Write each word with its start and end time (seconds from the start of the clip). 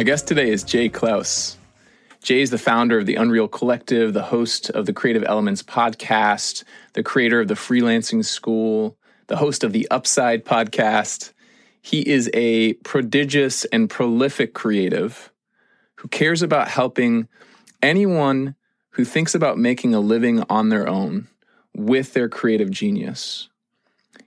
My 0.00 0.04
guest 0.04 0.26
today 0.26 0.48
is 0.48 0.64
Jay 0.64 0.88
Clouse. 0.88 1.58
Jay 2.22 2.40
is 2.40 2.48
the 2.48 2.56
founder 2.56 2.98
of 2.98 3.04
the 3.04 3.16
Unreal 3.16 3.46
Collective, 3.46 4.14
the 4.14 4.22
host 4.22 4.70
of 4.70 4.86
the 4.86 4.94
Creative 4.94 5.22
Elements 5.24 5.62
podcast, 5.62 6.64
the 6.94 7.02
creator 7.02 7.42
of 7.42 7.48
the 7.48 7.54
Freelancing 7.54 8.24
School, 8.24 8.96
the 9.26 9.36
host 9.36 9.62
of 9.62 9.74
the 9.74 9.86
Upside 9.90 10.42
podcast. 10.42 11.34
He 11.82 12.00
is 12.08 12.30
a 12.32 12.72
prodigious 12.76 13.66
and 13.66 13.90
prolific 13.90 14.54
creative 14.54 15.30
who 15.96 16.08
cares 16.08 16.40
about 16.40 16.68
helping 16.68 17.28
anyone 17.82 18.54
who 18.92 19.04
thinks 19.04 19.34
about 19.34 19.58
making 19.58 19.94
a 19.94 20.00
living 20.00 20.42
on 20.48 20.70
their 20.70 20.88
own 20.88 21.28
with 21.76 22.14
their 22.14 22.30
creative 22.30 22.70
genius. 22.70 23.50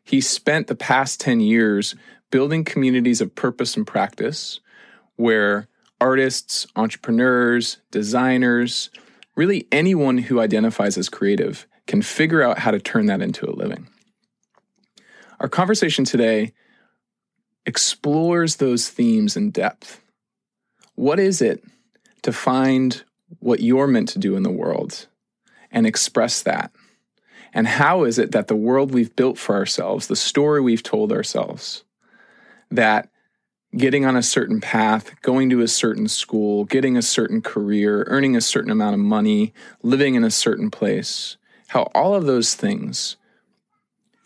He 0.03 0.21
spent 0.21 0.67
the 0.67 0.75
past 0.75 1.19
10 1.19 1.39
years 1.39 1.95
building 2.29 2.63
communities 2.63 3.21
of 3.21 3.33
purpose 3.33 3.75
and 3.75 3.87
practice 3.87 4.59
where 5.15 5.67
artists, 5.99 6.67
entrepreneurs, 6.75 7.77
designers, 7.91 8.89
really 9.35 9.67
anyone 9.71 10.17
who 10.17 10.39
identifies 10.39 10.97
as 10.97 11.09
creative 11.09 11.67
can 11.87 12.01
figure 12.01 12.41
out 12.41 12.59
how 12.59 12.71
to 12.71 12.79
turn 12.79 13.05
that 13.07 13.21
into 13.21 13.49
a 13.49 13.51
living. 13.51 13.87
Our 15.39 15.49
conversation 15.49 16.05
today 16.05 16.53
explores 17.65 18.57
those 18.57 18.89
themes 18.89 19.35
in 19.35 19.51
depth. 19.51 20.01
What 20.95 21.19
is 21.19 21.41
it 21.41 21.63
to 22.21 22.31
find 22.31 23.03
what 23.39 23.61
you're 23.61 23.87
meant 23.87 24.09
to 24.09 24.19
do 24.19 24.35
in 24.35 24.43
the 24.43 24.51
world 24.51 25.07
and 25.71 25.87
express 25.87 26.43
that? 26.43 26.71
And 27.53 27.67
how 27.67 28.03
is 28.03 28.17
it 28.17 28.31
that 28.31 28.47
the 28.47 28.55
world 28.55 28.93
we've 28.93 29.15
built 29.15 29.37
for 29.37 29.55
ourselves, 29.55 30.07
the 30.07 30.15
story 30.15 30.61
we've 30.61 30.83
told 30.83 31.11
ourselves, 31.11 31.83
that 32.71 33.09
getting 33.75 34.05
on 34.05 34.15
a 34.15 34.23
certain 34.23 34.61
path, 34.61 35.19
going 35.21 35.49
to 35.49 35.61
a 35.61 35.67
certain 35.67 36.07
school, 36.07 36.65
getting 36.65 36.95
a 36.95 37.01
certain 37.01 37.41
career, 37.41 38.03
earning 38.07 38.35
a 38.35 38.41
certain 38.41 38.71
amount 38.71 38.93
of 38.93 38.99
money, 38.99 39.53
living 39.81 40.15
in 40.15 40.23
a 40.23 40.31
certain 40.31 40.69
place, 40.69 41.37
how 41.67 41.83
all 41.95 42.13
of 42.13 42.25
those 42.25 42.53
things 42.55 43.17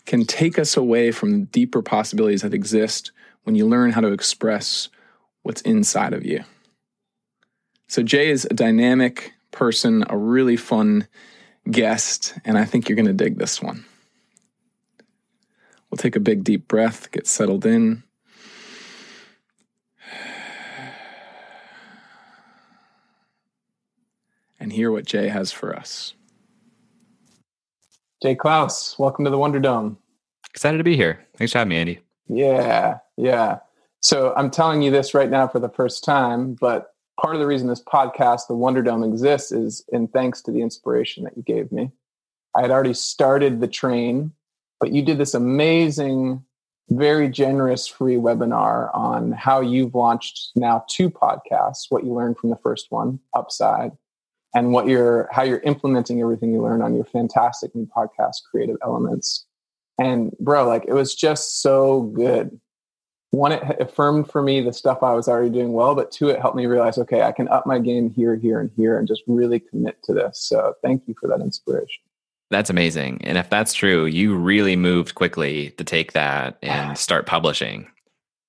can 0.05 0.25
take 0.25 0.57
us 0.59 0.75
away 0.75 1.11
from 1.11 1.31
the 1.31 1.45
deeper 1.47 1.81
possibilities 1.81 2.41
that 2.41 2.53
exist 2.53 3.11
when 3.43 3.55
you 3.55 3.65
learn 3.65 3.91
how 3.91 4.01
to 4.01 4.11
express 4.11 4.89
what's 5.43 5.61
inside 5.61 6.13
of 6.13 6.25
you. 6.25 6.43
So, 7.87 8.03
Jay 8.03 8.29
is 8.29 8.45
a 8.45 8.53
dynamic 8.53 9.33
person, 9.51 10.03
a 10.09 10.17
really 10.17 10.57
fun 10.57 11.07
guest, 11.71 12.33
and 12.43 12.57
I 12.57 12.65
think 12.65 12.89
you're 12.89 12.97
going 12.97 13.05
to 13.05 13.13
dig 13.13 13.37
this 13.37 13.61
one. 13.61 13.85
We'll 15.89 15.97
take 15.97 16.17
a 16.17 16.21
big 16.21 16.43
deep 16.43 16.67
breath, 16.67 17.11
get 17.11 17.27
settled 17.27 17.65
in. 17.65 18.03
And 24.67 24.73
hear 24.73 24.91
what 24.91 25.05
Jay 25.05 25.29
has 25.29 25.49
for 25.49 25.73
us. 25.73 26.13
Jay 28.21 28.35
Clouse, 28.35 28.99
welcome 28.99 29.23
to 29.23 29.31
the 29.31 29.37
Wonder 29.37 29.61
Dome. 29.61 29.97
Excited 30.49 30.77
to 30.77 30.83
be 30.83 30.97
here. 30.97 31.25
Thanks 31.37 31.53
for 31.53 31.59
having 31.59 31.69
me, 31.69 31.77
Andy. 31.77 31.99
Yeah, 32.27 32.97
yeah. 33.15 33.59
So 34.01 34.33
I'm 34.35 34.51
telling 34.51 34.81
you 34.81 34.91
this 34.91 35.13
right 35.13 35.29
now 35.29 35.47
for 35.47 35.59
the 35.59 35.69
first 35.69 36.03
time, 36.03 36.57
but 36.59 36.95
part 37.17 37.33
of 37.33 37.39
the 37.39 37.47
reason 37.47 37.69
this 37.69 37.81
podcast, 37.81 38.47
the 38.49 38.55
Wonder 38.55 38.81
Dome, 38.81 39.05
exists 39.05 39.53
is 39.53 39.85
in 39.93 40.09
thanks 40.09 40.41
to 40.41 40.51
the 40.51 40.61
inspiration 40.61 41.23
that 41.23 41.37
you 41.37 41.43
gave 41.43 41.71
me. 41.71 41.89
I 42.53 42.59
had 42.59 42.69
already 42.69 42.93
started 42.93 43.61
the 43.61 43.69
train, 43.69 44.33
but 44.81 44.91
you 44.91 45.01
did 45.01 45.17
this 45.17 45.33
amazing, 45.33 46.43
very 46.89 47.29
generous 47.29 47.87
free 47.87 48.17
webinar 48.17 48.93
on 48.93 49.31
how 49.31 49.61
you've 49.61 49.95
launched 49.95 50.51
now 50.57 50.83
two 50.89 51.09
podcasts, 51.09 51.85
what 51.87 52.03
you 52.03 52.11
learned 52.11 52.37
from 52.37 52.49
the 52.49 52.57
first 52.57 52.87
one, 52.89 53.21
Upside, 53.33 53.93
and 54.55 54.71
what 54.71 54.87
you're 54.87 55.29
how 55.31 55.43
you're 55.43 55.59
implementing 55.59 56.21
everything 56.21 56.51
you 56.51 56.61
learned 56.61 56.83
on 56.83 56.95
your 56.95 57.05
fantastic 57.05 57.73
new 57.75 57.87
podcast 57.95 58.43
creative 58.49 58.77
elements. 58.83 59.45
And 59.99 60.31
bro 60.39 60.67
like 60.67 60.85
it 60.87 60.93
was 60.93 61.15
just 61.15 61.61
so 61.61 62.01
good. 62.01 62.59
One 63.31 63.51
it 63.51 63.81
affirmed 63.81 64.31
for 64.31 64.41
me 64.41 64.61
the 64.61 64.71
stuff 64.71 65.03
i 65.03 65.13
was 65.13 65.27
already 65.27 65.49
doing 65.49 65.73
well 65.73 65.95
but 65.95 66.11
two 66.11 66.29
it 66.29 66.39
helped 66.39 66.55
me 66.55 66.65
realize 66.65 66.97
okay 66.97 67.23
i 67.23 67.31
can 67.33 67.49
up 67.49 67.67
my 67.67 67.77
game 67.77 68.09
here 68.09 68.37
here 68.37 68.61
and 68.61 68.71
here 68.77 68.97
and 68.97 69.05
just 69.07 69.21
really 69.27 69.59
commit 69.59 70.01
to 70.03 70.13
this. 70.13 70.39
So 70.39 70.73
thank 70.81 71.03
you 71.07 71.15
for 71.19 71.27
that 71.27 71.41
inspiration. 71.41 72.03
That's 72.49 72.69
amazing. 72.69 73.19
And 73.25 73.37
if 73.37 73.49
that's 73.49 73.73
true 73.73 74.05
you 74.05 74.35
really 74.35 74.75
moved 74.77 75.15
quickly 75.15 75.71
to 75.71 75.83
take 75.83 76.13
that 76.13 76.57
and 76.61 76.97
start 77.07 77.25
publishing 77.25 77.87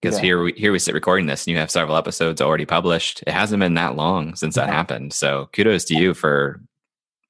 because 0.00 0.16
yeah. 0.19 0.22
here 0.22 0.42
we 0.42 0.53
here 0.53 0.72
we 0.72 0.78
sit 0.78 0.94
recording 0.94 1.26
this 1.26 1.47
and 1.47 1.53
you 1.53 1.59
have 1.59 1.70
several 1.70 1.97
episodes 1.97 2.41
already 2.41 2.66
published. 2.66 3.22
It 3.26 3.32
hasn't 3.32 3.60
been 3.60 3.75
that 3.75 3.97
long 3.97 4.34
since 4.34 4.54
that 4.54 4.69
yeah. 4.69 4.75
happened. 4.75 5.12
So 5.12 5.48
kudos 5.53 5.84
to 5.86 5.94
you 5.94 6.14
for 6.14 6.60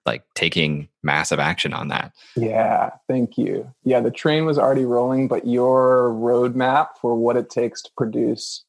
like 0.07 0.25
taking 0.35 0.89
massive 1.03 1.39
action 1.39 1.73
on 1.73 1.89
that. 1.89 2.13
Yeah 2.37 2.91
thank 3.09 3.37
you. 3.39 3.71
Yeah 3.85 4.01
the 4.01 4.11
train 4.11 4.45
was 4.45 4.59
already 4.59 4.85
rolling 4.85 5.29
but 5.29 5.47
your 5.47 6.11
roadmap 6.11 6.89
for 7.01 7.15
what 7.15 7.37
it 7.37 7.51
takes 7.51 7.83
to 7.83 7.91
produce 7.97 8.65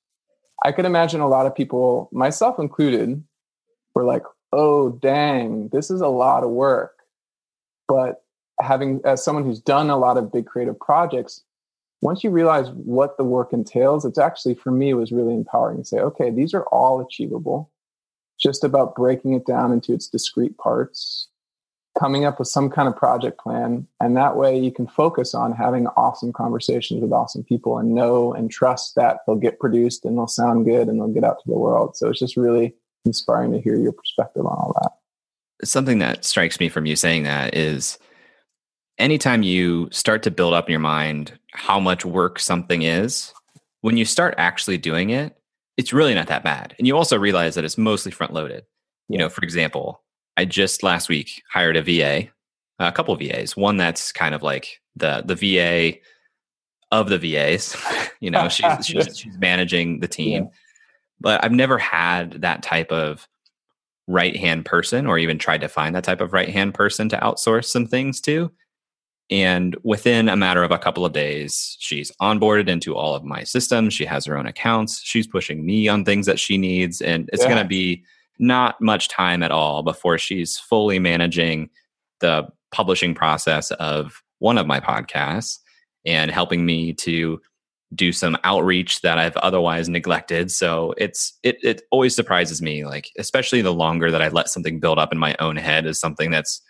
i 0.66 0.72
could 0.72 0.86
imagine 0.86 1.22
a 1.22 1.28
lot 1.28 1.46
of 1.46 1.56
people 1.56 2.09
myself 2.12 2.59
included 2.59 3.24
were 3.96 4.04
like 4.04 4.24
oh 4.52 4.90
dang 4.90 5.70
this 5.70 5.90
is 5.90 6.02
a 6.02 6.08
lot 6.08 6.44
of 6.44 6.50
work. 6.50 6.96
But 7.88 8.24
having 8.62 9.02
as 9.06 9.24
someone 9.24 9.46
who's 9.46 9.59
done 9.59 9.90
a 9.90 9.98
lot 9.98 10.18
of 10.18 10.32
big 10.32 10.46
creative 10.46 10.80
projects 10.80 11.44
once 12.02 12.24
you 12.24 12.30
realize 12.30 12.70
what 12.72 13.18
the 13.18 13.24
work 13.24 13.52
entails, 13.52 14.06
it's 14.06 14.18
actually 14.18 14.56
for 14.56 14.72
me 14.72 14.94
was 14.94 15.12
really 15.12 15.34
empowering 15.34 15.78
to 15.78 15.86
say, 15.86 16.00
okay, 16.00 16.30
these 16.30 16.54
are 16.54 16.64
all 16.66 17.02
achievable. 17.02 17.70
Just 18.40 18.64
about 18.64 18.96
breaking 18.96 19.34
it 19.34 19.46
down 19.46 19.74
into 19.74 19.94
its 19.94 20.08
discrete 20.08 20.58
parts, 20.58 21.28
coming 22.00 22.24
up 22.24 22.40
with 22.40 22.48
some 22.48 22.70
kind 22.70 22.88
of 22.88 22.96
project 22.96 23.38
plan. 23.38 23.86
And 24.00 24.16
that 24.16 24.38
way 24.38 24.58
you 24.58 24.72
can 24.72 24.88
focus 24.88 25.34
on 25.34 25.52
having 25.52 25.88
awesome 25.88 26.32
conversations 26.32 27.02
with 27.02 27.12
awesome 27.12 27.44
people 27.44 27.78
and 27.78 27.94
know 27.94 28.34
and 28.34 28.50
trust 28.50 28.96
that 28.96 29.20
they'll 29.26 29.36
get 29.36 29.59
produced 29.59 30.06
and 30.06 30.18
they'll 30.18 30.28
sound 30.28 30.66
good 30.66 30.88
and 30.88 31.00
they'll 31.00 31.09
get 31.09 31.26
out 31.26 31.40
to 31.40 31.50
the 31.50 31.58
world. 31.58 31.97
So 31.97 32.09
it's 32.09 32.20
just 32.20 32.38
really 32.38 32.73
inspiring 33.03 33.52
to 33.52 33.59
hear 33.59 33.76
your 33.76 33.91
perspective 33.91 34.46
on 34.46 34.53
all 34.53 34.73
that. 34.82 35.68
Something 35.68 36.00
that 36.00 36.23
strikes 36.23 36.62
me 36.62 36.70
from 36.70 36.85
you 36.85 36.96
saying 36.96 37.23
that 37.23 37.53
is 37.53 38.00
anytime 38.97 39.44
you 39.44 39.90
start 39.91 40.23
to 40.23 40.32
build 40.32 40.53
up 40.53 40.70
in 40.70 40.72
your 40.72 40.79
mind 40.79 41.39
how 41.53 41.79
much 41.79 42.05
work 42.05 42.40
something 42.40 42.81
is, 42.81 43.34
when 43.81 43.97
you 43.97 44.05
start 44.05 44.35
actually 44.37 44.78
doing 44.78 45.09
it, 45.09 45.35
it's 45.78 45.93
really 45.93 46.13
not 46.13 46.28
that 46.28 46.43
bad. 46.43 46.75
And 46.78 46.85
you 46.85 46.97
also 46.97 47.17
realize 47.17 47.55
that 47.55 47.63
it's 47.63 47.78
mostly 47.78 48.11
front 48.11 48.34
loaded. 48.34 48.66
You 49.07 49.17
know, 49.17 49.29
for 49.29 49.41
example, 49.41 50.03
I 50.37 50.46
just 50.46 50.84
last 50.84 51.09
week 51.09 51.41
hired 51.51 51.78
a 51.78 51.81
VA, 51.81 52.29
a 52.79 52.91
couple 52.91 53.13
of 53.13 53.19
VAs, 53.19 53.55
one 53.55 53.78
that's 53.78 54.11
kind 54.11 54.35
of 54.35 54.43
like 54.43 54.81
the 54.96 55.23
the 55.25 55.35
VA 55.35 55.97
of 56.91 57.09
the 57.09 57.17
VAs. 57.17 57.75
you 58.19 58.29
know, 58.29 58.49
she's, 58.49 58.85
she's, 58.85 59.17
she's 59.17 59.37
managing 59.37 59.99
the 59.99 60.07
team. 60.07 60.43
Yeah. 60.43 60.49
But 61.22 61.43
I've 61.43 61.51
never 61.51 61.78
had 61.78 62.41
that 62.41 62.63
type 62.63 62.91
of 62.91 63.28
right 64.07 64.35
hand 64.35 64.66
person 64.66 65.05
or 65.05 65.17
even 65.17 65.37
tried 65.37 65.61
to 65.61 65.67
find 65.67 65.96
that 65.96 66.03
type 66.03 66.22
of 66.22 66.34
right 66.34 66.49
hand 66.49 66.73
person 66.73 67.09
to 67.09 67.17
outsource 67.17 67.66
some 67.66 67.85
things 67.85 68.19
to 68.22 68.51
And 69.31 69.76
within 69.84 70.28
a 70.28 70.35
matter 70.35 70.64
of 70.64 70.72
a 70.72 70.79
couple 70.79 71.05
of 71.05 71.14
days, 71.14 71.78
she's 71.79 72.11
onboarded 72.20 72.67
into 72.67 72.96
all 72.96 73.14
of 73.14 73.23
my 73.23 73.43
systems. 73.43 73.93
She 73.93 74.05
has 74.05 74.26
her 74.26 74.37
own 74.37 74.47
accounts. 74.47 75.02
She's 75.03 75.28
pushing 75.28 75.66
me 75.66 75.87
on 75.87 76.03
things 76.03 76.26
that 76.26 76.40
she 76.40 76.58
needs. 76.58 76.99
And 76.99 77.29
it's 77.31 77.43
yeah. 77.43 77.49
going 77.49 77.61
to 77.61 77.67
be 77.67 78.03
not 78.40 78.81
much 78.81 79.08
time 79.08 79.43
at 79.43 79.52
all 79.52 79.84
before 79.84 80.17
she's 80.17 80.58
fully 80.58 80.97
managing 80.97 81.70
the 82.22 82.47
publishing 82.72 83.14
process 83.14 83.72
of 83.72 84.23
one 84.40 84.58
of 84.58 84.66
my 84.66 84.79
podcasts 84.79 85.59
and 86.05 86.32
helping 86.32 86.66
me 86.66 86.93
to 86.93 87.40
do 87.96 88.11
some 88.11 88.37
outreach 88.43 89.02
that 89.02 89.17
I've 89.17 89.37
otherwise 89.37 89.90
neglected. 89.90 90.52
So 90.52 90.93
it's 90.97 91.37
it 91.43 91.58
it 91.64 91.82
always 91.91 92.16
surprises 92.16 92.61
me, 92.61 92.85
like 92.85 93.09
especially 93.17 93.61
the 93.61 93.73
longer 93.73 94.11
that 94.11 94.22
I 94.22 94.29
let 94.29 94.47
something 94.47 94.79
build 94.79 94.99
up 94.99 95.11
in 95.11 95.17
my 95.17 95.35
own 95.40 95.55
head 95.55 95.85
as 95.85 95.99
something 95.99 96.29
that's 96.29 96.61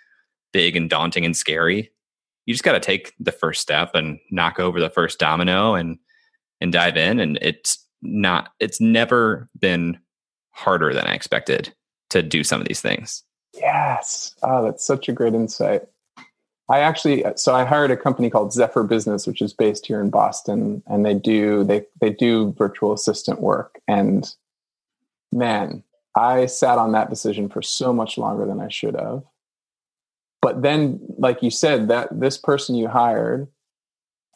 big 0.53 0.75
and 0.75 0.89
daunting 0.89 1.25
and 1.25 1.35
scary. 1.35 1.91
You 2.49 2.55
just 2.55 2.63
got 2.63 2.71
to 2.71 2.79
take 2.79 3.13
the 3.19 3.31
first 3.31 3.61
step 3.61 3.93
and 3.93 4.19
knock 4.31 4.59
over 4.59 4.79
the 4.79 4.89
first 4.89 5.19
domino 5.19 5.75
and 5.75 5.99
and 6.59 6.73
dive 6.73 6.97
in. 6.97 7.19
And 7.19 7.37
it's 7.43 7.85
not 8.01 8.49
it's 8.59 8.81
never 8.81 9.47
been 9.59 9.99
harder 10.49 10.91
than 10.91 11.05
I 11.05 11.13
expected 11.13 11.71
to 12.09 12.23
do 12.23 12.43
some 12.43 12.59
of 12.59 12.67
these 12.67 12.81
things. 12.81 13.23
Yes. 13.53 14.33
Oh, 14.41 14.63
that's 14.63 14.83
such 14.83 15.07
a 15.07 15.13
great 15.13 15.35
insight. 15.35 15.83
I 16.69 16.79
actually 16.79 17.23
so 17.35 17.53
I 17.53 17.65
hired 17.65 17.91
a 17.91 17.97
company 17.97 18.31
called 18.31 18.51
Zephyr 18.51 18.81
Business, 18.81 19.27
which 19.27 19.43
is 19.43 19.53
based 19.53 19.85
here 19.85 20.01
in 20.01 20.09
Boston, 20.09 20.81
and 20.87 21.05
they 21.05 21.13
do 21.13 21.63
they 21.63 21.85
they 22.01 22.09
do 22.09 22.55
virtual 22.57 22.93
assistant 22.93 23.41
work. 23.41 23.79
And 23.87 24.27
man, 25.31 25.83
I 26.15 26.47
sat 26.47 26.79
on 26.79 26.93
that 26.93 27.11
decision 27.11 27.47
for 27.47 27.61
so 27.61 27.93
much 27.93 28.17
longer 28.17 28.47
than 28.47 28.59
I 28.59 28.69
should 28.69 28.95
have. 28.95 29.21
But 30.41 30.61
then, 30.61 30.99
like 31.17 31.43
you 31.43 31.51
said, 31.51 31.89
that 31.89 32.07
this 32.19 32.37
person 32.37 32.75
you 32.75 32.87
hired, 32.87 33.47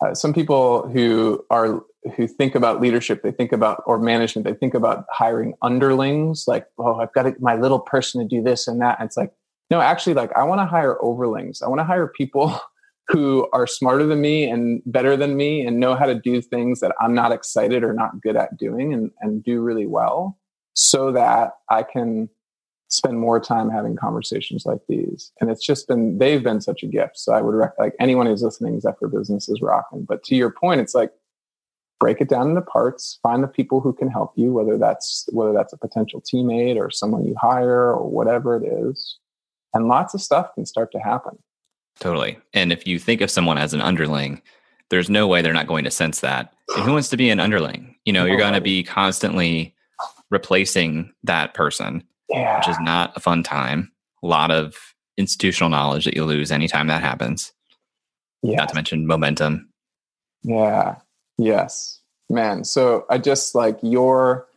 uh, 0.05 0.13
some 0.13 0.33
people 0.33 0.87
who 0.89 1.45
are 1.49 1.81
who 2.17 2.27
think 2.27 2.55
about 2.55 2.81
leadership, 2.81 3.23
they 3.23 3.31
think 3.31 3.53
about 3.53 3.81
or 3.85 3.97
management, 3.97 4.45
they 4.45 4.53
think 4.53 4.73
about 4.73 5.05
hiring 5.09 5.53
underlings. 5.61 6.43
Like, 6.47 6.67
oh, 6.77 6.95
I've 6.95 7.13
got 7.13 7.39
my 7.39 7.55
little 7.55 7.79
person 7.79 8.21
to 8.21 8.27
do 8.27 8.43
this 8.43 8.67
and 8.67 8.81
that. 8.81 8.99
And 8.99 9.07
it's 9.07 9.15
like 9.15 9.31
no, 9.73 9.81
actually, 9.81 10.13
like 10.13 10.31
I 10.35 10.43
want 10.43 10.61
to 10.61 10.65
hire 10.65 10.97
overlings. 11.01 11.63
I 11.63 11.67
want 11.67 11.79
to 11.79 11.85
hire 11.85 12.07
people 12.07 12.59
who 13.07 13.47
are 13.53 13.65
smarter 13.65 14.05
than 14.05 14.21
me 14.21 14.47
and 14.47 14.83
better 14.85 15.17
than 15.17 15.35
me 15.35 15.65
and 15.65 15.79
know 15.79 15.95
how 15.95 16.05
to 16.05 16.13
do 16.13 16.41
things 16.41 16.79
that 16.79 16.93
I'm 17.01 17.15
not 17.15 17.31
excited 17.31 17.83
or 17.83 17.91
not 17.91 18.21
good 18.21 18.35
at 18.35 18.55
doing 18.55 18.93
and, 18.93 19.09
and 19.19 19.43
do 19.43 19.61
really 19.61 19.87
well 19.87 20.37
so 20.75 21.11
that 21.11 21.53
I 21.71 21.81
can 21.81 22.29
spend 22.93 23.19
more 23.19 23.39
time 23.39 23.69
having 23.69 23.95
conversations 23.95 24.65
like 24.65 24.81
these. 24.87 25.31
And 25.41 25.49
it's 25.49 25.65
just 25.65 25.87
been, 25.87 26.19
they've 26.19 26.43
been 26.43 26.61
such 26.61 26.83
a 26.83 26.87
gift. 26.87 27.17
So 27.17 27.33
I 27.33 27.41
would 27.41 27.55
rec- 27.55 27.79
like 27.79 27.95
anyone 27.99 28.27
who's 28.27 28.43
listening, 28.43 28.79
Zephyr 28.79 29.07
Business 29.07 29.49
is 29.49 29.61
rocking. 29.61 30.05
But 30.05 30.23
to 30.25 30.35
your 30.35 30.51
point, 30.51 30.79
it's 30.79 30.93
like, 30.93 31.11
break 31.99 32.21
it 32.21 32.29
down 32.29 32.49
into 32.49 32.61
parts, 32.61 33.17
find 33.23 33.43
the 33.43 33.47
people 33.47 33.79
who 33.79 33.93
can 33.93 34.09
help 34.09 34.33
you, 34.35 34.53
whether 34.53 34.77
that's, 34.77 35.27
whether 35.31 35.53
that's 35.53 35.73
a 35.73 35.77
potential 35.77 36.21
teammate 36.21 36.77
or 36.77 36.91
someone 36.91 37.25
you 37.25 37.35
hire 37.41 37.91
or 37.93 38.07
whatever 38.07 38.57
it 38.57 38.67
is 38.67 39.17
and 39.73 39.87
lots 39.87 40.13
of 40.13 40.21
stuff 40.21 40.53
can 40.53 40.65
start 40.65 40.91
to 40.91 40.99
happen. 40.99 41.37
Totally. 41.99 42.37
And 42.53 42.71
if 42.71 42.85
you 42.85 42.99
think 42.99 43.21
of 43.21 43.31
someone 43.31 43.57
as 43.57 43.73
an 43.73 43.81
underling, 43.81 44.41
there's 44.89 45.09
no 45.09 45.27
way 45.27 45.41
they're 45.41 45.53
not 45.53 45.67
going 45.67 45.85
to 45.85 45.91
sense 45.91 46.19
that. 46.19 46.53
And 46.75 46.85
who 46.85 46.93
wants 46.93 47.09
to 47.09 47.17
be 47.17 47.29
an 47.29 47.39
underling? 47.39 47.95
You 48.05 48.13
know, 48.13 48.25
you're 48.25 48.37
going 48.37 48.53
to 48.53 48.61
be 48.61 48.83
constantly 48.83 49.73
replacing 50.29 51.11
that 51.23 51.53
person, 51.53 52.03
yeah. 52.33 52.57
which 52.57 52.67
is 52.67 52.79
not 52.79 53.15
a 53.15 53.19
fun 53.19 53.43
time. 53.43 53.91
A 54.23 54.27
lot 54.27 54.51
of 54.51 54.75
institutional 55.17 55.69
knowledge 55.69 56.05
that 56.05 56.15
you 56.15 56.25
lose 56.25 56.51
anytime 56.51 56.87
that 56.87 57.01
happens. 57.01 57.53
Yeah. 58.41 58.57
Not 58.57 58.69
to 58.69 58.75
mention 58.75 59.07
momentum. 59.07 59.69
Yeah. 60.43 60.95
Yes. 61.37 62.01
Man. 62.29 62.63
So 62.63 63.05
I 63.09 63.17
just 63.17 63.55
like 63.55 63.77
your 63.81 64.47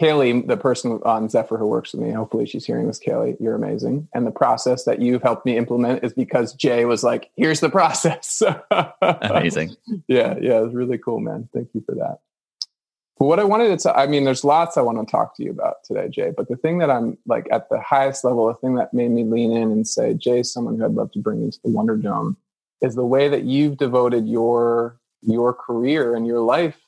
Kaylee, 0.00 0.46
the 0.46 0.56
person 0.56 1.00
on 1.04 1.28
Zephyr 1.28 1.56
who 1.56 1.66
works 1.66 1.92
with 1.92 2.02
me, 2.02 2.12
hopefully 2.12 2.46
she's 2.46 2.64
hearing 2.64 2.86
this. 2.86 3.00
Kaylee, 3.00 3.36
you're 3.40 3.56
amazing. 3.56 4.08
And 4.14 4.26
the 4.26 4.30
process 4.30 4.84
that 4.84 5.02
you've 5.02 5.22
helped 5.22 5.44
me 5.44 5.56
implement 5.56 6.04
is 6.04 6.12
because 6.12 6.54
Jay 6.54 6.84
was 6.84 7.02
like, 7.02 7.30
here's 7.36 7.60
the 7.60 7.68
process. 7.68 8.42
amazing. 9.00 9.74
Yeah, 10.06 10.36
yeah, 10.40 10.58
it 10.58 10.64
was 10.64 10.74
really 10.74 10.98
cool, 10.98 11.18
man. 11.18 11.48
Thank 11.52 11.70
you 11.74 11.82
for 11.84 11.96
that. 11.96 12.18
But 13.18 13.26
what 13.26 13.40
I 13.40 13.44
wanted 13.44 13.78
to, 13.78 13.96
I 13.96 14.06
mean, 14.06 14.24
there's 14.24 14.44
lots 14.44 14.76
I 14.76 14.82
want 14.82 14.98
to 14.98 15.10
talk 15.10 15.36
to 15.36 15.42
you 15.42 15.50
about 15.50 15.76
today, 15.84 16.08
Jay. 16.08 16.32
But 16.36 16.48
the 16.48 16.56
thing 16.56 16.78
that 16.78 16.90
I'm 16.90 17.16
like 17.26 17.48
at 17.50 17.70
the 17.70 17.80
highest 17.80 18.24
level, 18.24 18.46
the 18.46 18.54
thing 18.54 18.74
that 18.74 18.92
made 18.92 19.10
me 19.10 19.24
lean 19.24 19.52
in 19.52 19.70
and 19.70 19.88
say, 19.88 20.12
Jay, 20.12 20.42
someone 20.42 20.76
who 20.76 20.84
I'd 20.84 20.92
love 20.92 21.12
to 21.12 21.18
bring 21.18 21.42
into 21.42 21.58
the 21.64 21.70
Wonder 21.70 21.96
Dome, 21.96 22.36
is 22.82 22.94
the 22.94 23.06
way 23.06 23.28
that 23.28 23.44
you've 23.44 23.78
devoted 23.78 24.28
your 24.28 24.98
your 25.22 25.54
career 25.54 26.14
and 26.14 26.26
your 26.26 26.40
life 26.40 26.78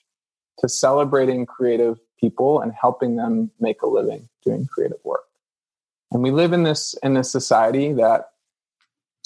to 0.58 0.68
celebrating 0.68 1.46
creative 1.46 1.98
people 2.20 2.60
and 2.60 2.72
helping 2.72 3.16
them 3.16 3.50
make 3.58 3.80
a 3.82 3.86
living 3.86 4.28
doing 4.44 4.66
creative 4.66 4.98
work. 5.04 5.24
And 6.12 6.22
we 6.22 6.30
live 6.30 6.52
in 6.52 6.62
this 6.62 6.94
in 7.02 7.14
this 7.14 7.32
society 7.32 7.92
that 7.94 8.30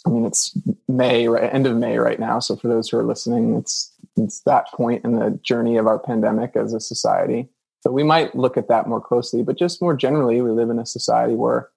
I 0.07 0.11
mean 0.11 0.25
it's 0.25 0.57
May, 0.89 1.29
right, 1.29 1.53
end 1.53 1.67
of 1.67 1.77
May 1.77 1.99
right 1.99 2.21
now. 2.21 2.39
So 2.39 2.55
for 2.55 2.69
those 2.69 2.89
who 2.89 2.99
are 2.99 3.05
listening, 3.05 3.57
it's 3.57 3.92
it's 4.17 4.41
that 4.43 4.67
point 4.73 5.05
in 5.05 5.13
the 5.13 5.39
journey 5.43 5.77
of 5.77 5.87
our 5.87 5.99
pandemic 5.99 6.57
as 6.57 6.75
a 6.75 6.81
society. 6.81 7.49
So 7.81 7.91
we 7.91 8.03
might 8.03 8.35
look 8.35 8.57
at 8.57 8.69
that 8.69 8.87
more 8.87 9.01
closely, 9.01 9.43
but 9.43 9.59
just 9.59 9.83
more 9.83 9.97
generally, 9.97 10.41
we 10.41 10.51
live 10.51 10.71
in 10.71 10.79
a 10.79 10.87
society 10.87 11.35
where 11.35 11.69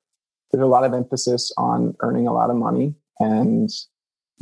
there's 0.52 0.64
a 0.64 0.68
lot 0.68 0.84
of 0.84 0.94
emphasis 0.94 1.52
on 1.58 1.96
earning 2.02 2.28
a 2.28 2.34
lot 2.34 2.50
of 2.50 2.56
money 2.56 2.94
and 3.20 3.70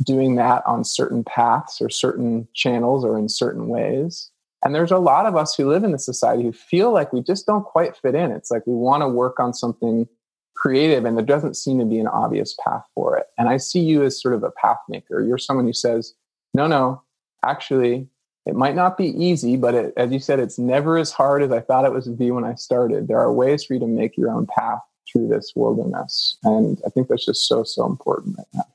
doing 0.04 0.36
that 0.36 0.62
on 0.66 0.84
certain 0.84 1.24
paths 1.24 1.80
or 1.80 1.88
certain 1.88 2.48
channels 2.54 3.04
or 3.04 3.18
in 3.18 3.28
certain 3.28 3.68
ways. 3.68 4.30
And 4.64 4.74
there's 4.74 4.90
a 4.90 4.98
lot 4.98 5.26
of 5.26 5.36
us 5.36 5.54
who 5.54 5.68
live 5.68 5.84
in 5.84 5.92
the 5.92 5.98
society 5.98 6.42
who 6.42 6.52
feel 6.52 6.90
like 6.90 7.12
we 7.12 7.22
just 7.22 7.46
don't 7.46 7.64
quite 7.64 7.96
fit 7.96 8.14
in. 8.14 8.30
It's 8.30 8.50
like 8.50 8.66
we 8.66 8.74
want 8.74 9.02
to 9.02 9.08
work 9.08 9.38
on 9.38 9.54
something 9.54 10.08
creative 10.56 11.04
and 11.04 11.16
there 11.16 11.24
doesn't 11.24 11.54
seem 11.54 11.78
to 11.78 11.84
be 11.84 11.98
an 11.98 12.06
obvious 12.06 12.54
path 12.64 12.84
for 12.94 13.16
it. 13.16 13.26
And 13.38 13.48
I 13.48 13.58
see 13.58 13.80
you 13.80 14.02
as 14.02 14.20
sort 14.20 14.34
of 14.34 14.42
a 14.42 14.50
path 14.50 14.78
maker. 14.88 15.22
You're 15.22 15.38
someone 15.38 15.66
who 15.66 15.72
says, 15.72 16.14
no, 16.54 16.66
no, 16.66 17.02
actually, 17.46 18.08
it 18.46 18.54
might 18.54 18.74
not 18.74 18.98
be 18.98 19.06
easy, 19.06 19.56
but 19.56 19.74
it, 19.74 19.94
as 19.96 20.12
you 20.12 20.18
said, 20.18 20.38
it's 20.38 20.58
never 20.58 20.98
as 20.98 21.10
hard 21.10 21.42
as 21.42 21.50
I 21.50 21.60
thought 21.60 21.84
it 21.84 21.92
was 21.92 22.04
to 22.04 22.10
be 22.10 22.30
when 22.30 22.44
I 22.44 22.54
started. 22.54 23.08
There 23.08 23.18
are 23.18 23.32
ways 23.32 23.64
for 23.64 23.74
you 23.74 23.80
to 23.80 23.86
make 23.86 24.16
your 24.16 24.30
own 24.30 24.46
path 24.46 24.80
through 25.10 25.28
this 25.28 25.52
wilderness. 25.54 26.36
And 26.42 26.80
I 26.86 26.90
think 26.90 27.08
that's 27.08 27.24
just 27.24 27.46
so, 27.46 27.62
so 27.64 27.86
important 27.86 28.36
right 28.38 28.46
now. 28.52 28.66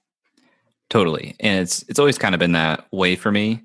Totally. 0.89 1.36
And 1.39 1.62
it's 1.62 1.83
it's 1.83 2.00
always 2.00 2.18
kind 2.18 2.33
of 2.33 2.39
been 2.39 2.54
that 2.54 2.88
way 2.92 3.16
for 3.16 3.31
me. 3.31 3.62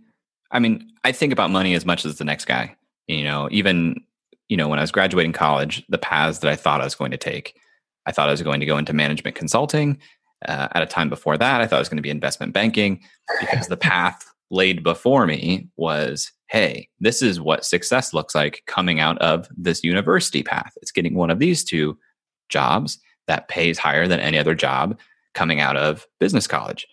I 0.51 0.59
mean, 0.59 0.91
I 1.05 1.13
think 1.13 1.33
about 1.33 1.51
money 1.51 1.75
as 1.75 1.87
much 1.87 2.05
as 2.05 2.19
the 2.19 2.25
next 2.25 2.45
guy. 2.45 2.77
You 3.09 3.25
know, 3.25 3.49
even 3.51 4.03
you 4.49 4.57
know 4.57 4.69
when 4.69 4.79
I 4.79 4.83
was 4.83 4.93
graduating 4.93 5.33
college, 5.33 5.85
the 5.89 5.99
paths 5.99 6.41
that 6.41 6.51
I 6.51 6.57
thought 6.57 6.83
I 6.83 6.85
was 6.85 6.95
going 6.95 7.13
to 7.13 7.17
take, 7.17 7.57
I 8.07 8.13
thought 8.13 8.29
I 8.29 8.33
was 8.33 8.43
going 8.43 8.61
to 8.61 8.67
go 8.67 8.77
into 8.77 8.93
management 8.93 9.37
consulting. 9.37 9.99
Uh, 10.47 10.69
at 10.73 10.83
a 10.83 10.87
time 10.87 11.09
before 11.09 11.39
that, 11.39 11.63
I 11.63 11.67
thought 11.67 11.77
I 11.77 11.79
was 11.79 11.89
going 11.89 11.97
to 11.97 12.03
be 12.03 12.11
investment 12.11 12.53
banking 12.53 13.01
because 13.41 13.69
the 13.69 13.77
path 13.79 14.27
laid 14.51 14.83
before 14.83 15.27
me 15.27 15.69
was, 15.77 16.33
hey, 16.49 16.89
this 17.01 17.23
is 17.23 17.41
what 17.41 17.65
success 17.65 18.13
looks 18.13 18.35
like 18.35 18.63
coming 18.67 19.01
out 19.01 19.19
of 19.19 19.49
this 19.57 19.83
university 19.83 20.43
path. 20.43 20.73
It's 20.83 20.93
getting 20.93 21.15
one 21.15 21.31
of 21.31 21.39
these 21.39 21.65
two 21.65 21.99
jobs 22.49 22.99
that 23.27 23.49
pays 23.49 23.79
higher 23.79 24.07
than 24.07 24.21
any 24.21 24.39
other 24.39 24.55
job 24.55 24.99
coming 25.35 25.61
out 25.61 25.77
of 25.77 26.07
business 26.21 26.47
college. 26.47 26.87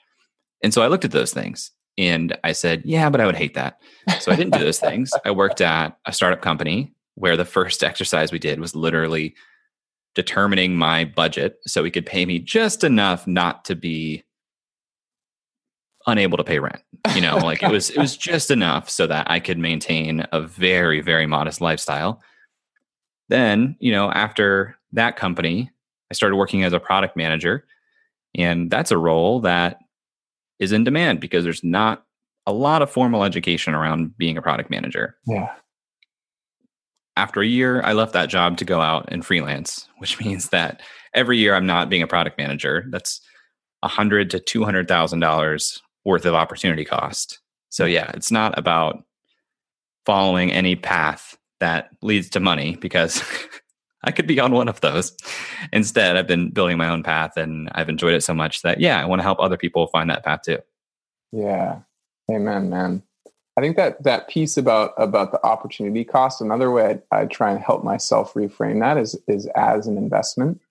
And 0.64 0.74
so 0.74 0.82
I 0.82 0.88
looked 0.88 1.06
at 1.06 1.12
those 1.12 1.34
things 1.34 1.72
and 1.98 2.38
I 2.44 2.54
said, 2.54 2.82
yeah, 2.86 3.10
but 3.10 3.22
I 3.22 3.26
would 3.26 3.36
hate 3.36 3.54
that. 3.56 3.78
So 4.20 4.32
I 4.32 4.36
didn't 4.36 4.54
do 4.54 4.60
those 4.60 4.80
things. 4.80 5.12
I 5.26 5.32
worked 5.32 5.62
at 5.62 5.98
a 6.06 6.14
startup 6.14 6.42
company 6.42 6.94
where 7.16 7.36
the 7.36 7.46
first 7.46 7.84
exercise 7.84 8.32
we 8.32 8.40
did 8.40 8.60
was 8.60 8.76
literally 8.76 9.36
determining 10.16 10.76
my 10.76 11.06
budget 11.06 11.58
so 11.68 11.84
he 11.84 11.92
could 11.92 12.06
pay 12.06 12.26
me 12.26 12.40
just 12.40 12.84
enough 12.84 13.28
not 13.28 13.66
to 13.66 13.76
be 13.76 14.24
unable 16.08 16.38
to 16.38 16.44
pay 16.44 16.60
rent. 16.60 16.82
You 17.16 17.22
know, 17.22 17.38
like 17.44 17.64
it 17.64 17.72
was 17.72 17.90
it 17.90 17.98
was 17.98 18.18
just 18.18 18.52
enough 18.52 18.90
so 18.90 19.08
that 19.08 19.30
I 19.30 19.40
could 19.40 19.58
maintain 19.58 20.26
a 20.32 20.42
very 20.42 21.02
very 21.02 21.28
modest 21.28 21.62
lifestyle. 21.62 22.22
Then, 23.30 23.78
you 23.80 23.92
know, 23.92 24.12
after 24.12 24.78
that 24.92 25.16
company, 25.16 25.72
I 26.10 26.14
started 26.14 26.36
working 26.36 26.64
as 26.64 26.74
a 26.74 26.80
product 26.80 27.16
manager 27.16 27.66
and 28.36 28.70
that's 28.70 28.92
a 28.92 28.98
role 28.98 29.42
that 29.42 29.80
is 30.60 30.72
in 30.72 30.84
demand 30.84 31.20
because 31.20 31.44
there's 31.44 31.64
not 31.64 32.06
a 32.46 32.54
lot 32.54 32.82
of 32.82 32.90
formal 32.90 33.24
education 33.24 33.74
around 33.74 34.18
being 34.18 34.38
a 34.38 34.42
product 34.42 34.70
manager. 34.70 35.16
Yeah. 35.28 35.54
After 37.18 37.42
a 37.42 37.48
year, 37.48 37.82
I 37.84 37.94
left 37.94 38.14
that 38.14 38.30
job 38.30 38.58
to 38.58 38.66
go 38.66 38.80
out 38.80 39.10
and 39.10 39.26
freelance, 39.26 39.88
which 39.98 40.20
means 40.20 40.50
that 40.50 40.82
every 41.14 41.38
year 41.38 41.56
I'm 41.56 41.66
not 41.66 41.90
being 41.90 42.04
a 42.04 42.08
product 42.08 42.38
manager. 42.38 42.86
That's 42.90 43.22
a 43.84 43.88
hundred 43.88 44.30
to 44.32 44.40
two 44.40 44.64
hundred 44.64 44.88
thousand 44.88 45.20
dollars 45.20 45.82
worth 46.06 46.26
of 46.26 46.34
opportunity 46.34 46.86
cost. 46.86 47.40
So 47.70 47.86
yeah, 47.86 48.12
it's 48.14 48.32
not 48.32 48.58
about 48.58 49.04
following 50.06 50.52
any 50.52 50.76
path 50.76 51.38
that 51.60 51.90
leads 52.02 52.30
to 52.32 52.40
money 52.40 52.76
because 52.76 53.24
I 54.04 54.12
could 54.12 54.28
be 54.28 54.40
on 54.40 54.52
one 54.52 54.68
of 54.68 54.82
those. 54.82 55.16
Instead, 55.72 56.18
I've 56.18 56.28
been 56.28 56.50
building 56.50 56.78
my 56.78 56.90
own 56.90 57.04
path 57.04 57.38
and 57.38 57.70
I've 57.74 57.90
enjoyed 57.90 58.16
it 58.16 58.24
so 58.24 58.34
much 58.34 58.64
that, 58.64 58.80
yeah, 58.80 59.02
I 59.02 59.06
want 59.06 59.20
to 59.20 59.24
help 59.24 59.40
other 59.40 59.58
people 59.58 59.88
find 59.88 60.10
that 60.10 60.24
path 60.24 60.42
too. 60.44 60.58
Yeah. 61.32 61.80
Amen, 62.30 62.70
man. 62.70 63.04
I 63.58 63.62
think 63.62 63.76
that 63.78 64.04
that 64.04 64.30
piece 64.30 64.58
about 64.58 64.94
about 64.98 65.32
the 65.32 65.46
opportunity 65.46 66.06
cost. 66.06 66.42
Another 66.42 66.72
way 66.72 67.00
I, 67.12 67.22
I 67.22 67.26
try 67.26 67.52
and 67.52 67.62
help 67.62 67.84
myself 67.84 68.34
reframe 68.34 68.80
that 68.80 68.98
is 68.98 69.18
is 69.28 69.46
as 69.56 69.88
an 69.88 69.98
investment, 69.98 70.62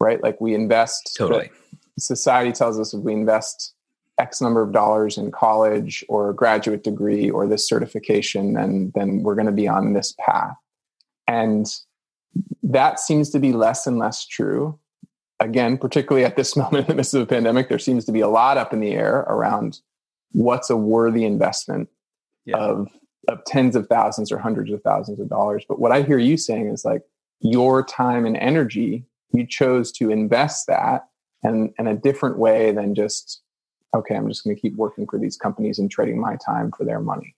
right? 0.00 0.22
Like 0.22 0.40
we 0.40 0.54
invest. 0.54 1.14
Totally. 1.16 1.50
Society 1.98 2.52
tells 2.52 2.78
us 2.78 2.92
if 2.92 3.00
we 3.00 3.14
invest 3.14 3.74
X 4.18 4.40
number 4.40 4.62
of 4.62 4.72
dollars 4.72 5.18
in 5.18 5.30
college 5.30 6.04
or 6.08 6.30
a 6.30 6.34
graduate 6.34 6.84
degree 6.84 7.30
or 7.30 7.46
this 7.46 7.68
certification, 7.68 8.54
then 8.54 8.92
then 8.94 9.22
we're 9.22 9.34
going 9.34 9.46
to 9.46 9.52
be 9.52 9.68
on 9.68 9.92
this 9.92 10.14
path. 10.18 10.56
And 11.26 11.66
that 12.62 13.00
seems 13.00 13.30
to 13.30 13.40
be 13.40 13.52
less 13.52 13.86
and 13.86 13.98
less 13.98 14.26
true. 14.26 14.78
Again, 15.40 15.78
particularly 15.78 16.24
at 16.24 16.36
this 16.36 16.56
moment 16.56 16.86
in 16.86 16.88
the 16.88 16.94
midst 16.94 17.14
of 17.14 17.20
the 17.20 17.26
pandemic, 17.26 17.68
there 17.68 17.78
seems 17.78 18.04
to 18.04 18.12
be 18.12 18.20
a 18.20 18.28
lot 18.28 18.56
up 18.56 18.72
in 18.72 18.80
the 18.80 18.92
air 18.92 19.20
around 19.20 19.80
what's 20.32 20.70
a 20.70 20.76
worthy 20.76 21.24
investment 21.24 21.88
yeah. 22.44 22.56
of 22.56 22.88
of 23.28 23.42
tens 23.44 23.74
of 23.74 23.88
thousands 23.88 24.30
or 24.30 24.38
hundreds 24.38 24.70
of 24.70 24.82
thousands 24.82 25.18
of 25.18 25.28
dollars. 25.28 25.64
But 25.68 25.78
what 25.78 25.92
I 25.92 26.02
hear 26.02 26.18
you 26.18 26.36
saying 26.36 26.68
is 26.68 26.84
like 26.84 27.02
your 27.40 27.84
time 27.84 28.26
and 28.26 28.36
energy, 28.36 29.04
you 29.32 29.46
chose 29.46 29.90
to 29.92 30.10
invest 30.10 30.66
that 30.66 31.08
and 31.42 31.72
in 31.78 31.86
a 31.86 31.94
different 31.94 32.38
way 32.38 32.72
than 32.72 32.94
just, 32.94 33.42
okay, 33.94 34.16
I'm 34.16 34.28
just 34.28 34.44
going 34.44 34.54
to 34.54 34.60
keep 34.60 34.76
working 34.76 35.06
for 35.06 35.18
these 35.18 35.36
companies 35.36 35.78
and 35.78 35.90
trading 35.90 36.20
my 36.20 36.36
time 36.44 36.72
for 36.76 36.84
their 36.84 37.00
money. 37.00 37.34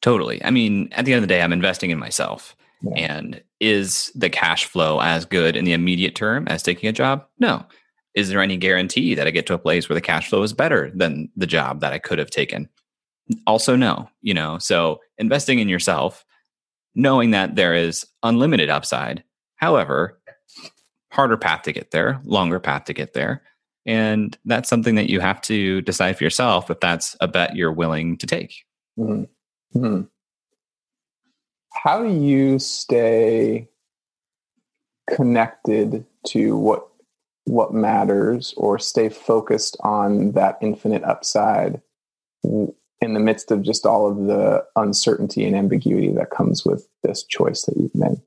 Totally. 0.00 0.42
I 0.44 0.50
mean, 0.50 0.88
at 0.92 1.04
the 1.04 1.12
end 1.12 1.18
of 1.18 1.28
the 1.28 1.34
day, 1.34 1.42
I'm 1.42 1.52
investing 1.52 1.90
in 1.90 1.98
myself. 1.98 2.56
Yeah. 2.82 3.10
And 3.10 3.42
is 3.60 4.12
the 4.14 4.30
cash 4.30 4.64
flow 4.64 5.00
as 5.00 5.24
good 5.24 5.56
in 5.56 5.64
the 5.64 5.72
immediate 5.72 6.14
term 6.14 6.46
as 6.48 6.62
taking 6.62 6.88
a 6.88 6.92
job? 6.92 7.26
No. 7.38 7.66
Is 8.14 8.28
there 8.28 8.40
any 8.40 8.56
guarantee 8.56 9.14
that 9.14 9.26
I 9.26 9.30
get 9.30 9.46
to 9.46 9.54
a 9.54 9.58
place 9.58 9.88
where 9.88 9.94
the 9.94 10.00
cash 10.00 10.28
flow 10.28 10.42
is 10.42 10.52
better 10.52 10.90
than 10.94 11.28
the 11.36 11.46
job 11.46 11.80
that 11.80 11.92
I 11.92 11.98
could 11.98 12.18
have 12.18 12.30
taken? 12.30 12.68
also 13.46 13.76
no 13.76 14.08
you 14.22 14.34
know 14.34 14.58
so 14.58 15.00
investing 15.18 15.58
in 15.58 15.68
yourself 15.68 16.24
knowing 16.94 17.30
that 17.30 17.56
there 17.56 17.74
is 17.74 18.06
unlimited 18.22 18.70
upside 18.70 19.22
however 19.56 20.20
harder 21.10 21.36
path 21.36 21.62
to 21.62 21.72
get 21.72 21.90
there 21.90 22.20
longer 22.24 22.60
path 22.60 22.84
to 22.84 22.92
get 22.92 23.12
there 23.12 23.42
and 23.88 24.38
that's 24.44 24.68
something 24.68 24.94
that 24.94 25.10
you 25.10 25.18
have 25.18 25.40
to 25.40 25.80
decide 25.82 26.16
for 26.16 26.22
yourself 26.22 26.70
if 26.70 26.78
that's 26.78 27.16
a 27.20 27.26
bet 27.26 27.56
you're 27.56 27.72
willing 27.72 28.16
to 28.18 28.26
take 28.26 28.64
mm-hmm. 28.98 29.24
Hmm. 29.72 30.02
how 31.72 32.02
do 32.02 32.08
you 32.08 32.58
stay 32.58 33.68
connected 35.10 36.04
to 36.26 36.56
what 36.56 36.88
what 37.44 37.72
matters 37.72 38.54
or 38.56 38.78
stay 38.78 39.08
focused 39.08 39.76
on 39.80 40.32
that 40.32 40.58
infinite 40.60 41.02
upside 41.02 41.80
in 42.44 43.14
the 43.14 43.20
midst 43.20 43.50
of 43.50 43.62
just 43.62 43.86
all 43.86 44.10
of 44.10 44.26
the 44.26 44.64
uncertainty 44.76 45.44
and 45.44 45.56
ambiguity 45.56 46.12
that 46.12 46.30
comes 46.30 46.64
with 46.64 46.86
this 47.02 47.24
choice 47.24 47.62
that 47.62 47.76
you've 47.76 47.94
made? 47.94 48.20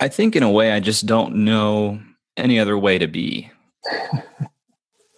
I 0.00 0.08
think, 0.08 0.36
in 0.36 0.42
a 0.42 0.50
way, 0.50 0.72
I 0.72 0.80
just 0.80 1.06
don't 1.06 1.44
know 1.44 2.00
any 2.38 2.58
other 2.58 2.78
way 2.78 2.98
to 2.98 3.06
be. 3.06 3.50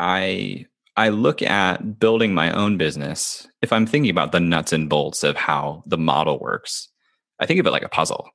I 0.01 0.67
I 0.97 1.09
look 1.09 1.43
at 1.43 1.99
building 1.99 2.35
my 2.35 2.53
own 2.53 2.77
business. 2.77 3.47
If 3.63 3.73
I'm 3.73 3.87
thinking 3.87 4.11
about 4.11 4.33
the 4.33 4.41
nuts 4.41 4.73
and 4.73 4.89
bolts 4.89 5.23
of 5.23 5.37
how 5.37 5.83
the 5.87 5.99
model 5.99 6.39
works, 6.39 6.89
I 7.39 7.47
think 7.47 7.61
of 7.61 7.67
it 7.67 7.71
like 7.71 7.85
a 7.85 7.89
puzzle. 7.89 8.29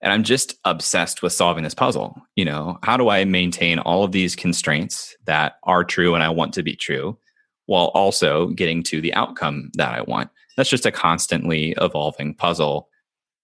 And 0.00 0.12
I'm 0.12 0.22
just 0.22 0.54
obsessed 0.64 1.22
with 1.22 1.32
solving 1.32 1.64
this 1.64 1.74
puzzle. 1.74 2.14
You 2.36 2.44
know, 2.44 2.78
how 2.82 2.96
do 2.96 3.08
I 3.08 3.24
maintain 3.24 3.78
all 3.78 4.04
of 4.04 4.12
these 4.12 4.36
constraints 4.36 5.16
that 5.24 5.54
are 5.62 5.82
true 5.82 6.14
and 6.14 6.22
I 6.22 6.28
want 6.28 6.52
to 6.54 6.62
be 6.62 6.76
true? 6.76 7.18
while 7.66 7.86
also 7.86 8.48
getting 8.48 8.82
to 8.84 9.00
the 9.00 9.14
outcome 9.14 9.70
that 9.74 9.92
I 9.92 10.02
want. 10.02 10.30
That's 10.56 10.70
just 10.70 10.86
a 10.86 10.92
constantly 10.92 11.74
evolving 11.80 12.34
puzzle 12.34 12.88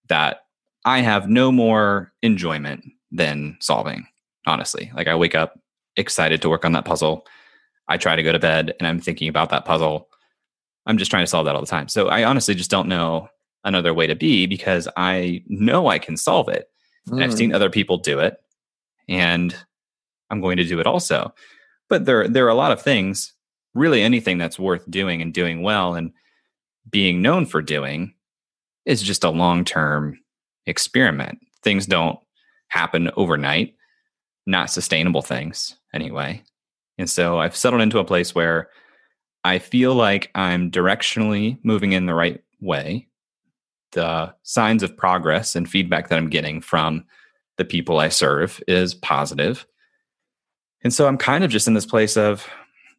that 0.08 0.42
I 0.84 1.00
have 1.00 1.28
no 1.28 1.50
more 1.50 2.12
enjoyment 2.22 2.84
than 3.10 3.56
solving, 3.60 4.06
honestly. 4.46 4.90
Like 4.94 5.08
I 5.08 5.14
wake 5.14 5.34
up 5.34 5.58
excited 5.96 6.42
to 6.42 6.48
work 6.48 6.64
on 6.64 6.72
that 6.72 6.84
puzzle. 6.84 7.26
I 7.88 7.96
try 7.96 8.16
to 8.16 8.22
go 8.22 8.32
to 8.32 8.38
bed 8.38 8.74
and 8.78 8.86
I'm 8.86 9.00
thinking 9.00 9.28
about 9.28 9.50
that 9.50 9.64
puzzle. 9.64 10.08
I'm 10.86 10.98
just 10.98 11.10
trying 11.10 11.24
to 11.24 11.30
solve 11.30 11.46
that 11.46 11.54
all 11.54 11.60
the 11.60 11.66
time. 11.66 11.88
So 11.88 12.08
I 12.08 12.24
honestly 12.24 12.54
just 12.54 12.70
don't 12.70 12.88
know 12.88 13.28
another 13.64 13.92
way 13.92 14.06
to 14.06 14.14
be 14.14 14.46
because 14.46 14.88
I 14.96 15.42
know 15.46 15.88
I 15.88 15.98
can 15.98 16.16
solve 16.16 16.48
it. 16.48 16.70
Mm. 17.08 17.14
And 17.14 17.24
I've 17.24 17.34
seen 17.34 17.50
mm. 17.50 17.54
other 17.54 17.70
people 17.70 17.98
do 17.98 18.18
it 18.18 18.40
and 19.08 19.54
I'm 20.30 20.40
going 20.40 20.56
to 20.56 20.64
do 20.64 20.80
it 20.80 20.86
also. 20.86 21.34
But 21.88 22.04
there 22.06 22.28
there 22.28 22.46
are 22.46 22.50
a 22.50 22.54
lot 22.54 22.72
of 22.72 22.80
things 22.80 23.32
really 23.74 24.02
anything 24.02 24.38
that's 24.38 24.58
worth 24.58 24.88
doing 24.90 25.22
and 25.22 25.34
doing 25.34 25.62
well 25.62 25.94
and 25.94 26.12
being 26.88 27.22
known 27.22 27.46
for 27.46 27.62
doing 27.62 28.14
is 28.84 29.02
just 29.02 29.24
a 29.24 29.30
long 29.30 29.64
term 29.64 30.18
experiment. 30.66 31.38
Things 31.62 31.86
don't 31.86 32.18
happen 32.68 33.10
overnight, 33.16 33.74
not 34.50 34.70
sustainable 34.70 35.22
things 35.22 35.76
anyway. 35.94 36.42
And 36.98 37.08
so 37.08 37.38
I've 37.38 37.56
settled 37.56 37.82
into 37.82 37.98
a 37.98 38.04
place 38.04 38.34
where 38.34 38.68
I 39.44 39.58
feel 39.58 39.94
like 39.94 40.30
I'm 40.34 40.70
directionally 40.70 41.58
moving 41.62 41.92
in 41.92 42.06
the 42.06 42.14
right 42.14 42.42
way. 42.60 43.08
The 43.92 44.34
signs 44.42 44.82
of 44.82 44.96
progress 44.96 45.56
and 45.56 45.68
feedback 45.68 46.08
that 46.08 46.18
I'm 46.18 46.28
getting 46.28 46.60
from 46.60 47.04
the 47.56 47.64
people 47.64 47.98
I 47.98 48.08
serve 48.08 48.62
is 48.68 48.94
positive. 48.94 49.66
And 50.82 50.92
so 50.92 51.06
I'm 51.06 51.18
kind 51.18 51.44
of 51.44 51.50
just 51.50 51.68
in 51.68 51.74
this 51.74 51.86
place 51.86 52.16
of 52.16 52.46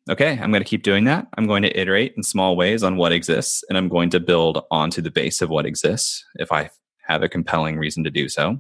okay, 0.10 0.32
I'm 0.32 0.52
going 0.52 0.64
to 0.64 0.70
keep 0.70 0.84
doing 0.84 1.06
that. 1.06 1.28
I'm 1.38 1.46
going 1.46 1.62
to 1.62 1.80
iterate 1.80 2.14
in 2.18 2.24
small 2.24 2.58
ways 2.58 2.82
on 2.84 2.98
what 2.98 3.12
exists, 3.12 3.64
and 3.70 3.78
I'm 3.78 3.88
going 3.88 4.10
to 4.12 4.20
build 4.20 4.64
onto 4.72 5.02
the 5.02 5.12
base 5.12 5.42
of 5.42 5.50
what 5.50 5.66
exists 5.66 6.26
if 6.36 6.52
I 6.52 6.72
have 7.08 7.22
a 7.22 7.30
compelling 7.30 7.78
reason 7.78 8.04
to 8.04 8.10
do 8.10 8.28
so. 8.28 8.60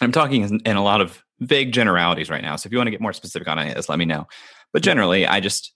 I'm 0.00 0.12
talking 0.12 0.60
in 0.64 0.76
a 0.76 0.82
lot 0.82 1.00
of 1.00 1.22
vague 1.40 1.72
generalities 1.72 2.30
right 2.30 2.42
now. 2.42 2.56
So 2.56 2.66
if 2.66 2.72
you 2.72 2.78
want 2.78 2.88
to 2.88 2.92
get 2.92 3.00
more 3.00 3.12
specific 3.12 3.48
on 3.48 3.58
it, 3.58 3.74
just 3.74 3.88
let 3.88 3.98
me 3.98 4.04
know. 4.04 4.26
But 4.72 4.82
generally, 4.82 5.26
I 5.26 5.40
just 5.40 5.72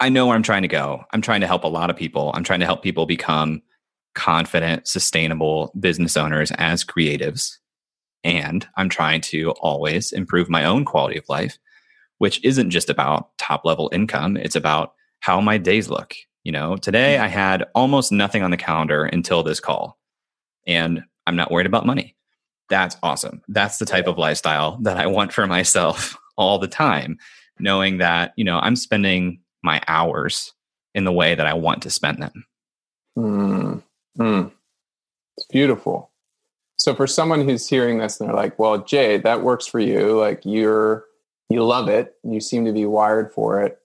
I 0.00 0.08
know 0.08 0.26
where 0.26 0.34
I'm 0.34 0.42
trying 0.42 0.62
to 0.62 0.68
go. 0.68 1.04
I'm 1.12 1.22
trying 1.22 1.42
to 1.42 1.46
help 1.46 1.64
a 1.64 1.68
lot 1.68 1.90
of 1.90 1.96
people. 1.96 2.32
I'm 2.34 2.44
trying 2.44 2.60
to 2.60 2.66
help 2.66 2.82
people 2.82 3.06
become 3.06 3.62
confident, 4.14 4.88
sustainable 4.88 5.72
business 5.78 6.16
owners 6.16 6.50
as 6.52 6.84
creatives. 6.84 7.58
And 8.24 8.66
I'm 8.76 8.88
trying 8.88 9.20
to 9.22 9.50
always 9.60 10.12
improve 10.12 10.48
my 10.48 10.64
own 10.64 10.84
quality 10.84 11.18
of 11.18 11.28
life 11.28 11.58
which 12.22 12.38
isn't 12.44 12.70
just 12.70 12.88
about 12.88 13.36
top 13.36 13.64
level 13.64 13.90
income. 13.92 14.36
It's 14.36 14.54
about 14.54 14.94
how 15.18 15.40
my 15.40 15.58
days 15.58 15.90
look. 15.90 16.14
You 16.44 16.52
know, 16.52 16.76
today 16.76 17.16
mm-hmm. 17.16 17.24
I 17.24 17.26
had 17.26 17.64
almost 17.74 18.12
nothing 18.12 18.44
on 18.44 18.52
the 18.52 18.56
calendar 18.56 19.04
until 19.04 19.42
this 19.42 19.58
call, 19.58 19.98
and 20.64 21.02
I'm 21.26 21.34
not 21.34 21.50
worried 21.50 21.66
about 21.66 21.84
money. 21.84 22.14
That's 22.68 22.96
awesome. 23.02 23.42
That's 23.48 23.78
the 23.78 23.86
type 23.86 24.06
of 24.06 24.18
lifestyle 24.18 24.78
that 24.82 24.96
I 24.96 25.06
want 25.06 25.32
for 25.32 25.46
myself 25.46 26.16
all 26.36 26.58
the 26.58 26.68
time, 26.68 27.18
knowing 27.58 27.98
that, 27.98 28.32
you 28.36 28.44
know, 28.44 28.58
I'm 28.58 28.76
spending 28.76 29.40
my 29.62 29.80
hours 29.88 30.52
in 30.94 31.04
the 31.04 31.12
way 31.12 31.34
that 31.34 31.46
I 31.46 31.54
want 31.54 31.82
to 31.82 31.90
spend 31.90 32.22
them. 32.22 32.46
Mm, 33.18 33.82
mm. 34.18 34.50
It's 35.36 35.46
beautiful. 35.46 36.10
So 36.76 36.94
for 36.94 37.06
someone 37.06 37.46
who's 37.48 37.68
hearing 37.68 37.98
this 37.98 38.20
and 38.20 38.28
they're 38.28 38.36
like, 38.36 38.58
well, 38.58 38.78
Jay, 38.78 39.18
that 39.18 39.42
works 39.42 39.66
for 39.66 39.78
you. 39.78 40.18
Like 40.18 40.40
you're 40.44 41.04
you 41.48 41.62
love 41.62 41.88
it. 41.88 42.16
You 42.24 42.40
seem 42.40 42.64
to 42.64 42.72
be 42.72 42.86
wired 42.86 43.32
for 43.32 43.62
it. 43.62 43.78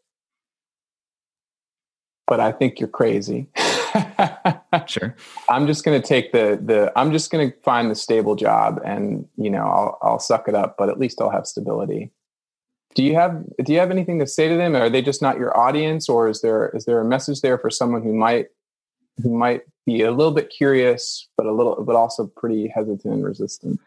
But 2.26 2.40
I 2.40 2.52
think 2.52 2.80
you're 2.80 2.90
crazy. 2.90 3.50
sure. 4.88 5.16
I'm 5.50 5.68
just 5.68 5.84
going 5.86 6.00
to 6.02 6.06
take 6.06 6.32
the 6.32 6.60
the 6.62 6.92
I'm 6.96 7.12
just 7.12 7.32
going 7.32 7.52
to 7.52 7.58
find 7.62 7.90
the 7.90 7.96
stable 7.96 8.36
job 8.36 8.80
and, 8.86 9.28
you 9.38 9.50
know, 9.50 9.66
I'll 9.66 9.98
I'll 10.02 10.20
suck 10.20 10.48
it 10.48 10.56
up, 10.56 10.76
but 10.78 10.90
at 10.90 11.00
least 11.00 11.22
I'll 11.22 11.30
have 11.30 11.48
stability. 11.48 12.12
Do 12.96 13.04
you 13.04 13.16
have 13.16 13.44
do 13.64 13.74
you 13.74 13.80
have 13.80 13.92
anything 13.92 14.20
to 14.20 14.28
say 14.28 14.50
to 14.50 14.56
them? 14.56 14.76
Are 14.76 14.90
they 14.90 15.02
just 15.02 15.22
not 15.22 15.38
your 15.38 15.58
audience 15.58 16.10
or 16.10 16.28
is 16.30 16.42
there 16.42 16.70
is 16.70 16.86
there 16.86 17.00
a 17.00 17.06
message 17.06 17.42
there 17.42 17.58
for 17.58 17.70
someone 17.70 18.02
who 18.02 18.14
might 18.14 18.48
who 19.22 19.36
might 19.36 19.62
be 19.86 20.02
a 20.02 20.12
little 20.12 20.34
bit 20.34 20.50
curious 20.50 21.28
but 21.38 21.46
a 21.46 21.52
little 21.52 21.84
but 21.84 21.96
also 21.96 22.28
pretty 22.28 22.68
hesitant 22.68 23.14
and 23.14 23.24
resistant? 23.24 23.80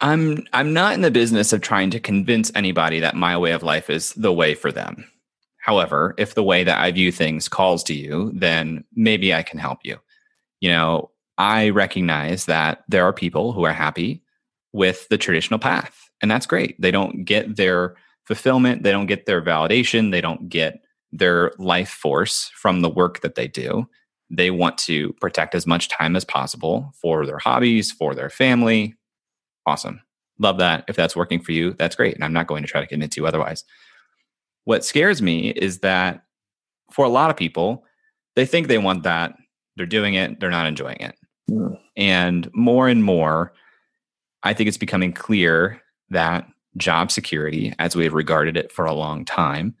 I'm 0.00 0.46
I'm 0.52 0.72
not 0.72 0.94
in 0.94 1.02
the 1.02 1.10
business 1.10 1.52
of 1.52 1.60
trying 1.60 1.90
to 1.90 2.00
convince 2.00 2.50
anybody 2.54 3.00
that 3.00 3.14
my 3.14 3.36
way 3.36 3.52
of 3.52 3.62
life 3.62 3.90
is 3.90 4.14
the 4.14 4.32
way 4.32 4.54
for 4.54 4.72
them. 4.72 5.04
However, 5.60 6.14
if 6.18 6.34
the 6.34 6.42
way 6.42 6.64
that 6.64 6.78
I 6.78 6.90
view 6.90 7.12
things 7.12 7.48
calls 7.48 7.84
to 7.84 7.94
you, 7.94 8.32
then 8.34 8.84
maybe 8.94 9.34
I 9.34 9.42
can 9.42 9.58
help 9.58 9.80
you. 9.84 9.98
You 10.60 10.70
know, 10.70 11.10
I 11.38 11.70
recognize 11.70 12.46
that 12.46 12.84
there 12.88 13.04
are 13.04 13.12
people 13.12 13.52
who 13.52 13.64
are 13.64 13.72
happy 13.72 14.22
with 14.72 15.08
the 15.08 15.18
traditional 15.18 15.58
path, 15.58 16.10
and 16.22 16.30
that's 16.30 16.46
great. 16.46 16.80
They 16.80 16.90
don't 16.90 17.24
get 17.24 17.56
their 17.56 17.96
fulfillment, 18.24 18.82
they 18.82 18.92
don't 18.92 19.06
get 19.06 19.26
their 19.26 19.42
validation, 19.42 20.12
they 20.12 20.20
don't 20.20 20.48
get 20.48 20.82
their 21.12 21.52
life 21.58 21.90
force 21.90 22.50
from 22.54 22.80
the 22.80 22.90
work 22.90 23.20
that 23.20 23.34
they 23.34 23.48
do. 23.48 23.88
They 24.30 24.50
want 24.50 24.78
to 24.78 25.12
protect 25.14 25.54
as 25.54 25.66
much 25.66 25.88
time 25.88 26.14
as 26.14 26.24
possible 26.24 26.92
for 26.94 27.26
their 27.26 27.38
hobbies, 27.38 27.90
for 27.90 28.14
their 28.14 28.30
family, 28.30 28.94
awesome. 29.66 30.00
Love 30.38 30.58
that. 30.58 30.84
If 30.88 30.96
that's 30.96 31.16
working 31.16 31.40
for 31.40 31.52
you, 31.52 31.74
that's 31.74 31.96
great. 31.96 32.14
And 32.14 32.24
I'm 32.24 32.32
not 32.32 32.46
going 32.46 32.62
to 32.62 32.68
try 32.68 32.80
to 32.80 32.86
convince 32.86 33.16
you 33.16 33.26
otherwise. 33.26 33.64
What 34.70 34.84
scares 34.84 35.20
me 35.20 35.50
is 35.50 35.80
that 35.80 36.22
for 36.92 37.04
a 37.04 37.08
lot 37.08 37.28
of 37.28 37.36
people, 37.36 37.84
they 38.36 38.46
think 38.46 38.68
they 38.68 38.78
want 38.78 39.02
that. 39.02 39.34
They're 39.74 39.84
doing 39.84 40.14
it, 40.14 40.38
they're 40.38 40.48
not 40.48 40.68
enjoying 40.68 41.00
it. 41.00 41.16
Mm. 41.50 41.76
And 41.96 42.48
more 42.54 42.86
and 42.86 43.02
more, 43.02 43.52
I 44.44 44.54
think 44.54 44.68
it's 44.68 44.78
becoming 44.78 45.12
clear 45.12 45.82
that 46.10 46.46
job 46.76 47.10
security, 47.10 47.74
as 47.80 47.96
we 47.96 48.04
have 48.04 48.12
regarded 48.12 48.56
it 48.56 48.70
for 48.70 48.84
a 48.84 48.94
long 48.94 49.24
time, 49.24 49.74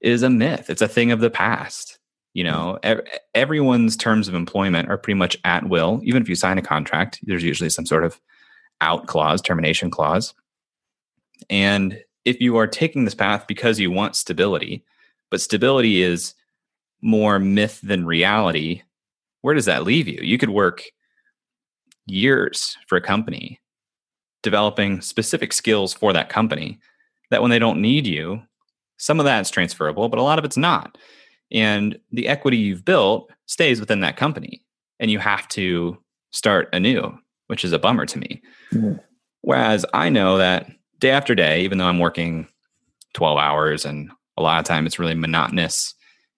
is 0.00 0.24
a 0.24 0.28
myth. 0.28 0.70
It's 0.70 0.82
a 0.82 0.88
thing 0.88 1.12
of 1.12 1.20
the 1.20 1.30
past. 1.30 2.00
You 2.34 2.42
hmm. 2.42 2.50
know, 2.50 2.78
ev- 2.82 3.06
everyone's 3.32 3.96
terms 3.96 4.26
of 4.26 4.34
employment 4.34 4.90
are 4.90 4.98
pretty 4.98 5.18
much 5.18 5.36
at 5.44 5.68
will. 5.68 6.00
Even 6.02 6.20
if 6.20 6.28
you 6.28 6.34
sign 6.34 6.58
a 6.58 6.62
contract, 6.62 7.20
there's 7.22 7.44
usually 7.44 7.70
some 7.70 7.86
sort 7.86 8.02
of 8.02 8.20
out 8.80 9.06
clause, 9.06 9.40
termination 9.40 9.88
clause. 9.88 10.34
And 11.48 12.02
if 12.26 12.40
you 12.40 12.56
are 12.56 12.66
taking 12.66 13.04
this 13.04 13.14
path 13.14 13.46
because 13.46 13.78
you 13.78 13.90
want 13.90 14.16
stability, 14.16 14.84
but 15.30 15.40
stability 15.40 16.02
is 16.02 16.34
more 17.00 17.38
myth 17.38 17.80
than 17.82 18.04
reality, 18.04 18.82
where 19.40 19.54
does 19.54 19.64
that 19.66 19.84
leave 19.84 20.08
you? 20.08 20.18
You 20.20 20.36
could 20.36 20.50
work 20.50 20.82
years 22.06 22.76
for 22.88 22.96
a 22.96 23.00
company 23.00 23.60
developing 24.42 25.00
specific 25.00 25.52
skills 25.52 25.94
for 25.94 26.12
that 26.12 26.28
company 26.28 26.78
that 27.30 27.42
when 27.42 27.50
they 27.50 27.58
don't 27.58 27.80
need 27.80 28.06
you, 28.06 28.42
some 28.96 29.20
of 29.20 29.24
that's 29.24 29.50
transferable, 29.50 30.08
but 30.08 30.18
a 30.18 30.22
lot 30.22 30.38
of 30.38 30.44
it's 30.44 30.56
not. 30.56 30.98
And 31.52 31.98
the 32.10 32.28
equity 32.28 32.56
you've 32.56 32.84
built 32.84 33.30
stays 33.46 33.78
within 33.78 34.00
that 34.00 34.16
company 34.16 34.64
and 34.98 35.10
you 35.10 35.20
have 35.20 35.46
to 35.48 35.96
start 36.32 36.68
anew, 36.72 37.16
which 37.46 37.64
is 37.64 37.72
a 37.72 37.78
bummer 37.78 38.06
to 38.06 38.18
me. 38.18 38.42
Mm-hmm. 38.72 38.94
Whereas 39.42 39.86
I 39.94 40.08
know 40.08 40.38
that 40.38 40.68
day 40.98 41.10
after 41.10 41.34
day, 41.34 41.62
even 41.62 41.78
though 41.78 41.86
I'm 41.86 41.98
working 41.98 42.48
12 43.14 43.38
hours 43.38 43.84
and 43.84 44.10
a 44.36 44.42
lot 44.42 44.58
of 44.58 44.64
time 44.64 44.86
it's 44.86 44.98
really 44.98 45.14
monotonous 45.14 45.94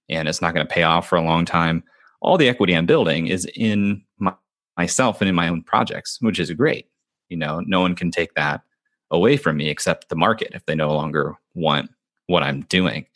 and 0.08 0.28
it's 0.28 0.40
not 0.40 0.54
going 0.54 0.66
to 0.66 0.72
pay 0.72 0.84
off 0.84 1.08
for 1.08 1.16
a 1.16 1.22
long 1.22 1.44
time, 1.44 1.82
all 2.20 2.38
the 2.38 2.48
equity 2.48 2.74
I'm 2.74 2.86
building 2.86 3.26
is 3.26 3.46
in 3.54 4.02
my, 4.18 4.32
myself 4.76 5.20
and 5.20 5.28
in 5.28 5.34
my 5.34 5.48
own 5.48 5.62
projects, 5.62 6.18
which 6.20 6.38
is 6.38 6.50
great. 6.52 6.86
You 7.28 7.36
know 7.36 7.60
no 7.66 7.80
one 7.80 7.94
can 7.94 8.10
take 8.10 8.34
that 8.34 8.62
away 9.10 9.36
from 9.36 9.56
me 9.56 9.68
except 9.68 10.08
the 10.08 10.16
market 10.16 10.52
if 10.54 10.64
they 10.66 10.74
no 10.74 10.94
longer 10.94 11.34
want 11.54 11.90
what 12.26 12.42
i'm 12.42 12.62
doing. 12.62 13.06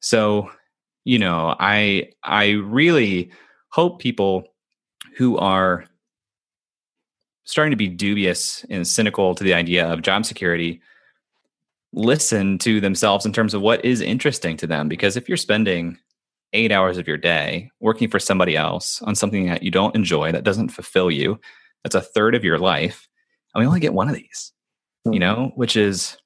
So 0.00 0.50
you 1.04 1.18
know 1.18 1.54
i 1.60 2.10
i 2.24 2.50
really 2.50 3.30
hope 3.70 4.00
people 4.00 4.48
who 5.16 5.38
are 5.38 5.84
starting 7.48 7.70
to 7.70 7.76
be 7.76 7.88
dubious 7.88 8.64
and 8.70 8.86
cynical 8.86 9.34
to 9.34 9.44
the 9.44 9.54
idea 9.54 9.86
of 9.86 10.02
job 10.02 10.24
security 10.24 10.80
listen 11.92 12.58
to 12.58 12.80
themselves 12.80 13.24
in 13.24 13.32
terms 13.32 13.54
of 13.54 13.62
what 13.62 13.82
is 13.84 14.00
interesting 14.00 14.56
to 14.56 14.66
them 14.66 14.88
because 14.88 15.16
if 15.16 15.28
you're 15.28 15.36
spending 15.38 15.98
eight 16.52 16.72
hours 16.72 16.98
of 16.98 17.08
your 17.08 17.16
day 17.16 17.70
working 17.80 18.08
for 18.08 18.18
somebody 18.18 18.56
else 18.56 19.00
on 19.02 19.14
something 19.14 19.46
that 19.46 19.62
you 19.62 19.70
don't 19.70 19.96
enjoy 19.96 20.30
that 20.30 20.44
doesn't 20.44 20.68
fulfill 20.68 21.10
you 21.10 21.38
that's 21.82 21.94
a 21.94 22.00
third 22.00 22.34
of 22.34 22.44
your 22.44 22.58
life 22.58 23.08
and 23.54 23.62
we 23.62 23.66
only 23.66 23.80
get 23.80 23.94
one 23.94 24.08
of 24.08 24.14
these, 24.14 24.52
mm-hmm. 25.06 25.14
you 25.14 25.20
know, 25.20 25.52
which 25.54 25.76
is 25.76 26.16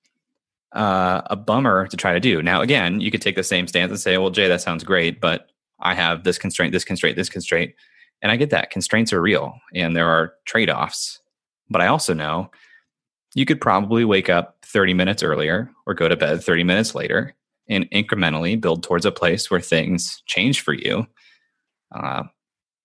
uh, 0.72 1.22
a 1.26 1.36
bummer 1.36 1.86
to 1.88 1.96
try 1.96 2.12
to 2.12 2.20
do. 2.20 2.42
Now, 2.42 2.62
again, 2.62 3.00
you 3.00 3.10
could 3.10 3.22
take 3.22 3.36
the 3.36 3.42
same 3.42 3.66
stance 3.66 3.90
and 3.90 4.00
say, 4.00 4.18
well, 4.18 4.30
Jay, 4.30 4.48
that 4.48 4.60
sounds 4.60 4.84
great, 4.84 5.20
but 5.20 5.48
I 5.80 5.94
have 5.94 6.24
this 6.24 6.38
constraint, 6.38 6.72
this 6.72 6.84
constraint, 6.84 7.16
this 7.16 7.28
constraint. 7.28 7.74
And 8.22 8.30
I 8.30 8.36
get 8.36 8.50
that 8.50 8.70
constraints 8.70 9.12
are 9.12 9.20
real 9.20 9.54
and 9.74 9.96
there 9.96 10.08
are 10.08 10.34
trade 10.46 10.70
offs. 10.70 11.20
But 11.68 11.82
I 11.82 11.88
also 11.88 12.14
know 12.14 12.50
you 13.34 13.44
could 13.44 13.60
probably 13.60 14.04
wake 14.04 14.30
up 14.30 14.58
30 14.62 14.94
minutes 14.94 15.22
earlier 15.22 15.70
or 15.86 15.94
go 15.94 16.08
to 16.08 16.16
bed 16.16 16.42
30 16.42 16.64
minutes 16.64 16.94
later 16.94 17.34
and 17.68 17.90
incrementally 17.90 18.60
build 18.60 18.82
towards 18.82 19.06
a 19.06 19.12
place 19.12 19.50
where 19.50 19.60
things 19.60 20.22
change 20.26 20.60
for 20.60 20.72
you. 20.72 21.06
Uh, 21.94 22.24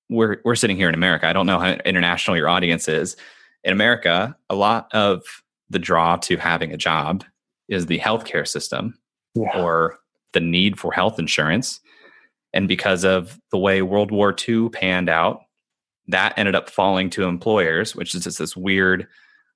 we're, 0.10 0.38
we're 0.46 0.56
sitting 0.56 0.77
here 0.77 0.89
in 0.89 0.96
America. 0.96 1.27
I 1.27 1.34
don't 1.34 1.46
know 1.46 1.60
how 1.60 1.72
international 1.86 2.38
your 2.38 2.50
audience 2.50 2.88
is, 2.88 3.17
in 3.64 3.74
America, 3.74 4.35
a 4.50 4.55
lot 4.55 4.88
of 4.94 5.24
the 5.70 5.79
draw 5.79 6.16
to 6.16 6.38
having 6.38 6.72
a 6.72 6.77
job 6.77 7.24
is 7.68 7.88
the 7.88 8.00
healthcare 8.00 8.48
system 8.48 8.98
yeah. 9.35 9.62
or 9.62 10.00
the 10.33 10.40
need 10.40 10.79
for 10.79 10.94
health 10.94 11.20
insurance. 11.20 11.81
And 12.57 12.67
because 12.67 13.05
of 13.05 13.39
the 13.51 13.57
way 13.59 13.83
World 13.83 14.09
War 14.09 14.35
II 14.48 14.70
panned 14.70 15.09
out, 15.09 15.41
that 16.07 16.33
ended 16.37 16.55
up 16.55 16.72
falling 16.72 17.11
to 17.11 17.25
employers, 17.25 17.96
which 17.96 18.15
is 18.15 18.24
just 18.24 18.39
this 18.39 18.57
weird 18.57 19.07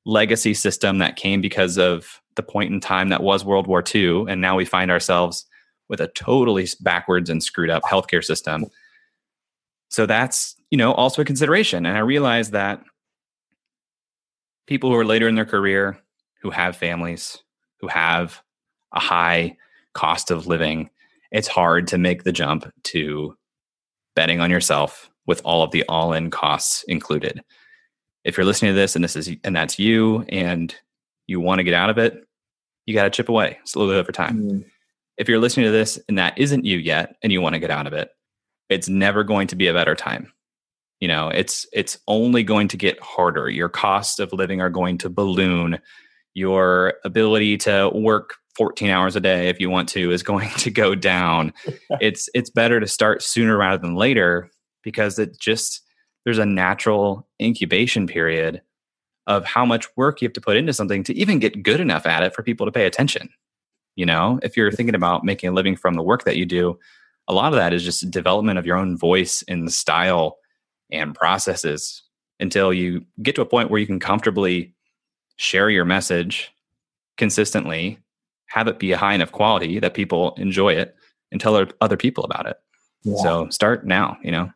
legacy 0.05 0.53
system 0.53 0.99
that 0.99 1.15
came 1.15 1.41
because 1.41 1.79
of 1.79 2.21
the 2.35 2.43
point 2.43 2.71
in 2.71 2.79
time 2.79 3.09
that 3.09 3.23
was 3.23 3.43
World 3.43 3.65
War 3.65 3.83
II. 3.83 4.25
And 4.29 4.39
now 4.39 4.55
we 4.55 4.65
find 4.65 4.91
ourselves 4.91 5.47
with 5.89 5.99
a 5.99 6.09
totally 6.09 6.67
backwards 6.81 7.31
and 7.31 7.41
screwed 7.41 7.71
up 7.71 7.81
healthcare 7.81 8.23
system. 8.23 8.67
So 9.89 10.05
that's, 10.05 10.55
you 10.69 10.77
know, 10.77 10.93
also 10.93 11.23
a 11.23 11.25
consideration. 11.25 11.87
And 11.87 11.97
I 11.97 12.01
realized 12.01 12.51
that 12.51 12.83
people 14.67 14.91
who 14.91 14.95
are 14.95 15.05
later 15.05 15.27
in 15.27 15.33
their 15.33 15.45
career, 15.45 15.97
who 16.43 16.51
have 16.51 16.75
families, 16.77 17.39
who 17.79 17.87
have 17.87 18.43
a 18.93 18.99
high 18.99 19.57
cost 19.93 20.29
of 20.29 20.45
living, 20.45 20.91
it's 21.31 21.47
hard 21.47 21.87
to 21.87 21.97
make 21.97 22.23
the 22.23 22.31
jump 22.31 22.71
to 22.83 23.35
betting 24.15 24.39
on 24.39 24.51
yourself 24.51 25.09
with 25.25 25.41
all 25.45 25.63
of 25.63 25.71
the 25.71 25.83
all-in 25.87 26.29
costs 26.29 26.83
included. 26.87 27.41
If 28.23 28.37
you're 28.37 28.45
listening 28.45 28.71
to 28.71 28.75
this 28.75 28.95
and 28.95 29.03
this 29.03 29.15
is 29.15 29.31
and 29.43 29.55
that's 29.55 29.79
you 29.79 30.25
and 30.29 30.75
you 31.27 31.39
want 31.39 31.59
to 31.59 31.63
get 31.63 31.73
out 31.73 31.89
of 31.89 31.97
it, 31.97 32.23
you 32.85 32.93
got 32.93 33.03
to 33.03 33.09
chip 33.09 33.29
away 33.29 33.59
slowly 33.63 33.95
over 33.95 34.11
time. 34.11 34.41
Mm. 34.41 34.65
If 35.17 35.29
you're 35.29 35.39
listening 35.39 35.65
to 35.67 35.71
this 35.71 35.99
and 36.07 36.17
that 36.17 36.37
isn't 36.37 36.65
you 36.65 36.77
yet 36.77 37.15
and 37.23 37.31
you 37.31 37.41
want 37.41 37.53
to 37.53 37.59
get 37.59 37.71
out 37.71 37.87
of 37.87 37.93
it, 37.93 38.09
it's 38.69 38.89
never 38.89 39.23
going 39.23 39.47
to 39.47 39.55
be 39.55 39.67
a 39.67 39.73
better 39.73 39.95
time 39.95 40.31
you 41.01 41.07
know 41.07 41.27
it's 41.27 41.65
it's 41.73 41.97
only 42.07 42.43
going 42.43 42.69
to 42.69 42.77
get 42.77 43.01
harder 43.01 43.49
your 43.49 43.67
costs 43.67 44.19
of 44.19 44.31
living 44.31 44.61
are 44.61 44.69
going 44.69 44.97
to 44.99 45.09
balloon 45.09 45.79
your 46.33 46.93
ability 47.03 47.57
to 47.57 47.91
work 47.93 48.35
14 48.55 48.89
hours 48.89 49.15
a 49.15 49.19
day 49.19 49.49
if 49.49 49.59
you 49.59 49.69
want 49.69 49.89
to 49.89 50.11
is 50.11 50.23
going 50.23 50.49
to 50.57 50.71
go 50.71 50.95
down. 50.95 51.53
It's 51.99 52.29
it's 52.33 52.49
better 52.49 52.79
to 52.79 52.87
start 52.87 53.21
sooner 53.21 53.57
rather 53.57 53.77
than 53.77 53.95
later 53.95 54.49
because 54.83 55.19
it 55.19 55.37
just 55.39 55.81
there's 56.23 56.37
a 56.37 56.45
natural 56.45 57.27
incubation 57.41 58.07
period 58.07 58.61
of 59.27 59.45
how 59.45 59.65
much 59.65 59.85
work 59.95 60.21
you 60.21 60.27
have 60.27 60.33
to 60.33 60.41
put 60.41 60.57
into 60.57 60.73
something 60.73 61.03
to 61.03 61.13
even 61.15 61.39
get 61.39 61.61
good 61.63 61.79
enough 61.79 62.05
at 62.05 62.23
it 62.23 62.33
for 62.33 62.43
people 62.43 62.65
to 62.65 62.71
pay 62.71 62.85
attention 62.85 63.29
you 63.97 64.05
know? 64.05 64.39
If 64.41 64.55
you're 64.55 64.71
thinking 64.71 64.95
about 64.95 65.25
making 65.25 65.49
a 65.49 65.53
living 65.53 65.75
from 65.75 65.95
the 65.95 66.01
work 66.01 66.23
that 66.23 66.37
you 66.37 66.45
do 66.45 66.79
a 67.27 67.33
lot 67.33 67.53
of 67.53 67.57
that 67.57 67.73
is 67.73 67.83
just 67.83 68.09
development 68.11 68.59
of 68.59 68.65
your 68.65 68.77
own 68.77 68.97
voice 68.97 69.43
and 69.47 69.71
style 69.71 70.37
and 70.91 71.15
processes 71.15 72.03
until 72.39 72.73
you 72.73 73.05
get 73.21 73.35
to 73.35 73.41
a 73.41 73.45
point 73.45 73.69
where 73.69 73.79
you 73.79 73.85
can 73.85 73.99
comfortably 73.99 74.73
share 75.37 75.69
your 75.69 75.85
message 75.85 76.51
consistently, 77.17 77.99
have 78.51 78.67
it 78.67 78.79
be 78.79 78.91
a 78.91 78.97
high 78.97 79.13
enough 79.13 79.31
quality 79.31 79.79
that 79.79 79.93
people 79.93 80.33
enjoy 80.35 80.73
it 80.73 80.95
and 81.31 81.39
tell 81.39 81.65
other 81.79 81.97
people 81.97 82.23
about 82.23 82.45
it. 82.45 82.59
Yeah. 83.03 83.15
So 83.17 83.49
start 83.49 83.85
now, 83.85 84.17
you 84.23 84.31
know. 84.31 84.51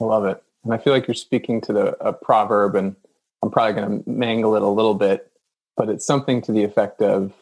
I 0.00 0.04
love 0.04 0.24
it. 0.24 0.42
And 0.64 0.72
I 0.72 0.78
feel 0.78 0.92
like 0.92 1.06
you're 1.06 1.14
speaking 1.14 1.60
to 1.62 1.72
the 1.72 2.04
a 2.04 2.12
proverb 2.12 2.74
and 2.74 2.94
I'm 3.42 3.50
probably 3.50 3.80
going 3.80 4.02
to 4.02 4.10
mangle 4.10 4.54
it 4.56 4.62
a 4.62 4.68
little 4.68 4.94
bit, 4.94 5.30
but 5.76 5.88
it's 5.88 6.06
something 6.06 6.42
to 6.42 6.52
the 6.52 6.64
effect 6.64 7.00
of 7.02 7.32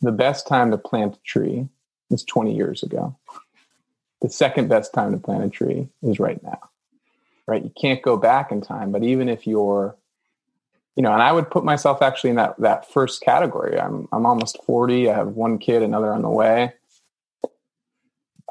the 0.00 0.12
best 0.12 0.46
time 0.46 0.70
to 0.70 0.78
plant 0.78 1.16
a 1.16 1.20
tree 1.22 1.68
is 2.10 2.24
20 2.24 2.54
years 2.54 2.82
ago. 2.82 3.16
The 4.20 4.30
second 4.30 4.68
best 4.68 4.92
time 4.92 5.12
to 5.12 5.18
plant 5.18 5.44
a 5.44 5.48
tree 5.48 5.88
is 6.02 6.18
right 6.18 6.42
now 6.42 6.68
right? 7.48 7.64
You 7.64 7.72
can't 7.80 8.02
go 8.02 8.16
back 8.16 8.52
in 8.52 8.60
time, 8.60 8.92
but 8.92 9.02
even 9.02 9.28
if 9.28 9.46
you're, 9.46 9.96
you 10.98 11.02
know, 11.02 11.12
and 11.12 11.22
I 11.22 11.30
would 11.30 11.48
put 11.48 11.64
myself 11.64 12.02
actually 12.02 12.30
in 12.30 12.36
that 12.36 12.58
that 12.58 12.90
first 12.90 13.20
category. 13.20 13.78
I'm 13.78 14.08
I'm 14.10 14.26
almost 14.26 14.58
40. 14.66 15.08
I 15.08 15.14
have 15.14 15.28
one 15.28 15.58
kid, 15.58 15.80
another 15.80 16.12
on 16.12 16.22
the 16.22 16.28
way. 16.28 16.72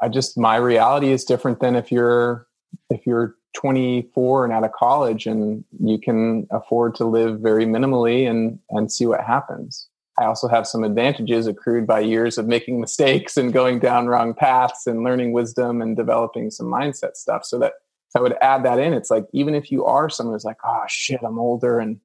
I 0.01 0.07
just 0.07 0.37
my 0.37 0.55
reality 0.55 1.11
is 1.11 1.25
different 1.25 1.59
than 1.59 1.75
if 1.75 1.91
you're 1.91 2.47
if 2.89 3.05
you're 3.05 3.35
24 3.57 4.45
and 4.45 4.53
out 4.53 4.63
of 4.63 4.71
college 4.71 5.27
and 5.27 5.65
you 5.77 5.99
can 5.99 6.47
afford 6.49 6.95
to 6.95 7.05
live 7.05 7.41
very 7.41 7.65
minimally 7.65 8.29
and 8.29 8.59
and 8.69 8.89
see 8.89 9.05
what 9.05 9.25
happens. 9.25 9.89
I 10.17 10.23
also 10.23 10.47
have 10.47 10.65
some 10.65 10.85
advantages 10.85 11.47
accrued 11.47 11.85
by 11.85 11.99
years 11.99 12.37
of 12.37 12.47
making 12.47 12.79
mistakes 12.87 13.35
and 13.35 13.51
going 13.51 13.79
down 13.79 14.07
wrong 14.07 14.33
paths 14.33 14.87
and 14.87 15.03
learning 15.03 15.33
wisdom 15.33 15.81
and 15.81 15.97
developing 15.97 16.49
some 16.49 16.67
mindset 16.67 17.17
stuff 17.17 17.43
so 17.43 17.59
that 17.59 17.73
I 18.15 18.21
would 18.21 18.37
add 18.41 18.63
that 18.63 18.79
in. 18.79 18.93
It's 18.93 19.11
like 19.11 19.25
even 19.33 19.53
if 19.53 19.69
you 19.69 19.83
are 19.83 20.09
someone 20.09 20.33
who's 20.33 20.45
like, 20.45 20.59
oh 20.65 20.85
shit, 20.87 21.19
I'm 21.23 21.39
older 21.39 21.79
and 21.79 21.99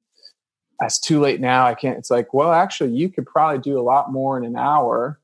it's 0.81 0.99
too 0.99 1.19
late 1.19 1.39
now. 1.39 1.65
I 1.65 1.73
can't. 1.73 1.97
It's 1.97 2.11
like, 2.11 2.33
well, 2.33 2.51
actually, 2.51 2.91
you 2.91 3.09
could 3.09 3.25
probably 3.25 3.59
do 3.59 3.79
a 3.79 3.81
lot 3.81 4.11
more 4.11 4.37
in 4.37 4.43
an 4.43 4.55
hour 4.55 5.19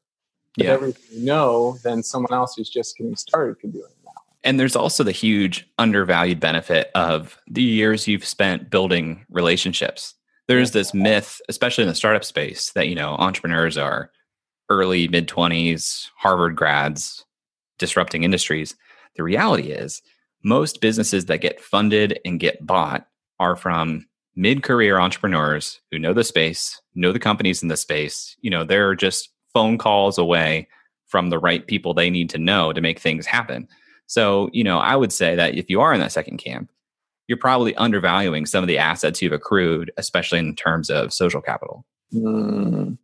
with 0.57 0.67
yeah. 0.67 0.73
everything 0.73 1.19
you 1.19 1.25
know 1.25 1.77
than 1.83 2.03
someone 2.03 2.33
else 2.33 2.55
who's 2.55 2.69
just 2.69 2.97
getting 2.97 3.15
started 3.15 3.59
could 3.59 3.73
do 3.73 3.79
an 3.79 3.91
hour. 4.07 4.13
And 4.43 4.59
there's 4.59 4.75
also 4.75 5.03
the 5.03 5.11
huge 5.11 5.69
undervalued 5.77 6.39
benefit 6.39 6.91
of 6.95 7.39
the 7.47 7.61
years 7.61 8.07
you've 8.07 8.25
spent 8.25 8.69
building 8.69 9.25
relationships. 9.29 10.15
There's 10.47 10.71
this 10.71 10.93
myth, 10.93 11.41
especially 11.49 11.83
in 11.83 11.89
the 11.89 11.95
startup 11.95 12.23
space, 12.23 12.71
that 12.71 12.87
you 12.87 12.95
know 12.95 13.15
entrepreneurs 13.15 13.77
are 13.77 14.11
early 14.69 15.07
mid 15.07 15.27
20s 15.27 16.07
Harvard 16.17 16.55
grads 16.55 17.25
disrupting 17.77 18.23
industries. 18.23 18.75
The 19.15 19.23
reality 19.23 19.71
is, 19.71 20.01
most 20.43 20.81
businesses 20.81 21.25
that 21.25 21.41
get 21.41 21.59
funded 21.59 22.19
and 22.23 22.39
get 22.39 22.65
bought 22.65 23.07
are 23.39 23.55
from 23.55 24.05
mid 24.39 24.63
career 24.63 24.99
entrepreneurs 24.99 25.81
who 25.91 25.99
know 25.99 26.13
the 26.13 26.23
space, 26.23 26.81
know 26.95 27.11
the 27.11 27.19
companies 27.19 27.61
in 27.61 27.67
the 27.67 27.75
space. 27.75 28.37
You 28.39 28.49
know, 28.49 28.63
they're 28.63 28.95
just 28.95 29.29
phone 29.53 29.77
calls 29.77 30.17
away 30.17 30.69
from 31.07 31.29
the 31.29 31.37
right 31.37 31.67
people 31.67 31.93
they 31.93 32.09
need 32.09 32.29
to 32.29 32.37
know 32.37 32.71
to 32.71 32.79
make 32.79 32.99
things 32.99 33.25
happen. 33.25 33.67
So, 34.07 34.49
you 34.53 34.63
know, 34.63 34.79
I 34.79 34.95
would 34.95 35.11
say 35.11 35.35
that 35.35 35.55
if 35.55 35.69
you 35.69 35.81
are 35.81 35.93
in 35.93 35.99
that 35.99 36.13
second 36.13 36.37
camp, 36.37 36.71
you're 37.27 37.37
probably 37.37 37.75
undervaluing 37.75 38.45
some 38.45 38.63
of 38.63 38.69
the 38.69 38.77
assets 38.77 39.21
you've 39.21 39.33
accrued, 39.33 39.91
especially 39.97 40.39
in 40.39 40.55
terms 40.55 40.89
of 40.89 41.13
social 41.13 41.41
capital. 41.41 41.85
Mm. 42.13 42.97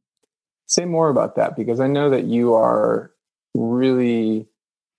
Say 0.67 0.85
more 0.85 1.09
about 1.09 1.35
that 1.35 1.57
because 1.57 1.81
I 1.81 1.87
know 1.87 2.09
that 2.11 2.23
you 2.23 2.53
are 2.53 3.11
really 3.53 4.47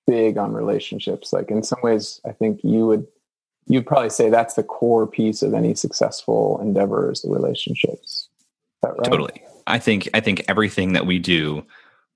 big 0.07 0.37
on 0.37 0.53
relationships. 0.53 1.33
Like 1.33 1.51
in 1.51 1.63
some 1.63 1.81
ways, 1.83 2.21
I 2.27 2.33
think 2.33 2.61
you 2.63 2.87
would 2.87 3.07
you'd 3.67 3.87
probably 3.87 4.11
say 4.11 4.31
that's 4.31 4.55
the 4.55 4.63
core 4.63 5.07
piece 5.07 5.43
of 5.43 5.55
any 5.55 5.75
successful 5.75 6.59
endeavor 6.61 7.11
is 7.11 7.23
the 7.23 7.31
relationships. 7.31 8.29
Right? 8.83 9.05
Totally. 9.05 9.43
I 9.67 9.79
think 9.79 10.09
I 10.15 10.21
think 10.21 10.45
everything 10.49 10.93
that 10.93 11.07
we 11.07 11.19
do 11.19 11.65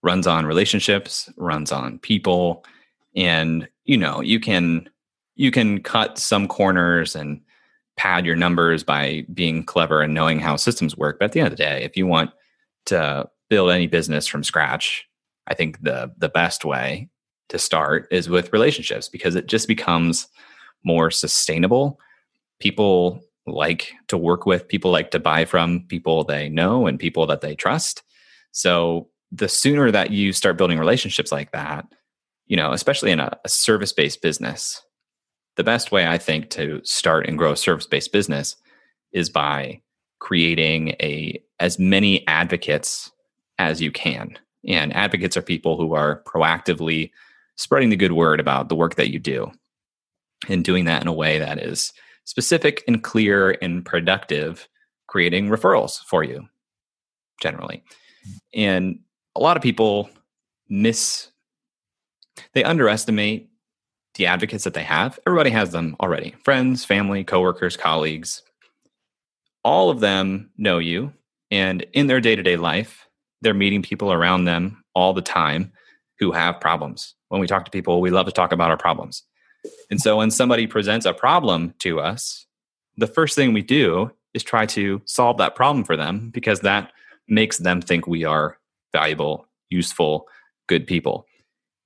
runs 0.03 0.27
on 0.27 0.47
relationships, 0.47 1.29
runs 1.37 1.73
on 1.73 1.99
people, 1.99 2.65
and 3.17 3.69
you 3.85 3.97
know 3.97 4.21
you 4.21 4.39
can 4.39 4.89
you 5.35 5.51
can 5.51 5.83
cut 5.83 6.19
some 6.19 6.47
corners 6.47 7.17
and 7.17 7.41
pad 7.97 8.25
your 8.25 8.37
numbers 8.37 8.85
by 8.85 9.27
being 9.35 9.65
clever 9.65 10.01
and 10.01 10.15
knowing 10.15 10.39
how 10.39 10.57
systems 10.57 10.97
work. 10.97 11.19
But 11.19 11.27
at 11.27 11.33
the 11.33 11.41
end 11.41 11.49
of 11.49 11.53
the 11.53 11.63
day, 11.63 11.83
if 11.83 11.97
you 11.97 12.07
want 12.07 12.31
to 12.87 13.29
build 13.49 13.71
any 13.71 13.87
business 13.87 14.27
from 14.27 14.45
scratch, 14.45 15.07
I 15.49 15.55
think 15.55 15.83
the 15.83 16.13
the 16.17 16.29
best 16.29 16.65
way 16.65 17.09
to 17.49 17.59
start 17.59 18.07
is 18.13 18.29
with 18.29 18.53
relationships 18.53 19.09
because 19.09 19.35
it 19.35 19.49
just 19.49 19.67
becomes 19.67 20.29
more 20.85 21.11
sustainable. 21.11 21.99
People 22.61 23.23
like 23.47 23.93
to 24.09 24.17
work 24.17 24.47
with, 24.47 24.69
people 24.69 24.91
like 24.91 25.11
to 25.11 25.19
buy 25.19 25.45
from 25.45 25.85
people 25.89 26.25
they 26.25 26.49
know 26.49 26.87
and 26.87 26.99
people 26.99 27.27
that 27.27 27.41
they 27.41 27.55
trust. 27.55 28.03
So 28.53 29.09
the 29.33 29.49
sooner 29.49 29.91
that 29.91 30.11
you 30.11 30.33
start 30.33 30.59
building 30.59 30.79
relationships 30.79 31.33
like 31.33 31.53
that, 31.53 31.87
you 32.47 32.57
know, 32.57 32.73
especially 32.73 33.11
in 33.11 33.21
a, 33.21 33.39
a 33.45 33.49
service 33.49 33.93
based 33.93 34.23
business, 34.23 34.83
the 35.57 35.65
best 35.65 35.93
way 35.93 36.07
I 36.07 36.19
think 36.19 36.51
to 36.51 36.81
start 36.85 37.27
and 37.27 37.39
grow 37.39 37.53
a 37.53 37.57
service 37.57 37.87
based 37.87 38.13
business 38.13 38.57
is 39.13 39.31
by 39.31 39.81
creating 40.19 40.91
a 41.01 41.43
as 41.59 41.79
many 41.79 42.27
advocates 42.27 43.11
as 43.59 43.81
you 43.81 43.91
can. 43.91 44.39
And 44.67 44.95
advocates 44.95 45.37
are 45.37 45.43
people 45.43 45.77
who 45.77 45.95
are 45.95 46.23
proactively 46.27 47.11
spreading 47.57 47.91
the 47.91 47.97
good 47.97 48.13
word 48.13 48.41
about 48.41 48.69
the 48.69 48.75
work 48.75 48.95
that 48.97 49.11
you 49.11 49.19
do 49.19 49.51
and 50.49 50.65
doing 50.65 50.85
that 50.87 51.03
in 51.03 51.09
a 51.09 51.13
way 51.13 51.39
that 51.39 51.59
is 51.59 51.93
specific 52.25 52.83
and 52.87 53.03
clear 53.03 53.57
and 53.63 53.85
productive, 53.85 54.69
creating 55.07 55.49
referrals 55.49 56.03
for 56.05 56.23
you 56.23 56.47
generally. 57.41 57.83
And 58.55 59.01
a 59.35 59.41
lot 59.41 59.57
of 59.57 59.63
people 59.63 60.11
miss, 60.69 61.29
they 62.53 62.65
underestimate 62.65 63.51
the 64.15 64.27
advocates 64.27 64.65
that 64.65 64.75
they 64.75 64.83
have. 64.83 65.19
Everybody 65.27 65.51
has 65.51 65.73
them 65.73 65.97
already 66.01 66.35
friends, 66.45 66.85
family, 66.85 67.25
coworkers, 67.25 67.77
colleagues. 67.77 68.43
All 69.65 69.91
of 69.91 70.01
them 70.01 70.51
know 70.57 70.79
you. 70.79 71.13
And 71.51 71.85
in 71.93 72.07
their 72.07 72.21
day 72.21 72.37
to 72.37 72.43
day 72.43 72.57
life, 72.57 73.09
they're 73.41 73.55
meeting 73.55 73.83
people 73.83 74.13
around 74.13 74.45
them 74.45 74.85
all 74.95 75.13
the 75.13 75.23
time 75.23 75.73
who 76.19 76.33
have 76.33 76.61
problems. 76.61 77.15
When 77.29 77.41
we 77.41 77.47
talk 77.47 77.65
to 77.65 77.71
people, 77.71 78.01
we 78.01 78.11
love 78.11 78.27
to 78.27 78.33
talk 78.33 78.53
about 78.53 78.71
our 78.71 78.77
problems. 78.77 79.23
And 79.91 80.01
so 80.01 80.17
when 80.19 80.31
somebody 80.31 80.67
presents 80.67 81.07
a 81.07 81.13
problem 81.13 81.75
to 81.81 82.01
us, 82.01 82.47
the 82.97 83.07
first 83.07 83.35
thing 83.35 83.53
we 83.53 83.63
do 83.63 84.11
is 84.35 84.43
try 84.43 84.67
to 84.67 85.03
solve 85.05 85.39
that 85.39 85.55
problem 85.55 85.85
for 85.85 85.97
them 85.97 86.31
because 86.31 86.61
that 86.61 86.93
makes 87.29 87.59
them 87.59 87.81
think 87.81 88.07
we 88.07 88.25
are 88.25 88.59
valuable, 88.93 89.47
useful, 89.69 90.27
good 90.69 90.87
people. 90.87 91.27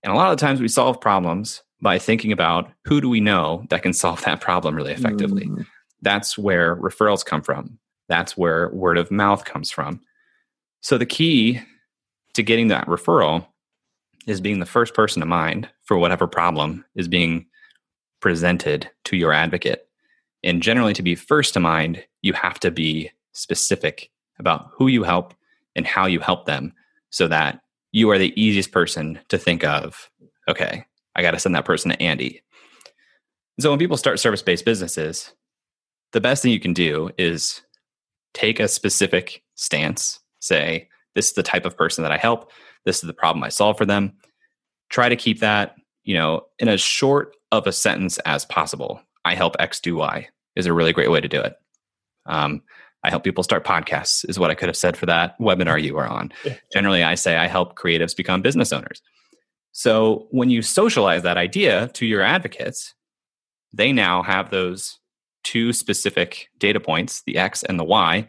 And 0.02 0.12
a 0.12 0.16
lot 0.16 0.30
of 0.30 0.38
the 0.38 0.44
times 0.44 0.60
we 0.60 0.68
solve 0.68 1.00
problems 1.00 1.62
by 1.80 1.98
thinking 1.98 2.32
about 2.32 2.70
who 2.84 3.00
do 3.00 3.08
we 3.08 3.20
know 3.20 3.64
that 3.70 3.82
can 3.82 3.92
solve 3.92 4.22
that 4.24 4.40
problem 4.40 4.74
really 4.74 4.92
effectively. 4.92 5.46
Mm. 5.46 5.66
That's 6.02 6.36
where 6.36 6.76
referrals 6.76 7.24
come 7.24 7.42
from. 7.42 7.78
That's 8.08 8.36
where 8.36 8.70
word 8.70 8.98
of 8.98 9.10
mouth 9.10 9.44
comes 9.44 9.70
from. 9.70 10.00
So 10.80 10.98
the 10.98 11.06
key 11.06 11.60
to 12.34 12.42
getting 12.42 12.68
that 12.68 12.86
referral 12.86 13.46
is 14.26 14.40
being 14.40 14.58
the 14.58 14.66
first 14.66 14.94
person 14.94 15.20
to 15.20 15.26
mind 15.26 15.68
for 15.82 15.96
whatever 15.96 16.26
problem 16.26 16.84
is 16.94 17.08
being 17.08 17.46
presented 18.24 18.90
to 19.04 19.18
your 19.18 19.34
advocate. 19.34 19.86
And 20.42 20.62
generally, 20.62 20.94
to 20.94 21.02
be 21.02 21.14
first 21.14 21.52
to 21.52 21.60
mind, 21.60 22.02
you 22.22 22.32
have 22.32 22.58
to 22.60 22.70
be 22.70 23.10
specific 23.32 24.10
about 24.38 24.70
who 24.72 24.86
you 24.86 25.02
help 25.02 25.34
and 25.76 25.86
how 25.86 26.06
you 26.06 26.20
help 26.20 26.46
them 26.46 26.72
so 27.10 27.28
that 27.28 27.60
you 27.92 28.08
are 28.10 28.16
the 28.16 28.32
easiest 28.42 28.72
person 28.72 29.20
to 29.28 29.36
think 29.36 29.62
of. 29.62 30.10
Okay, 30.48 30.86
I 31.14 31.20
got 31.20 31.32
to 31.32 31.38
send 31.38 31.54
that 31.54 31.66
person 31.66 31.90
to 31.90 32.02
Andy. 32.02 32.40
So 33.60 33.68
when 33.68 33.78
people 33.78 33.98
start 33.98 34.18
service 34.18 34.40
based 34.40 34.64
businesses, 34.64 35.34
the 36.12 36.20
best 36.22 36.42
thing 36.42 36.50
you 36.50 36.60
can 36.60 36.72
do 36.72 37.10
is 37.18 37.60
take 38.32 38.58
a 38.58 38.68
specific 38.68 39.42
stance, 39.54 40.18
say, 40.40 40.88
this 41.14 41.26
is 41.26 41.34
the 41.34 41.42
type 41.42 41.66
of 41.66 41.76
person 41.76 42.02
that 42.04 42.12
I 42.12 42.16
help, 42.16 42.50
this 42.86 42.96
is 42.96 43.06
the 43.06 43.12
problem 43.12 43.44
I 43.44 43.50
solve 43.50 43.76
for 43.76 43.84
them. 43.84 44.14
Try 44.88 45.10
to 45.10 45.16
keep 45.16 45.40
that, 45.40 45.74
you 46.04 46.14
know, 46.14 46.42
in 46.58 46.68
as 46.68 46.80
short 46.80 47.34
of 47.52 47.66
a 47.66 47.72
sentence 47.72 48.18
as 48.18 48.44
possible. 48.44 49.00
I 49.24 49.34
help 49.34 49.56
X 49.58 49.80
do 49.80 49.96
Y 49.96 50.28
is 50.56 50.66
a 50.66 50.72
really 50.72 50.92
great 50.92 51.10
way 51.10 51.20
to 51.20 51.28
do 51.28 51.40
it. 51.40 51.54
Um, 52.26 52.62
I 53.02 53.10
help 53.10 53.22
people 53.22 53.44
start 53.44 53.64
podcasts, 53.64 54.28
is 54.28 54.38
what 54.38 54.50
I 54.50 54.54
could 54.54 54.68
have 54.68 54.76
said 54.76 54.96
for 54.96 55.06
that 55.06 55.38
webinar 55.38 55.80
you 55.82 55.94
were 55.94 56.06
on. 56.06 56.32
Generally, 56.72 57.02
I 57.02 57.14
say 57.16 57.36
I 57.36 57.46
help 57.46 57.76
creatives 57.76 58.16
become 58.16 58.40
business 58.40 58.72
owners. 58.72 59.02
So 59.72 60.28
when 60.30 60.50
you 60.50 60.62
socialize 60.62 61.22
that 61.22 61.36
idea 61.36 61.88
to 61.94 62.06
your 62.06 62.22
advocates, 62.22 62.94
they 63.72 63.92
now 63.92 64.22
have 64.22 64.50
those 64.50 64.98
two 65.42 65.72
specific 65.72 66.48
data 66.58 66.80
points, 66.80 67.22
the 67.26 67.36
X 67.36 67.62
and 67.62 67.78
the 67.78 67.84
Y. 67.84 68.16
And 68.16 68.26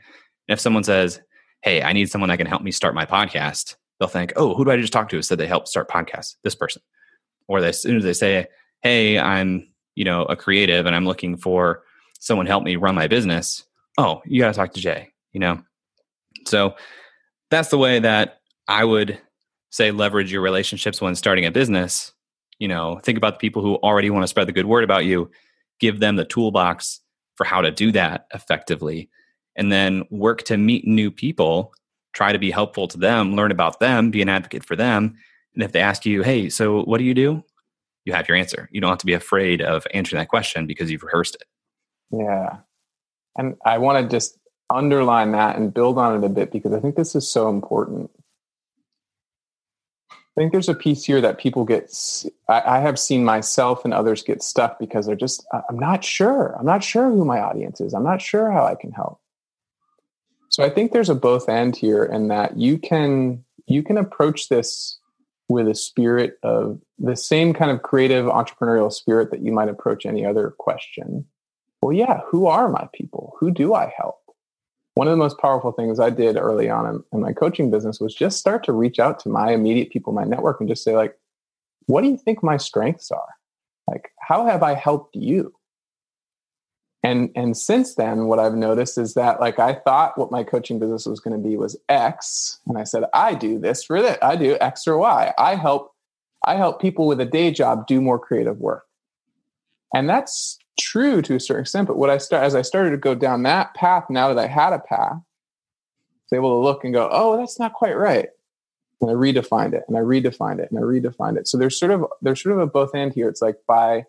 if 0.47 0.59
someone 0.59 0.83
says, 0.83 1.21
Hey, 1.61 1.81
I 1.81 1.93
need 1.93 2.09
someone 2.09 2.29
that 2.29 2.37
can 2.37 2.47
help 2.47 2.61
me 2.61 2.71
start 2.71 2.95
my 2.95 3.05
podcast, 3.05 3.75
they'll 3.99 4.09
think, 4.09 4.33
Oh, 4.35 4.55
who 4.55 4.65
do 4.65 4.71
I 4.71 4.77
just 4.77 4.91
talk 4.91 5.07
to? 5.09 5.21
Said 5.21 5.37
they 5.37 5.47
help 5.47 5.67
start 5.67 5.89
podcasts, 5.89 6.35
this 6.43 6.55
person. 6.55 6.81
Or 7.47 7.61
they, 7.61 7.69
as 7.69 7.81
soon 7.81 7.97
as 7.97 8.03
they 8.03 8.13
say, 8.13 8.47
Hey, 8.81 9.19
I'm, 9.19 9.67
you 9.95 10.05
know, 10.05 10.23
a 10.25 10.35
creative 10.35 10.85
and 10.85 10.95
I'm 10.95 11.05
looking 11.05 11.37
for 11.37 11.83
someone 12.19 12.45
help 12.45 12.63
me 12.63 12.75
run 12.75 12.95
my 12.95 13.07
business, 13.07 13.63
oh, 13.97 14.21
you 14.25 14.41
got 14.41 14.47
to 14.47 14.57
talk 14.57 14.73
to 14.73 14.79
Jay, 14.79 15.09
you 15.31 15.39
know? 15.39 15.61
So 16.47 16.75
that's 17.51 17.69
the 17.69 17.77
way 17.77 17.99
that 17.99 18.39
I 18.67 18.83
would 18.83 19.19
say 19.69 19.91
leverage 19.91 20.31
your 20.31 20.41
relationships 20.41 21.01
when 21.01 21.15
starting 21.15 21.45
a 21.45 21.51
business. 21.51 22.13
You 22.59 22.67
know, 22.67 22.99
think 23.03 23.17
about 23.17 23.33
the 23.33 23.39
people 23.39 23.61
who 23.61 23.75
already 23.75 24.09
want 24.09 24.23
to 24.23 24.27
spread 24.27 24.47
the 24.47 24.53
good 24.53 24.65
word 24.65 24.83
about 24.83 25.05
you, 25.05 25.29
give 25.79 25.99
them 25.99 26.15
the 26.15 26.25
toolbox 26.25 27.01
for 27.35 27.43
how 27.43 27.61
to 27.61 27.71
do 27.71 27.91
that 27.91 28.27
effectively, 28.33 29.09
and 29.57 29.71
then 29.71 30.03
work 30.09 30.43
to 30.43 30.57
meet 30.57 30.87
new 30.87 31.11
people, 31.11 31.73
try 32.13 32.31
to 32.31 32.39
be 32.39 32.51
helpful 32.51 32.87
to 32.87 32.97
them, 32.97 33.35
learn 33.35 33.51
about 33.51 33.79
them, 33.79 34.09
be 34.09 34.21
an 34.21 34.29
advocate 34.29 34.65
for 34.65 34.75
them. 34.77 35.15
And 35.55 35.63
if 35.63 35.71
they 35.71 35.81
ask 35.81 36.05
you, 36.05 36.21
hey, 36.21 36.49
so 36.49 36.83
what 36.83 36.99
do 36.99 37.03
you 37.03 37.13
do? 37.13 37.43
You 38.03 38.13
have 38.13 38.27
your 38.27 38.37
answer. 38.37 38.69
You 38.71 38.81
don't 38.81 38.91
have 38.91 38.99
to 38.99 39.05
be 39.05 39.13
afraid 39.13 39.61
of 39.61 39.87
answering 39.93 40.19
that 40.19 40.27
question 40.27 40.67
because 40.67 40.91
you've 40.91 41.03
rehearsed 41.03 41.35
it. 41.35 41.47
Yeah. 42.11 42.57
And 43.37 43.55
I 43.65 43.79
want 43.79 44.03
to 44.03 44.15
just 44.15 44.37
underline 44.69 45.31
that 45.31 45.55
and 45.55 45.73
build 45.73 45.97
on 45.97 46.21
it 46.21 46.25
a 46.25 46.29
bit 46.29 46.51
because 46.51 46.73
I 46.73 46.79
think 46.79 46.95
this 46.95 47.15
is 47.15 47.27
so 47.27 47.49
important. 47.49 48.11
I 50.11 50.41
think 50.41 50.51
there's 50.51 50.69
a 50.69 50.75
piece 50.75 51.05
here 51.05 51.21
that 51.21 51.37
people 51.37 51.63
get, 51.63 51.93
I, 52.49 52.79
have 52.79 52.99
seen 52.99 53.23
myself 53.23 53.85
and 53.85 53.93
others 53.93 54.21
get 54.21 54.43
stuck 54.43 54.79
because 54.79 55.05
they're 55.05 55.15
just, 55.15 55.45
I'm 55.69 55.79
not 55.79 56.03
sure. 56.03 56.55
I'm 56.59 56.65
not 56.65 56.83
sure 56.83 57.09
who 57.09 57.23
my 57.23 57.39
audience 57.39 57.79
is. 57.79 57.93
I'm 57.93 58.03
not 58.03 58.21
sure 58.21 58.51
how 58.51 58.65
I 58.65 58.75
can 58.75 58.91
help. 58.91 59.21
So 60.49 60.61
I 60.63 60.69
think 60.69 60.91
there's 60.91 61.09
a 61.09 61.15
both 61.15 61.47
end 61.47 61.77
here 61.77 62.03
in 62.03 62.27
that 62.27 62.57
you 62.57 62.77
can, 62.77 63.45
you 63.65 63.81
can 63.81 63.97
approach 63.97 64.49
this 64.49 64.99
with 65.47 65.67
a 65.67 65.75
spirit 65.75 66.39
of 66.43 66.79
the 66.97 67.15
same 67.15 67.53
kind 67.53 67.71
of 67.71 67.83
creative 67.83 68.25
entrepreneurial 68.25 68.91
spirit 68.91 69.31
that 69.31 69.41
you 69.41 69.51
might 69.51 69.69
approach 69.69 70.05
any 70.05 70.25
other 70.25 70.55
question 70.57 71.25
well, 71.85 71.93
yeah, 71.93 72.21
who 72.27 72.47
are 72.47 72.67
my 72.67 72.87
people? 72.93 73.35
Who 73.39 73.51
do 73.51 73.75
I 73.75 73.93
help? 73.95 74.17
One 74.95 75.07
of 75.07 75.11
the 75.11 75.17
most 75.17 75.37
powerful 75.37 75.71
things 75.71 75.99
I 75.99 76.09
did 76.09 76.35
early 76.35 76.67
on 76.67 76.87
in, 76.87 77.03
in 77.13 77.21
my 77.21 77.31
coaching 77.31 77.69
business 77.69 77.99
was 77.99 78.15
just 78.15 78.39
start 78.39 78.63
to 78.63 78.71
reach 78.71 78.97
out 78.97 79.19
to 79.19 79.29
my 79.29 79.51
immediate 79.51 79.91
people, 79.91 80.11
my 80.11 80.23
network, 80.23 80.59
and 80.59 80.67
just 80.67 80.83
say, 80.83 80.95
like, 80.95 81.15
what 81.85 82.01
do 82.01 82.09
you 82.09 82.17
think 82.17 82.41
my 82.41 82.57
strengths 82.57 83.11
are? 83.11 83.35
Like, 83.87 84.09
how 84.19 84.47
have 84.47 84.63
I 84.63 84.73
helped 84.73 85.15
you? 85.15 85.53
And 87.05 87.29
and 87.35 87.55
since 87.55 87.95
then 87.95 88.25
what 88.25 88.39
i've 88.39 88.55
noticed 88.55 88.97
is 88.97 89.13
that 89.13 89.39
like 89.39 89.59
i 89.59 89.73
thought 89.73 90.17
what 90.17 90.31
my 90.31 90.43
coaching 90.43 90.79
business 90.79 91.05
was 91.05 91.19
going 91.19 91.35
to 91.35 91.49
be 91.49 91.55
was 91.55 91.77
x 91.87 92.59
and 92.67 92.77
i 92.77 92.83
said 92.83 93.03
i 93.13 93.33
do 93.33 93.59
this 93.59 93.83
for 93.83 94.01
that 94.01 94.21
i 94.23 94.35
do 94.35 94.57
x 94.59 94.87
or 94.87 94.97
y. 94.97 95.33
I 95.37 95.55
help 95.55 95.93
i 96.45 96.55
help 96.55 96.81
people 96.81 97.07
with 97.07 97.21
a 97.21 97.25
day 97.25 97.51
job 97.51 97.87
do 97.87 98.01
more 98.01 98.19
creative 98.19 98.59
work. 98.59 98.83
And 99.93 100.09
that's 100.09 100.57
true 100.77 101.21
to 101.21 101.35
a 101.35 101.39
certain 101.39 101.61
extent 101.61 101.87
but 101.87 101.97
what 101.97 102.09
i 102.09 102.17
start 102.17 102.43
as 102.43 102.55
i 102.55 102.61
started 102.61 102.89
to 102.89 102.97
go 102.97 103.15
down 103.15 103.43
that 103.43 103.73
path 103.75 104.05
now 104.09 104.33
that 104.33 104.43
i 104.43 104.47
had 104.47 104.73
a 104.73 104.79
path 104.79 105.21
I 105.21 106.27
was 106.31 106.37
able 106.37 106.59
to 106.59 106.63
look 106.63 106.83
and 106.83 106.93
go 106.93 107.07
oh 107.11 107.37
that's 107.37 107.59
not 107.59 107.73
quite 107.73 107.95
right. 107.95 108.29
And 108.99 109.11
i 109.11 109.13
redefined 109.13 109.73
it 109.73 109.83
and 109.87 109.95
i 109.95 110.01
redefined 110.01 110.59
it 110.59 110.71
and 110.71 110.79
i 110.79 110.81
redefined 110.81 111.37
it. 111.37 111.47
So 111.47 111.57
there's 111.57 111.77
sort 111.77 111.91
of 111.91 112.05
there's 112.21 112.41
sort 112.41 112.55
of 112.55 112.61
a 112.61 112.67
both 112.67 112.95
end 112.95 113.13
here. 113.13 113.29
It's 113.29 113.41
like 113.41 113.57
by 113.67 114.05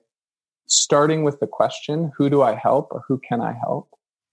starting 0.66 1.22
with 1.22 1.40
the 1.40 1.46
question, 1.46 2.12
who 2.16 2.30
do 2.30 2.42
I 2.42 2.54
help 2.54 2.88
or 2.90 3.04
who 3.06 3.18
can 3.18 3.40
I 3.40 3.52
help? 3.52 3.88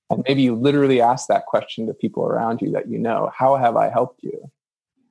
And 0.10 0.24
maybe 0.28 0.42
you 0.44 0.56
literally 0.56 1.02
ask 1.02 1.28
that 1.28 1.46
question 1.46 1.88
to 1.88 1.94
people 1.94 2.24
around 2.24 2.62
you 2.62 2.72
that 2.72 2.90
you 2.90 2.98
know, 2.98 3.32
how 3.36 3.56
have 3.56 3.76
I 3.76 3.90
helped 3.90 4.24
you? 4.24 4.52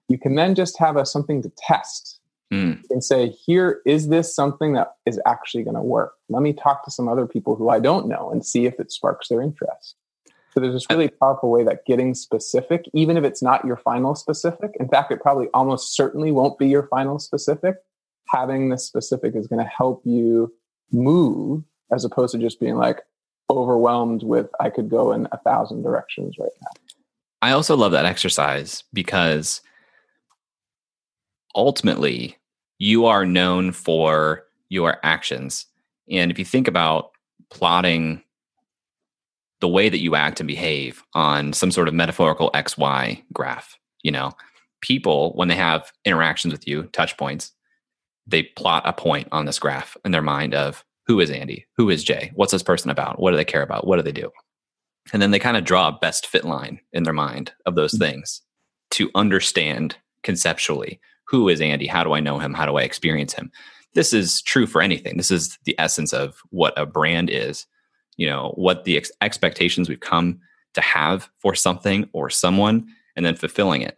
You 0.09 0.19
can 0.19 0.35
then 0.35 0.55
just 0.55 0.79
have 0.79 0.97
a, 0.97 1.07
something 1.07 1.43
to 1.43 1.53
test 1.57 2.21
mm. 2.53 2.81
and 2.91 3.03
say, 3.03 3.29
here, 3.29 3.81
is 3.87 4.09
this 4.09 4.35
something 4.35 4.75
that 4.75 4.93
is 5.07 5.21
actually 5.27 5.65
going 5.65 5.77
to 5.77 5.83
work? 5.83 6.15
Let 6.29 6.43
me 6.43 6.53
talk 6.53 6.85
to 6.85 6.91
some 6.91 7.09
other 7.09 7.27
people 7.27 7.57
who 7.57 7.69
I 7.69 7.81
don't 7.81 8.09
know 8.09 8.31
and 8.31 8.45
see 8.45 8.67
if 8.67 8.79
it 8.79 8.93
sparks 8.93 9.29
their 9.29 9.41
interest. 9.41 9.97
So 10.53 10.61
there's 10.61 10.75
this 10.75 10.87
really 10.91 11.09
powerful 11.09 11.51
way 11.51 11.65
that 11.65 11.87
getting 11.87 12.15
specific, 12.15 12.85
even 12.93 13.17
if 13.17 13.25
it's 13.25 13.43
not 13.43 13.65
your 13.65 13.79
final 13.79 14.15
specific, 14.15 14.73
in 14.79 14.87
fact, 14.87 15.11
it 15.11 15.23
probably 15.23 15.49
almost 15.55 15.97
certainly 15.97 16.31
won't 16.31 16.59
be 16.59 16.69
your 16.69 16.87
final 16.89 17.19
specific, 17.19 17.77
having 18.29 18.69
this 18.69 18.85
specific 18.85 19.35
is 19.35 19.47
going 19.47 19.65
to 19.65 19.71
help 19.71 20.03
you 20.05 20.53
move 20.93 21.65
as 21.93 22.05
opposed 22.05 22.33
to 22.33 22.39
just 22.39 22.61
being 22.61 22.77
like 22.77 23.01
overwhelmed 23.51 24.23
with 24.23 24.49
I 24.61 24.71
could 24.71 24.89
go 24.89 25.13
in 25.13 25.29
a 25.33 25.39
thousand 25.39 25.83
directions 25.83 26.37
right 26.39 26.51
now. 26.61 26.69
I 27.43 27.53
also 27.53 27.77
love 27.77 27.93
that 27.93 28.07
exercise 28.07 28.85
because 28.93 29.61
ultimately 31.55 32.37
you 32.79 33.07
are 33.07 33.27
known 33.27 33.73
for 33.73 34.45
your 34.69 34.99
actions. 35.03 35.67
And 36.11 36.31
if 36.31 36.39
you 36.39 36.45
think 36.45 36.69
about 36.69 37.11
plotting 37.51 38.23
the 39.61 39.69
way 39.69 39.89
that 39.89 40.01
you 40.01 40.15
act 40.15 40.41
and 40.41 40.47
behave 40.47 41.03
on 41.15 41.53
some 41.53 41.71
sort 41.71 41.89
of 41.89 41.95
metaphorical 41.95 42.51
XY 42.53 43.23
graph, 43.33 43.79
you 44.03 44.11
know, 44.11 44.33
people, 44.81 45.33
when 45.35 45.49
they 45.49 45.55
have 45.55 45.93
interactions 46.05 46.53
with 46.53 46.67
you, 46.67 46.85
touch 46.85 47.17
points, 47.17 47.53
they 48.27 48.45
plot 48.45 48.83
a 48.87 48.93
point 48.93 49.29
on 49.33 49.45
this 49.45 49.59
graph 49.59 49.97
in 50.05 50.13
their 50.13 50.23
mind 50.23 50.55
of 50.55 50.85
who 51.07 51.21
is 51.21 51.31
Andy? 51.31 51.67
Who 51.77 51.91
is 51.91 52.05
Jay? 52.05 52.31
What's 52.35 52.53
this 52.53 52.63
person 52.63 52.91
about? 52.91 53.21
What 53.21 53.33
do 53.33 53.37
they 53.37 53.45
care 53.45 53.63
about? 53.63 53.87
What 53.87 53.97
do 53.97 54.03
they 54.03 54.13
do? 54.13 54.31
And 55.13 55.21
then 55.21 55.33
they 55.33 55.39
kind 55.39 55.57
of 55.57 55.65
draw 55.65 55.89
a 55.89 55.99
best 56.01 56.27
fit 56.27 56.45
line 56.45 56.81
in 56.93 57.03
their 57.03 57.13
mind 57.13 57.53
of 57.67 57.75
those 57.75 57.93
mm-hmm. 57.93 58.05
things 58.05 58.43
to 58.93 59.11
understand 59.15 59.97
conceptually 60.23 61.01
who 61.27 61.49
is 61.49 61.61
Andy? 61.61 61.87
How 61.87 62.05
do 62.05 62.13
I 62.13 62.21
know 62.21 62.39
him? 62.39 62.53
How 62.53 62.67
do 62.67 62.77
I 62.77 62.83
experience 62.83 63.33
him? 63.33 63.51
This 63.95 64.13
is 64.13 64.43
true 64.43 64.67
for 64.67 64.83
anything. 64.83 65.17
This 65.17 65.31
is 65.31 65.59
the 65.65 65.75
essence 65.79 66.13
of 66.13 66.41
what 66.51 66.79
a 66.79 66.87
brand 66.87 67.31
is. 67.31 67.67
You 68.19 68.29
know, 68.29 68.53
what 68.57 68.85
the 68.85 68.99
ex- 68.99 69.11
expectations 69.23 69.89
we've 69.89 70.01
come 70.01 70.41
to 70.75 70.83
have 70.83 71.31
for 71.39 71.55
something 71.55 72.09
or 72.13 72.29
someone 72.29 72.87
and 73.17 73.25
then 73.25 73.35
fulfilling 73.35 73.81
it. 73.81 73.97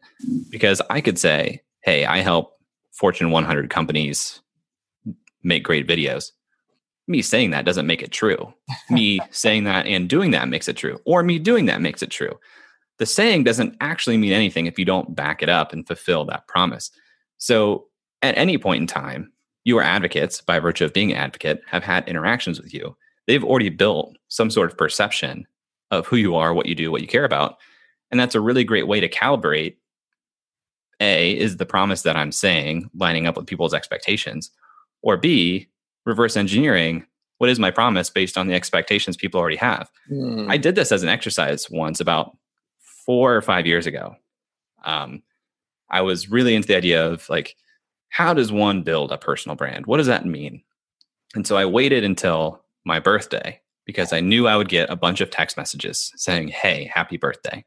Because 0.50 0.80
I 0.90 1.00
could 1.00 1.18
say, 1.18 1.62
hey, 1.82 2.04
I 2.04 2.18
help 2.18 2.53
Fortune 2.94 3.30
100 3.30 3.70
companies 3.70 4.40
make 5.42 5.64
great 5.64 5.86
videos. 5.86 6.30
Me 7.06 7.20
saying 7.20 7.50
that 7.50 7.64
doesn't 7.64 7.86
make 7.86 8.02
it 8.02 8.12
true. 8.12 8.54
me 8.88 9.20
saying 9.30 9.64
that 9.64 9.86
and 9.86 10.08
doing 10.08 10.30
that 10.30 10.48
makes 10.48 10.68
it 10.68 10.76
true, 10.76 10.98
or 11.04 11.22
me 11.22 11.38
doing 11.38 11.66
that 11.66 11.82
makes 11.82 12.02
it 12.02 12.10
true. 12.10 12.38
The 12.98 13.06
saying 13.06 13.44
doesn't 13.44 13.76
actually 13.80 14.16
mean 14.16 14.32
anything 14.32 14.66
if 14.66 14.78
you 14.78 14.84
don't 14.84 15.14
back 15.14 15.42
it 15.42 15.48
up 15.48 15.72
and 15.72 15.86
fulfill 15.86 16.24
that 16.26 16.46
promise. 16.46 16.90
So, 17.38 17.86
at 18.22 18.38
any 18.38 18.56
point 18.56 18.80
in 18.80 18.86
time, 18.86 19.32
your 19.64 19.82
advocates, 19.82 20.40
by 20.40 20.60
virtue 20.60 20.84
of 20.84 20.92
being 20.92 21.10
an 21.10 21.18
advocate, 21.18 21.62
have 21.66 21.82
had 21.82 22.08
interactions 22.08 22.60
with 22.60 22.72
you. 22.72 22.96
They've 23.26 23.44
already 23.44 23.70
built 23.70 24.16
some 24.28 24.50
sort 24.50 24.70
of 24.70 24.78
perception 24.78 25.46
of 25.90 26.06
who 26.06 26.16
you 26.16 26.36
are, 26.36 26.54
what 26.54 26.66
you 26.66 26.74
do, 26.74 26.90
what 26.90 27.02
you 27.02 27.08
care 27.08 27.24
about. 27.24 27.56
And 28.10 28.20
that's 28.20 28.34
a 28.34 28.40
really 28.40 28.64
great 28.64 28.86
way 28.86 29.00
to 29.00 29.08
calibrate 29.08 29.76
a, 31.00 31.38
is 31.38 31.56
the 31.56 31.66
promise 31.66 32.02
that 32.02 32.16
I'm 32.16 32.32
saying 32.32 32.90
lining 32.94 33.26
up 33.26 33.36
with 33.36 33.46
people's 33.46 33.74
expectations? 33.74 34.50
Or 35.02 35.16
B, 35.16 35.68
reverse 36.04 36.36
engineering 36.36 37.06
what 37.38 37.50
is 37.50 37.58
my 37.58 37.70
promise 37.70 38.10
based 38.10 38.38
on 38.38 38.46
the 38.46 38.54
expectations 38.54 39.16
people 39.16 39.40
already 39.40 39.56
have? 39.56 39.90
Mm. 40.10 40.50
I 40.50 40.56
did 40.56 40.74
this 40.74 40.92
as 40.92 41.02
an 41.02 41.08
exercise 41.08 41.68
once 41.70 42.00
about 42.00 42.36
four 42.78 43.34
or 43.34 43.42
five 43.42 43.66
years 43.66 43.86
ago. 43.86 44.16
Um, 44.84 45.22
I 45.90 46.00
was 46.00 46.30
really 46.30 46.54
into 46.54 46.68
the 46.68 46.76
idea 46.76 47.06
of 47.06 47.28
like, 47.28 47.56
how 48.08 48.32
does 48.34 48.52
one 48.52 48.82
build 48.82 49.12
a 49.12 49.18
personal 49.18 49.56
brand? 49.56 49.86
What 49.86 49.98
does 49.98 50.06
that 50.06 50.24
mean? 50.24 50.62
And 51.34 51.46
so 51.46 51.56
I 51.56 51.66
waited 51.66 52.04
until 52.04 52.64
my 52.84 53.00
birthday 53.00 53.60
because 53.84 54.12
I 54.12 54.20
knew 54.20 54.46
I 54.46 54.56
would 54.56 54.68
get 54.68 54.88
a 54.88 54.96
bunch 54.96 55.20
of 55.20 55.30
text 55.30 55.56
messages 55.56 56.12
saying, 56.16 56.48
Hey, 56.48 56.90
happy 56.94 57.16
birthday. 57.16 57.64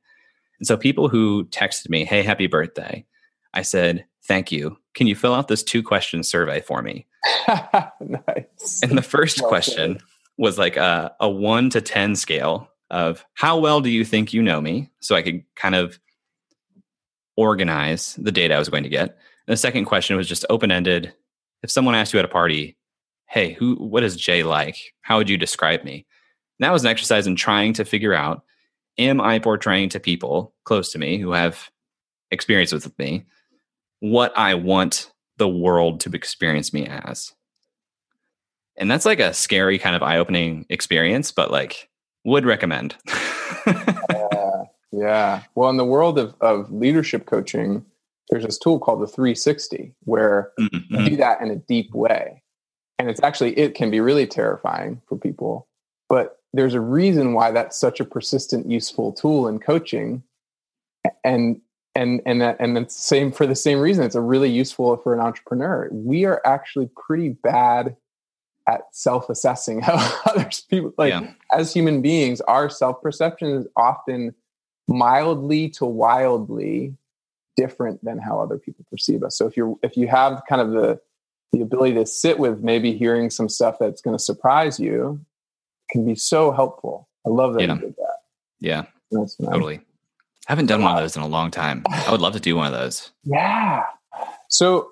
And 0.58 0.66
so 0.66 0.78
people 0.78 1.10
who 1.10 1.46
texted 1.46 1.90
me, 1.90 2.06
Hey, 2.06 2.24
happy 2.24 2.48
birthday, 2.48 3.06
I 3.54 3.62
said, 3.62 4.06
Thank 4.28 4.52
you. 4.52 4.78
Can 4.94 5.08
you 5.08 5.16
fill 5.16 5.34
out 5.34 5.48
this 5.48 5.64
two 5.64 5.82
question 5.82 6.22
survey 6.22 6.60
for 6.60 6.82
me? 6.82 7.08
nice. 7.48 8.82
And 8.84 8.98
the 8.98 9.02
first 9.02 9.40
well 9.42 9.50
question 9.50 10.00
was 10.38 10.58
like 10.58 10.76
a, 10.76 11.16
a 11.20 11.30
one 11.30 11.70
to 11.70 11.82
10 11.82 12.16
scale 12.16 12.70
of 12.90 13.26
how 13.34 13.58
well 13.58 13.80
do 13.80 13.90
you 13.90 14.04
think 14.04 14.34
you 14.34 14.42
know 14.42 14.60
me? 14.60 14.92
So 15.00 15.16
I 15.16 15.22
could 15.22 15.44
kind 15.56 15.76
of 15.76 16.00
organize 17.38 18.16
the 18.16 18.32
data 18.32 18.56
I 18.56 18.60
was 18.60 18.70
going 18.70 18.84
to 18.84 18.90
get. 18.90 19.10
And 19.48 19.54
the 19.54 19.58
second 19.58 19.86
question 19.86 20.18
was 20.18 20.28
just 20.28 20.46
open 20.50 20.72
ended. 20.72 21.14
If 21.64 21.72
someone 21.72 21.96
asked 21.96 22.14
you 22.14 22.20
at 22.20 22.26
a 22.26 22.30
party, 22.30 22.78
hey, 23.28 23.54
who, 23.54 23.76
what 23.76 24.04
is 24.04 24.16
Jay 24.16 24.44
like? 24.44 24.94
How 25.02 25.18
would 25.18 25.30
you 25.30 25.38
describe 25.38 25.84
me? 25.84 26.06
And 26.60 26.66
that 26.66 26.74
was 26.74 26.84
an 26.84 26.90
exercise 26.90 27.28
in 27.28 27.36
trying 27.36 27.74
to 27.74 27.86
figure 27.86 28.14
out, 28.14 28.44
am 28.98 29.22
I 29.22 29.40
portraying 29.40 29.90
to 29.90 30.00
people 30.00 30.54
close 30.64 30.92
to 30.92 31.00
me 31.00 31.18
who 31.18 31.32
have 31.32 31.70
experience 32.32 32.74
with 32.74 32.98
me 32.98 33.26
what 34.00 34.38
I 34.38 34.54
want 34.54 35.12
the 35.38 35.48
world 35.48 36.00
to 36.02 36.12
experience 36.12 36.74
me 36.74 36.88
as. 36.88 37.34
And 38.78 38.90
that's 38.92 39.06
like 39.06 39.20
a 39.20 39.34
scary 39.34 39.80
kind 39.80 39.96
of 39.96 40.04
eye 40.04 40.18
opening 40.18 40.66
experience, 40.70 41.32
but 41.32 41.52
like 41.52 41.90
would 42.24 42.46
recommend. 42.46 42.96
uh, 43.66 44.64
yeah. 44.92 45.44
Well, 45.56 45.70
in 45.70 45.78
the 45.78 45.86
world 45.86 46.20
of, 46.20 46.36
of 46.42 46.72
leadership 46.72 47.26
coaching, 47.26 47.86
there's 48.30 48.46
this 48.46 48.58
tool 48.58 48.80
called 48.80 49.02
the 49.02 49.08
360 49.08 49.94
where 50.04 50.52
mm-hmm. 50.60 50.96
you 50.96 51.10
do 51.10 51.16
that 51.18 51.42
in 51.42 51.50
a 51.50 51.56
deep 51.56 51.94
way. 51.94 52.44
And 53.00 53.10
it's 53.10 53.22
actually, 53.24 53.58
it 53.58 53.76
can 53.76 53.90
be 53.90 54.00
really 54.00 54.28
terrifying 54.28 55.02
for 55.08 55.18
people. 55.18 55.68
But 56.10 56.38
there's 56.54 56.74
a 56.74 56.82
reason 56.82 57.34
why 57.34 57.52
that's 57.52 57.80
such 57.80 58.00
a 58.00 58.06
persistent, 58.06 58.70
useful 58.70 59.14
tool 59.14 59.48
in 59.48 59.60
coaching. 59.60 60.24
And 61.24 61.62
and 61.98 62.22
and 62.26 62.42
that 62.42 62.56
and 62.60 62.78
the 62.78 62.86
same 62.90 63.32
for 63.32 63.48
the 63.48 63.56
same 63.56 63.80
reason. 63.80 64.06
It's 64.06 64.16
a 64.16 64.22
really 64.22 64.50
useful 64.50 64.96
for 64.98 65.14
an 65.14 65.20
entrepreneur. 65.20 65.90
We 65.92 66.26
are 66.26 66.42
actually 66.46 66.90
pretty 66.96 67.30
bad 67.30 67.98
at 68.70 68.82
self-assessing 68.92 69.82
how 69.82 70.22
others 70.26 70.66
people 70.70 70.94
like 70.98 71.12
yeah. 71.12 71.32
as 71.54 71.74
human 71.74 72.02
beings 72.02 72.42
our 72.42 72.70
self-perception 72.70 73.50
is 73.50 73.68
often 73.78 74.36
mildly 74.90 75.70
to 75.70 75.86
wildly 75.86 76.94
different 77.56 78.04
than 78.04 78.20
how 78.20 78.40
other 78.40 78.58
people 78.58 78.86
perceive 78.92 79.24
us. 79.24 79.36
So 79.36 79.48
if 79.48 79.58
you're 79.58 79.76
if 79.82 79.98
you 79.98 80.08
have 80.08 80.44
kind 80.48 80.62
of 80.62 80.72
the 80.72 81.00
the 81.52 81.62
ability 81.62 81.96
to 81.96 82.06
sit 82.06 82.38
with 82.38 82.62
maybe 82.62 82.96
hearing 82.96 83.30
some 83.30 83.50
stuff 83.50 83.78
that's 83.80 84.02
going 84.02 84.16
to 84.16 84.24
surprise 84.24 84.80
you 84.80 85.20
can 85.90 86.06
be 86.06 86.16
so 86.16 86.52
helpful. 86.52 87.08
I 87.26 87.30
love 87.30 87.54
that 87.56 87.62
yeah. 87.62 87.74
you 87.74 87.80
did 87.80 87.96
that. 87.96 88.18
Yeah. 88.60 88.86
Totally 89.12 89.80
I 90.48 90.54
haven't 90.54 90.68
done 90.68 90.82
one 90.82 90.96
of 90.96 91.02
those 91.02 91.18
in 91.18 91.22
a 91.22 91.28
long 91.28 91.52
time. 91.52 91.84
I 91.90 92.12
would 92.12 92.22
love 92.22 92.34
to 92.34 92.40
do 92.40 92.56
one 92.56 92.68
of 92.68 92.74
those. 92.74 93.12
Yeah. 93.24 93.84
So 94.50 94.92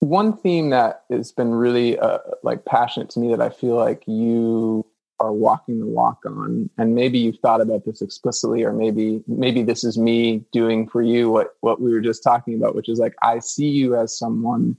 one 0.00 0.36
theme 0.36 0.70
that 0.70 1.04
has 1.10 1.32
been 1.32 1.52
really 1.54 1.98
uh, 1.98 2.18
like 2.42 2.64
passionate 2.64 3.10
to 3.10 3.20
me 3.20 3.30
that 3.30 3.40
I 3.40 3.50
feel 3.50 3.74
like 3.74 4.04
you 4.06 4.86
are 5.20 5.32
walking 5.32 5.80
the 5.80 5.86
walk 5.86 6.20
on, 6.26 6.68
and 6.76 6.94
maybe 6.94 7.18
you've 7.18 7.38
thought 7.38 7.60
about 7.60 7.84
this 7.84 8.02
explicitly, 8.02 8.62
or 8.62 8.72
maybe 8.72 9.22
maybe 9.26 9.62
this 9.62 9.82
is 9.82 9.96
me 9.96 10.44
doing 10.52 10.88
for 10.88 11.02
you 11.02 11.30
what 11.30 11.54
what 11.60 11.80
we 11.80 11.92
were 11.92 12.00
just 12.00 12.22
talking 12.22 12.54
about, 12.54 12.74
which 12.74 12.88
is 12.88 12.98
like 12.98 13.14
I 13.22 13.38
see 13.38 13.68
you 13.68 13.96
as 13.96 14.16
someone 14.16 14.76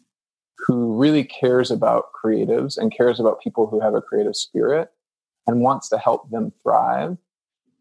who 0.57 0.95
really 0.95 1.23
cares 1.23 1.69
about 1.71 2.05
creatives 2.13 2.77
and 2.77 2.95
cares 2.95 3.19
about 3.19 3.41
people 3.41 3.67
who 3.67 3.79
have 3.79 3.93
a 3.93 4.01
creative 4.01 4.35
spirit 4.35 4.89
and 5.47 5.61
wants 5.61 5.89
to 5.89 5.97
help 5.97 6.29
them 6.29 6.51
thrive. 6.61 7.17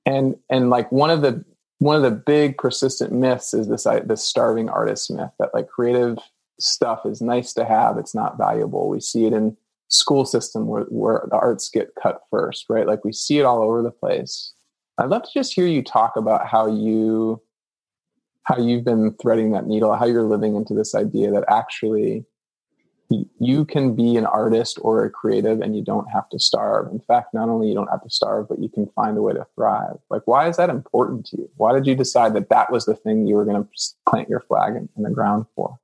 And 0.07 0.37
and 0.51 0.71
like 0.71 0.91
one 0.93 1.11
of 1.11 1.23
the 1.23 1.45
one 1.79 1.97
of 1.97 2.03
the 2.03 2.11
big 2.11 2.57
persistent 2.57 3.13
myths 3.13 3.53
is 3.53 3.69
this 3.69 3.87
uh, 3.87 4.01
this 4.05 4.25
starving 4.25 4.69
artist 4.69 5.11
myth 5.11 5.31
that 5.39 5.55
like 5.55 5.69
creative 5.69 6.19
stuff 6.61 7.01
is 7.05 7.21
nice 7.21 7.53
to 7.53 7.65
have 7.65 7.99
it's 7.99 8.15
not 8.15 8.39
valuable 8.39 8.89
we 8.89 9.01
see 9.01 9.27
it 9.27 9.33
in 9.33 9.57
school 9.95 10.25
system 10.25 10.67
where, 10.67 10.85
where 10.85 11.27
the 11.31 11.37
arts 11.37 11.69
get 11.69 11.95
cut 12.01 12.23
first, 12.31 12.67
right? 12.69 12.87
Like 12.87 13.05
we 13.05 13.13
see 13.13 13.39
it 13.39 13.45
all 13.45 13.63
over 13.63 13.83
the 13.83 13.91
place. 13.91 14.53
I'd 14.99 15.11
love 15.11 15.23
to 15.23 15.31
just 15.35 15.55
hear 15.55 15.67
you 15.67 15.83
talk 15.83 16.17
about 16.17 16.47
how 16.47 16.67
you 16.67 17.41
how 18.45 18.59
you've 18.59 18.85
been 18.85 19.15
threading 19.23 19.53
that 19.53 19.67
needle, 19.67 19.95
how 19.95 20.05
you're 20.05 20.23
living 20.23 20.55
into 20.55 20.75
this 20.75 20.95
idea 20.95 21.31
that 21.31 21.45
actually 21.49 22.27
you 23.39 23.65
can 23.65 23.95
be 23.95 24.17
an 24.17 24.27
artist 24.27 24.79
or 24.83 25.05
a 25.05 25.11
creative 25.11 25.61
and 25.61 25.77
you 25.77 25.83
don't 25.83 26.09
have 26.11 26.29
to 26.31 26.39
starve. 26.39 26.91
In 26.91 27.01
fact, 27.01 27.35
not 27.35 27.49
only 27.49 27.69
you 27.69 27.75
don't 27.75 27.91
have 27.91 28.03
to 28.03 28.11
starve, 28.11 28.49
but 28.49 28.59
you 28.59 28.69
can 28.69 28.87
find 28.95 29.17
a 29.19 29.23
way 29.23 29.33
to 29.33 29.47
thrive. 29.55 29.99
Like, 30.11 30.23
why 30.27 30.49
is 30.49 30.57
that 30.57 30.71
important 30.71 31.27
to 31.27 31.39
you? 31.39 31.51
Why 31.57 31.73
did 31.73 31.87
you 31.87 31.95
decide 31.95 32.35
that 32.35 32.49
that 32.51 32.71
was 32.71 32.87
the 32.87 32.95
thing 32.95 33.27
you 33.27 33.37
were 33.37 33.45
going 33.45 33.63
to 33.63 33.71
plant 34.09 34.29
your 34.29 34.41
flag 34.41 34.77
in, 34.77 34.89
in 34.97 35.03
the 35.03 35.11
ground 35.11 35.47
for? 35.55 35.79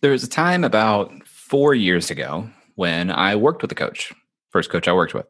There 0.00 0.12
was 0.12 0.24
a 0.24 0.28
time 0.28 0.64
about 0.64 1.26
four 1.26 1.74
years 1.74 2.10
ago 2.10 2.48
when 2.76 3.10
I 3.10 3.36
worked 3.36 3.62
with 3.62 3.72
a 3.72 3.74
coach, 3.74 4.12
first 4.50 4.70
coach 4.70 4.88
I 4.88 4.92
worked 4.92 5.14
with. 5.14 5.26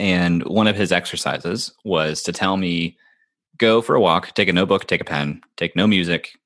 And 0.00 0.42
one 0.44 0.66
of 0.66 0.76
his 0.76 0.90
exercises 0.90 1.72
was 1.84 2.22
to 2.22 2.32
tell 2.32 2.56
me 2.56 2.96
go 3.58 3.82
for 3.82 3.94
a 3.94 4.00
walk, 4.00 4.34
take 4.34 4.48
a 4.48 4.52
notebook, 4.52 4.86
take 4.86 5.00
a 5.00 5.04
pen, 5.04 5.42
take 5.56 5.76
no 5.76 5.86
music, 5.86 6.38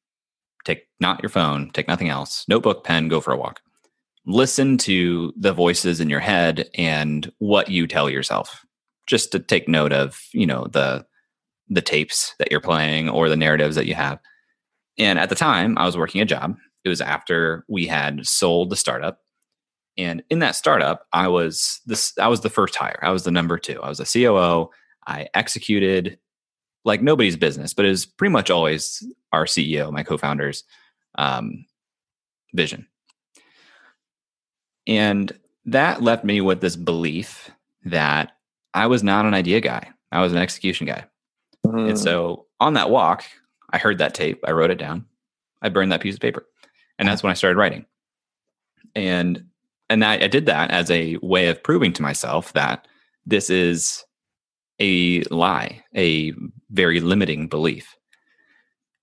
take 0.66 0.88
not 1.00 1.22
your 1.22 1.31
phone, 1.31 1.70
take 1.72 1.88
nothing 1.88 2.11
else, 2.11 2.44
notebook, 2.48 2.85
pen, 2.85 3.09
go 3.09 3.20
for 3.20 3.33
a 3.33 3.38
walk. 3.38 3.61
Listen 4.26 4.76
to 4.79 5.33
the 5.38 5.52
voices 5.52 6.00
in 6.00 6.11
your 6.11 6.20
head 6.20 6.68
and 6.74 7.33
what 7.38 7.70
you 7.70 7.87
tell 7.87 8.11
yourself. 8.11 8.64
Just 9.07 9.31
to 9.33 9.38
take 9.38 9.68
note 9.68 9.92
of, 9.92 10.20
you 10.33 10.46
know, 10.46 10.66
the 10.66 11.07
the 11.68 11.83
tapes 11.83 12.35
that 12.38 12.50
you're 12.50 12.61
playing 12.61 13.09
or 13.09 13.29
the 13.29 13.37
narratives 13.37 13.76
that 13.76 13.87
you 13.87 13.94
have. 13.94 14.20
And 14.98 15.18
at 15.18 15.29
the 15.29 15.35
time, 15.35 15.76
I 15.79 15.87
was 15.87 15.96
working 15.96 16.20
a 16.20 16.24
job. 16.24 16.57
It 16.85 16.88
was 16.88 17.00
after 17.00 17.64
we 17.68 17.87
had 17.87 18.26
sold 18.26 18.70
the 18.70 18.76
startup. 18.76 19.18
And 19.98 20.22
in 20.31 20.40
that 20.40 20.55
startup, 20.55 21.07
I 21.12 21.29
was 21.29 21.81
this 21.87 22.12
I 22.18 22.29
was 22.29 22.40
the 22.40 22.50
first 22.50 22.74
hire. 22.74 22.98
I 23.02 23.11
was 23.11 23.22
the 23.22 23.31
number 23.31 23.59
2. 23.59 23.81
I 23.81 23.88
was 23.88 24.00
a 24.00 24.05
COO. 24.05 24.70
I 25.07 25.29
executed 25.35 26.18
like 26.87 27.03
nobody's 27.03 27.37
business, 27.37 27.75
but 27.75 27.85
it 27.85 27.90
was 27.90 28.07
pretty 28.07 28.33
much 28.33 28.49
always 28.49 29.05
our 29.33 29.44
CEO, 29.44 29.92
my 29.92 30.05
co-founder's 30.05 30.64
um, 31.18 31.66
vision. 32.55 32.87
And 34.87 35.33
that 35.66 36.01
left 36.01 36.25
me 36.25 36.40
with 36.40 36.61
this 36.61 36.77
belief 36.77 37.51
that 37.85 38.33
I 38.72 38.87
was 38.87 39.03
not 39.03 39.27
an 39.27 39.35
idea 39.35 39.61
guy. 39.61 39.90
I 40.12 40.22
was 40.22 40.33
an 40.33 40.38
execution 40.38 40.87
guy. 40.87 41.05
Mm. 41.66 41.90
And 41.90 41.99
so 41.99 42.46
on 42.61 42.75
that 42.75 42.88
walk, 42.88 43.25
I 43.70 43.79
heard 43.79 43.99
that 43.99 44.14
tape. 44.14 44.44
I 44.46 44.53
wrote 44.53 44.70
it 44.70 44.79
down. 44.79 45.07
I 45.61 45.68
burned 45.68 45.90
that 45.90 46.01
piece 46.01 46.14
of 46.14 46.20
paper. 46.20 46.46
And 47.01 47.09
that's 47.09 47.22
when 47.22 47.33
I 47.33 47.35
started 47.35 47.59
writing. 47.59 47.85
And 48.94 49.44
and 49.88 50.05
I, 50.05 50.14
I 50.14 50.27
did 50.29 50.46
that 50.46 50.70
as 50.70 50.90
a 50.90 51.16
way 51.22 51.49
of 51.49 51.62
proving 51.62 51.92
to 51.94 52.03
myself 52.03 52.53
that 52.55 52.88
this 53.25 53.51
is 53.51 54.05
a 54.81 55.22
lie, 55.25 55.85
a 55.94 56.33
very 56.70 57.00
limiting 57.00 57.48
belief. 57.48 57.96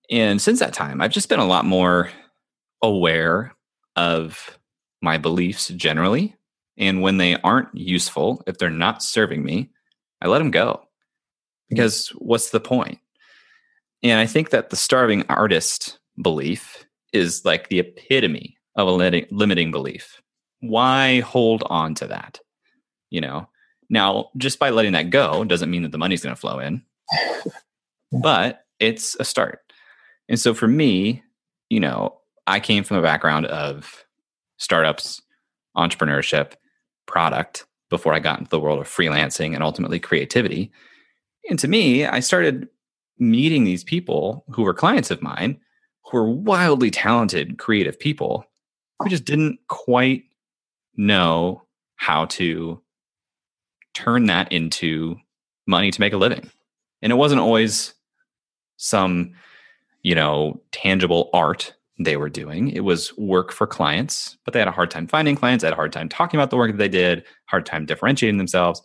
And 0.09 0.41
since 0.41 0.59
that 0.59 0.73
time, 0.73 1.01
I've 1.01 1.11
just 1.11 1.29
been 1.29 1.39
a 1.39 1.45
lot 1.45 1.65
more 1.65 2.09
aware 2.81 3.53
of 3.95 4.57
my 5.01 5.17
beliefs 5.17 5.69
generally. 5.69 6.35
And 6.77 7.01
when 7.01 7.17
they 7.17 7.35
aren't 7.37 7.69
useful, 7.73 8.43
if 8.47 8.57
they're 8.57 8.69
not 8.69 9.03
serving 9.03 9.43
me, 9.43 9.69
I 10.21 10.27
let 10.27 10.39
them 10.39 10.51
go. 10.51 10.73
Mm-hmm. 10.73 11.75
Because 11.75 12.09
what's 12.09 12.49
the 12.49 12.59
point? 12.59 12.99
And 14.01 14.19
I 14.19 14.25
think 14.25 14.49
that 14.49 14.69
the 14.69 14.75
starving 14.75 15.23
artist 15.29 15.99
belief 16.21 16.85
is 17.13 17.45
like 17.45 17.69
the 17.69 17.79
epitome 17.79 18.57
of 18.75 18.87
a 18.87 19.25
limiting 19.31 19.71
belief. 19.71 20.21
Why 20.59 21.21
hold 21.21 21.63
on 21.67 21.95
to 21.95 22.07
that? 22.07 22.39
You 23.09 23.21
know, 23.21 23.47
now, 23.89 24.29
just 24.37 24.59
by 24.59 24.71
letting 24.71 24.93
that 24.93 25.09
go 25.09 25.43
doesn't 25.43 25.69
mean 25.69 25.83
that 25.83 25.91
the 25.91 25.97
money's 25.97 26.23
going 26.23 26.35
to 26.35 26.39
flow 26.39 26.59
in, 26.59 26.83
but 28.11 28.65
it's 28.79 29.15
a 29.19 29.25
start. 29.25 29.59
And 30.29 30.39
so 30.39 30.53
for 30.53 30.67
me, 30.67 31.23
you 31.69 31.79
know, 31.79 32.19
I 32.47 32.59
came 32.59 32.83
from 32.83 32.97
a 32.97 33.01
background 33.01 33.45
of 33.47 34.03
startups, 34.57 35.21
entrepreneurship, 35.75 36.53
product 37.05 37.65
before 37.89 38.13
I 38.13 38.19
got 38.19 38.39
into 38.39 38.49
the 38.49 38.59
world 38.59 38.79
of 38.79 38.87
freelancing 38.87 39.53
and 39.53 39.63
ultimately 39.63 39.99
creativity. 39.99 40.71
And 41.49 41.59
to 41.59 41.67
me, 41.67 42.05
I 42.05 42.21
started 42.21 42.67
meeting 43.19 43.63
these 43.63 43.83
people 43.83 44.45
who 44.49 44.63
were 44.63 44.73
clients 44.73 45.11
of 45.11 45.21
mine 45.21 45.59
who 46.05 46.17
were 46.17 46.29
wildly 46.29 46.91
talented, 46.91 47.57
creative 47.57 47.99
people 47.99 48.45
who 48.99 49.09
just 49.09 49.25
didn't 49.25 49.59
quite 49.67 50.23
know 50.95 51.63
how 51.95 52.25
to 52.25 52.81
turn 53.93 54.25
that 54.25 54.51
into 54.51 55.15
money 55.67 55.91
to 55.91 56.01
make 56.01 56.13
a 56.13 56.17
living. 56.17 56.49
And 57.03 57.11
it 57.11 57.17
wasn't 57.17 57.41
always 57.41 57.93
some, 58.77 59.33
you 60.01 60.15
know, 60.15 60.59
tangible 60.71 61.29
art 61.33 61.75
they 61.99 62.17
were 62.17 62.29
doing. 62.29 62.69
It 62.69 62.79
was 62.79 63.15
work 63.17 63.51
for 63.51 63.67
clients, 63.67 64.37
but 64.45 64.53
they 64.53 64.59
had 64.59 64.67
a 64.67 64.71
hard 64.71 64.89
time 64.89 65.05
finding 65.05 65.35
clients, 65.35 65.61
they 65.61 65.67
had 65.67 65.73
a 65.73 65.75
hard 65.75 65.93
time 65.93 66.09
talking 66.09 66.39
about 66.39 66.49
the 66.49 66.57
work 66.57 66.71
that 66.71 66.77
they 66.77 66.89
did, 66.89 67.23
hard 67.45 67.65
time 67.67 67.85
differentiating 67.85 68.39
themselves. 68.39 68.81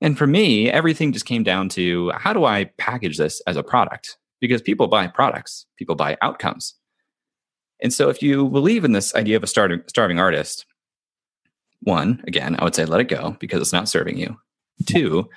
And 0.00 0.16
for 0.16 0.26
me, 0.26 0.70
everything 0.70 1.12
just 1.12 1.26
came 1.26 1.42
down 1.42 1.68
to 1.70 2.10
how 2.12 2.32
do 2.32 2.44
I 2.44 2.64
package 2.78 3.18
this 3.18 3.42
as 3.46 3.56
a 3.56 3.62
product? 3.62 4.16
Because 4.40 4.62
people 4.62 4.86
buy 4.86 5.08
products, 5.08 5.66
people 5.76 5.96
buy 5.96 6.16
outcomes. 6.22 6.74
And 7.82 7.92
so 7.92 8.08
if 8.08 8.22
you 8.22 8.48
believe 8.48 8.84
in 8.84 8.92
this 8.92 9.14
idea 9.14 9.36
of 9.36 9.42
a 9.42 9.48
starving, 9.48 9.82
starving 9.88 10.20
artist, 10.20 10.64
one, 11.80 12.22
again, 12.26 12.56
I 12.58 12.64
would 12.64 12.74
say 12.74 12.84
let 12.84 13.00
it 13.00 13.08
go 13.08 13.36
because 13.40 13.60
it's 13.60 13.72
not 13.72 13.88
serving 13.88 14.16
you. 14.16 14.38
Two, 14.86 15.28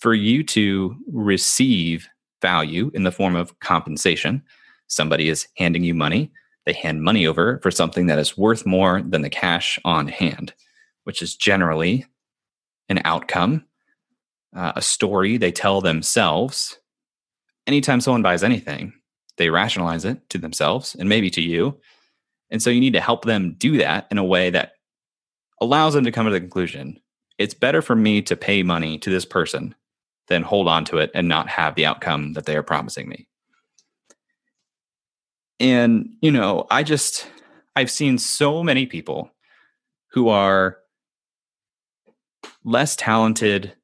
for 0.00 0.14
you 0.14 0.42
to 0.42 0.96
receive 1.12 2.08
value 2.42 2.90
in 2.94 3.04
the 3.04 3.12
form 3.12 3.36
of 3.36 3.58
compensation, 3.60 4.42
somebody 4.88 5.28
is 5.28 5.46
handing 5.56 5.84
you 5.84 5.94
money. 5.94 6.32
They 6.66 6.72
hand 6.72 7.02
money 7.02 7.26
over 7.26 7.60
for 7.62 7.70
something 7.70 8.06
that 8.06 8.18
is 8.18 8.36
worth 8.36 8.66
more 8.66 9.02
than 9.02 9.22
the 9.22 9.30
cash 9.30 9.78
on 9.84 10.08
hand, 10.08 10.54
which 11.04 11.22
is 11.22 11.36
generally 11.36 12.06
an 12.88 13.00
outcome, 13.04 13.64
uh, 14.56 14.72
a 14.74 14.82
story 14.82 15.36
they 15.36 15.52
tell 15.52 15.80
themselves. 15.80 16.78
Anytime 17.66 18.00
someone 18.00 18.22
buys 18.22 18.42
anything, 18.42 18.92
they 19.36 19.50
rationalize 19.50 20.04
it 20.04 20.28
to 20.30 20.38
themselves 20.38 20.94
and 20.98 21.08
maybe 21.08 21.30
to 21.30 21.42
you. 21.42 21.78
And 22.50 22.60
so 22.60 22.70
you 22.70 22.80
need 22.80 22.94
to 22.94 23.00
help 23.00 23.24
them 23.24 23.54
do 23.58 23.78
that 23.78 24.06
in 24.10 24.18
a 24.18 24.24
way 24.24 24.50
that 24.50 24.72
allows 25.60 25.94
them 25.94 26.04
to 26.04 26.12
come 26.12 26.26
to 26.26 26.32
the 26.32 26.40
conclusion 26.40 26.98
it's 27.38 27.54
better 27.54 27.80
for 27.80 27.96
me 27.96 28.20
to 28.20 28.36
pay 28.36 28.62
money 28.62 28.98
to 28.98 29.08
this 29.08 29.24
person 29.24 29.74
than 30.30 30.42
hold 30.42 30.68
on 30.68 30.86
to 30.86 30.96
it 30.96 31.10
and 31.12 31.28
not 31.28 31.48
have 31.48 31.74
the 31.74 31.84
outcome 31.84 32.32
that 32.32 32.46
they 32.46 32.56
are 32.56 32.62
promising 32.62 33.08
me. 33.08 33.26
And, 35.58 36.14
you 36.22 36.30
know, 36.30 36.66
I 36.70 36.84
just, 36.84 37.28
I've 37.76 37.90
seen 37.90 38.16
so 38.16 38.62
many 38.62 38.86
people 38.86 39.30
who 40.12 40.28
are 40.28 40.78
less 42.64 42.96
talented, 42.96 43.74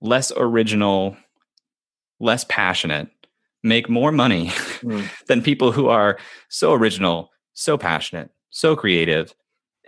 less 0.00 0.30
original, 0.36 1.16
less 2.20 2.44
passionate, 2.44 3.08
make 3.64 3.88
more 3.88 4.12
money 4.12 4.48
mm. 4.48 5.08
than 5.26 5.42
people 5.42 5.72
who 5.72 5.88
are 5.88 6.18
so 6.48 6.72
original, 6.72 7.30
so 7.54 7.76
passionate, 7.76 8.30
so 8.50 8.76
creative, 8.76 9.34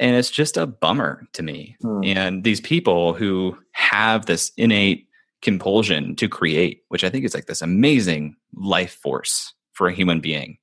and 0.00 0.16
it's 0.16 0.30
just 0.30 0.56
a 0.56 0.66
bummer 0.66 1.26
to 1.34 1.42
me. 1.42 1.76
Hmm. 1.80 2.00
And 2.02 2.44
these 2.44 2.60
people 2.60 3.12
who 3.14 3.56
have 3.72 4.26
this 4.26 4.50
innate 4.56 5.06
compulsion 5.44 6.16
to 6.16 6.28
create, 6.28 6.80
which 6.88 7.04
I 7.04 7.10
think 7.10 7.24
is 7.24 7.34
like 7.34 7.46
this 7.46 7.62
amazing 7.62 8.34
life 8.56 8.94
force 8.94 9.52
for 9.72 9.86
a 9.86 9.94
human 9.94 10.20
being, 10.20 10.56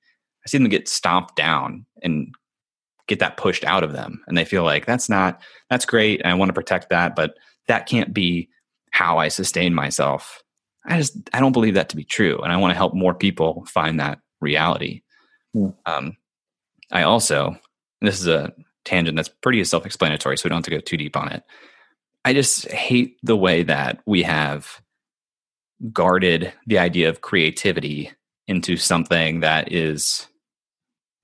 I 0.45 0.49
see 0.49 0.57
them 0.57 0.67
get 0.67 0.89
stomped 0.89 1.35
down 1.35 1.85
and 2.01 2.33
get 3.07 3.19
that 3.19 3.37
pushed 3.37 3.63
out 3.63 3.83
of 3.83 3.93
them. 3.93 4.23
And 4.27 4.37
they 4.37 4.43
feel 4.43 4.63
like 4.63 4.85
that's 4.85 5.07
not, 5.07 5.41
that's 5.69 5.85
great. 5.85 6.21
And 6.21 6.31
I 6.31 6.33
want 6.33 6.49
to 6.49 6.53
protect 6.53 6.89
that, 6.89 7.15
but 7.15 7.35
that 7.67 7.85
can't 7.85 8.13
be 8.13 8.49
how 8.91 9.19
I 9.19 9.27
sustain 9.27 9.73
myself. 9.73 10.41
I 10.85 10.97
just, 10.97 11.15
I 11.31 11.39
don't 11.39 11.51
believe 11.51 11.75
that 11.75 11.89
to 11.89 11.95
be 11.95 12.03
true. 12.03 12.39
And 12.41 12.51
I 12.51 12.57
want 12.57 12.71
to 12.71 12.77
help 12.77 12.95
more 12.95 13.13
people 13.13 13.65
find 13.67 13.99
that 13.99 14.19
reality. 14.41 15.03
Hmm. 15.53 15.69
Um, 15.86 16.17
I 16.91 17.03
also, 17.03 17.55
this 18.01 18.19
is 18.19 18.27
a 18.27 18.51
tangent 18.84 19.15
that's 19.15 19.29
pretty 19.29 19.63
self 19.63 19.86
explanatory, 19.86 20.38
so 20.38 20.45
we 20.45 20.49
don't 20.49 20.57
have 20.57 20.65
to 20.65 20.71
go 20.71 20.79
too 20.79 20.97
deep 20.97 21.15
on 21.15 21.32
it. 21.32 21.43
I 22.24 22.34
just 22.34 22.69
hate 22.69 23.17
the 23.24 23.38
way 23.38 23.63
that 23.63 24.01
we 24.05 24.24
have 24.24 24.82
guarded 25.91 26.53
the 26.67 26.78
idea 26.78 27.09
of 27.09 27.22
creativity 27.22 28.11
into 28.47 28.78
something 28.78 29.39
that 29.39 29.72
is 29.72 30.28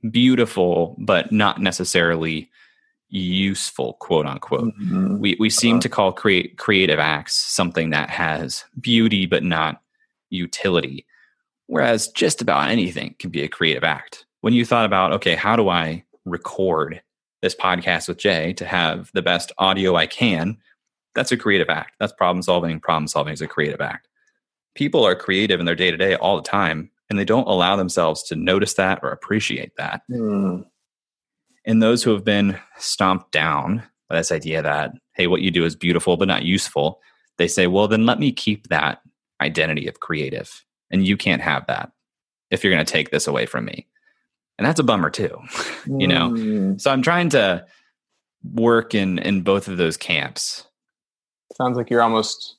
beautiful, 0.10 0.96
but 0.98 1.32
not 1.32 1.62
necessarily 1.62 2.50
useful, 3.10 3.94
quote 4.00 4.26
unquote. 4.26 4.74
Mm-hmm. 4.82 5.20
We 5.20 5.38
we 5.40 5.50
seem 5.50 5.76
uh-huh. 5.76 5.82
to 5.82 5.90
call 5.90 6.12
create 6.12 6.58
creative 6.58 7.00
acts 7.00 7.34
something 7.34 7.92
that 7.92 8.10
has 8.10 8.66
beauty 8.80 9.26
but 9.26 9.44
not 9.44 9.82
utility. 10.30 11.06
Whereas 11.68 12.08
just 12.10 12.42
about 12.42 12.70
anything 12.70 13.16
can 13.20 13.30
be 13.30 13.44
a 13.44 13.48
creative 13.48 13.84
act. 13.84 14.26
When 14.42 14.54
you 14.54 14.66
thought 14.66 14.86
about, 14.86 15.12
okay, 15.14 15.36
how 15.36 15.56
do 15.56 15.70
I 15.70 16.04
record 16.26 17.02
this 17.42 17.56
podcast 17.56 18.08
with 18.08 18.18
Jay 18.18 18.54
to 18.54 18.66
have 18.66 19.12
the 19.14 19.22
best 19.22 19.52
audio 19.58 19.96
I 19.96 20.08
can, 20.08 20.58
that's 21.18 21.32
a 21.32 21.38
creative 21.38 21.68
act. 21.68 21.96
That's 22.00 22.14
problem 22.14 22.44
solving. 22.44 22.80
Problem 22.80 23.08
solving 23.08 23.34
is 23.34 23.42
a 23.42 23.48
creative 23.48 23.82
act. 23.82 24.08
People 24.76 25.04
are 25.04 25.16
creative 25.16 25.60
in 25.60 25.66
their 25.66 25.76
day 25.76 25.90
to 25.90 25.98
day 25.98 26.16
all 26.16 26.36
the 26.36 26.48
time, 26.48 26.92
and 27.10 27.18
they 27.18 27.26
don't 27.26 27.48
allow 27.48 27.76
themselves 27.76 28.22
to 28.24 28.36
notice 28.36 28.76
that 28.76 29.00
or 29.02 29.10
appreciate 29.10 29.72
that. 29.78 30.04
Mm. 30.12 30.66
And 31.66 31.82
those 31.82 32.04
who 32.04 32.12
have 32.12 32.24
been 32.24 32.60
stomped 32.78 33.32
down 33.32 33.82
by 34.08 34.18
this 34.18 34.32
idea 34.32 34.62
that, 34.62 34.92
hey, 35.16 35.26
what 35.26 35.42
you 35.42 35.50
do 35.50 35.66
is 35.66 35.76
beautiful 35.76 36.18
but 36.18 36.28
not 36.28 36.44
useful, 36.44 37.02
they 37.40 37.48
say, 37.48 37.66
well, 37.66 37.88
then 37.88 38.06
let 38.06 38.20
me 38.20 38.32
keep 38.32 38.68
that 38.68 39.02
identity 39.42 39.88
of 39.88 40.00
creative. 40.00 40.64
And 40.92 41.06
you 41.06 41.18
can't 41.18 41.42
have 41.42 41.66
that 41.66 41.92
if 42.52 42.64
you're 42.64 42.74
going 42.74 42.86
to 42.86 42.92
take 42.92 43.10
this 43.10 43.26
away 43.26 43.48
from 43.48 43.66
me. 43.66 43.88
And 44.60 44.68
that's 44.68 44.80
a 44.80 44.84
bummer 44.84 45.10
too, 45.10 45.36
you 45.88 46.08
know? 46.08 46.30
Mm. 46.30 46.80
So 46.80 46.92
I'm 46.92 47.02
trying 47.02 47.30
to 47.30 47.66
work 48.44 48.94
in 48.94 49.18
in 49.20 49.42
both 49.42 49.68
of 49.68 49.78
those 49.78 49.98
camps. 49.98 50.67
Sounds 51.56 51.78
like 51.78 51.90
you're 51.90 52.02
almost 52.02 52.58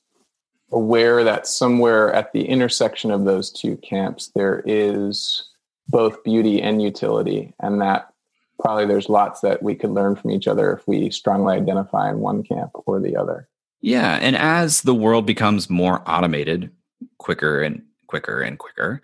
aware 0.73 1.25
that 1.25 1.47
somewhere 1.47 2.13
at 2.13 2.33
the 2.33 2.45
intersection 2.45 3.11
of 3.11 3.25
those 3.25 3.51
two 3.51 3.77
camps, 3.79 4.31
there 4.35 4.63
is 4.67 5.49
both 5.89 6.23
beauty 6.25 6.61
and 6.61 6.83
utility, 6.83 7.55
and 7.61 7.81
that 7.81 8.13
probably 8.61 8.87
there's 8.87 9.09
lots 9.09 9.41
that 9.41 9.63
we 9.63 9.75
could 9.75 9.91
learn 9.91 10.17
from 10.17 10.31
each 10.31 10.47
other 10.47 10.73
if 10.73 10.87
we 10.87 11.11
strongly 11.11 11.57
identify 11.57 12.11
in 12.11 12.19
one 12.19 12.43
camp 12.43 12.71
or 12.87 13.01
the 13.01 13.17
other. 13.17 13.49
Yeah, 13.81 14.19
and 14.21 14.37
as 14.37 14.83
the 14.83 14.95
world 14.95 15.25
becomes 15.27 15.71
more 15.71 16.03
automated, 16.07 16.71
quicker 17.19 17.63
and 17.63 17.83
quicker 18.09 18.41
and 18.41 18.59
quicker, 18.59 19.01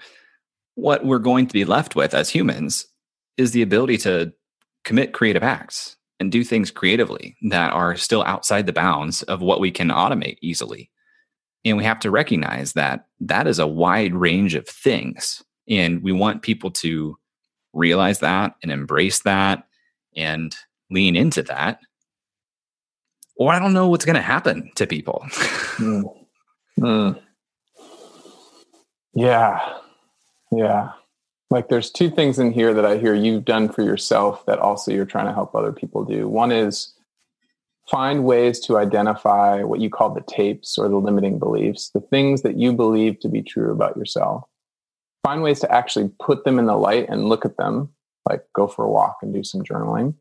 what 0.74 1.04
we're 1.04 1.18
going 1.18 1.46
to 1.46 1.52
be 1.52 1.64
left 1.64 1.94
with 1.94 2.12
as 2.12 2.30
humans 2.30 2.86
is 3.36 3.52
the 3.52 3.62
ability 3.62 3.98
to 3.98 4.32
commit 4.84 5.12
creative 5.12 5.42
acts 5.42 5.96
and 6.20 6.30
do 6.30 6.44
things 6.44 6.70
creatively 6.70 7.36
that 7.50 7.72
are 7.72 7.96
still 7.96 8.22
outside 8.24 8.66
the 8.66 8.72
bounds 8.72 9.22
of 9.24 9.42
what 9.42 9.60
we 9.60 9.70
can 9.70 9.88
automate 9.88 10.38
easily. 10.40 10.90
And 11.64 11.76
we 11.76 11.84
have 11.84 11.98
to 12.00 12.10
recognize 12.10 12.74
that 12.74 13.06
that 13.20 13.46
is 13.46 13.58
a 13.58 13.66
wide 13.66 14.14
range 14.14 14.54
of 14.54 14.68
things. 14.68 15.42
And 15.68 16.02
we 16.02 16.12
want 16.12 16.42
people 16.42 16.70
to 16.72 17.16
realize 17.72 18.20
that 18.20 18.54
and 18.62 18.70
embrace 18.70 19.20
that 19.20 19.64
and 20.16 20.54
lean 20.90 21.16
into 21.16 21.42
that. 21.42 21.80
Or 23.36 23.52
I 23.52 23.58
don't 23.58 23.72
know 23.72 23.88
what's 23.88 24.04
going 24.04 24.14
to 24.14 24.22
happen 24.22 24.70
to 24.76 24.86
people. 24.86 25.24
Mm. 25.78 26.04
Mm. 26.78 27.20
Yeah. 29.14 29.78
Yeah. 30.52 30.92
Like 31.54 31.68
there's 31.68 31.88
two 31.88 32.10
things 32.10 32.40
in 32.40 32.50
here 32.50 32.74
that 32.74 32.84
I 32.84 32.98
hear 32.98 33.14
you've 33.14 33.44
done 33.44 33.68
for 33.68 33.82
yourself 33.82 34.44
that 34.46 34.58
also 34.58 34.90
you're 34.90 35.04
trying 35.04 35.26
to 35.26 35.32
help 35.32 35.54
other 35.54 35.70
people 35.70 36.04
do. 36.04 36.26
One 36.26 36.50
is 36.50 36.92
find 37.88 38.24
ways 38.24 38.58
to 38.66 38.76
identify 38.76 39.62
what 39.62 39.78
you 39.78 39.88
call 39.88 40.10
the 40.10 40.24
tapes 40.26 40.76
or 40.76 40.88
the 40.88 40.96
limiting 40.96 41.38
beliefs, 41.38 41.90
the 41.90 42.00
things 42.00 42.42
that 42.42 42.56
you 42.56 42.72
believe 42.72 43.20
to 43.20 43.28
be 43.28 43.40
true 43.40 43.70
about 43.70 43.96
yourself. 43.96 44.42
Find 45.22 45.44
ways 45.44 45.60
to 45.60 45.70
actually 45.70 46.10
put 46.18 46.44
them 46.44 46.58
in 46.58 46.66
the 46.66 46.74
light 46.74 47.08
and 47.08 47.28
look 47.28 47.44
at 47.44 47.56
them, 47.56 47.90
like 48.28 48.44
go 48.52 48.66
for 48.66 48.84
a 48.84 48.90
walk 48.90 49.18
and 49.22 49.32
do 49.32 49.44
some 49.44 49.62
journaling, 49.62 50.14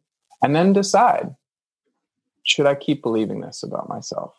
and 0.44 0.56
then 0.56 0.72
decide 0.72 1.36
should 2.44 2.68
I 2.68 2.76
keep 2.76 3.02
believing 3.02 3.42
this 3.42 3.64
about 3.64 3.90
myself? 3.90 4.36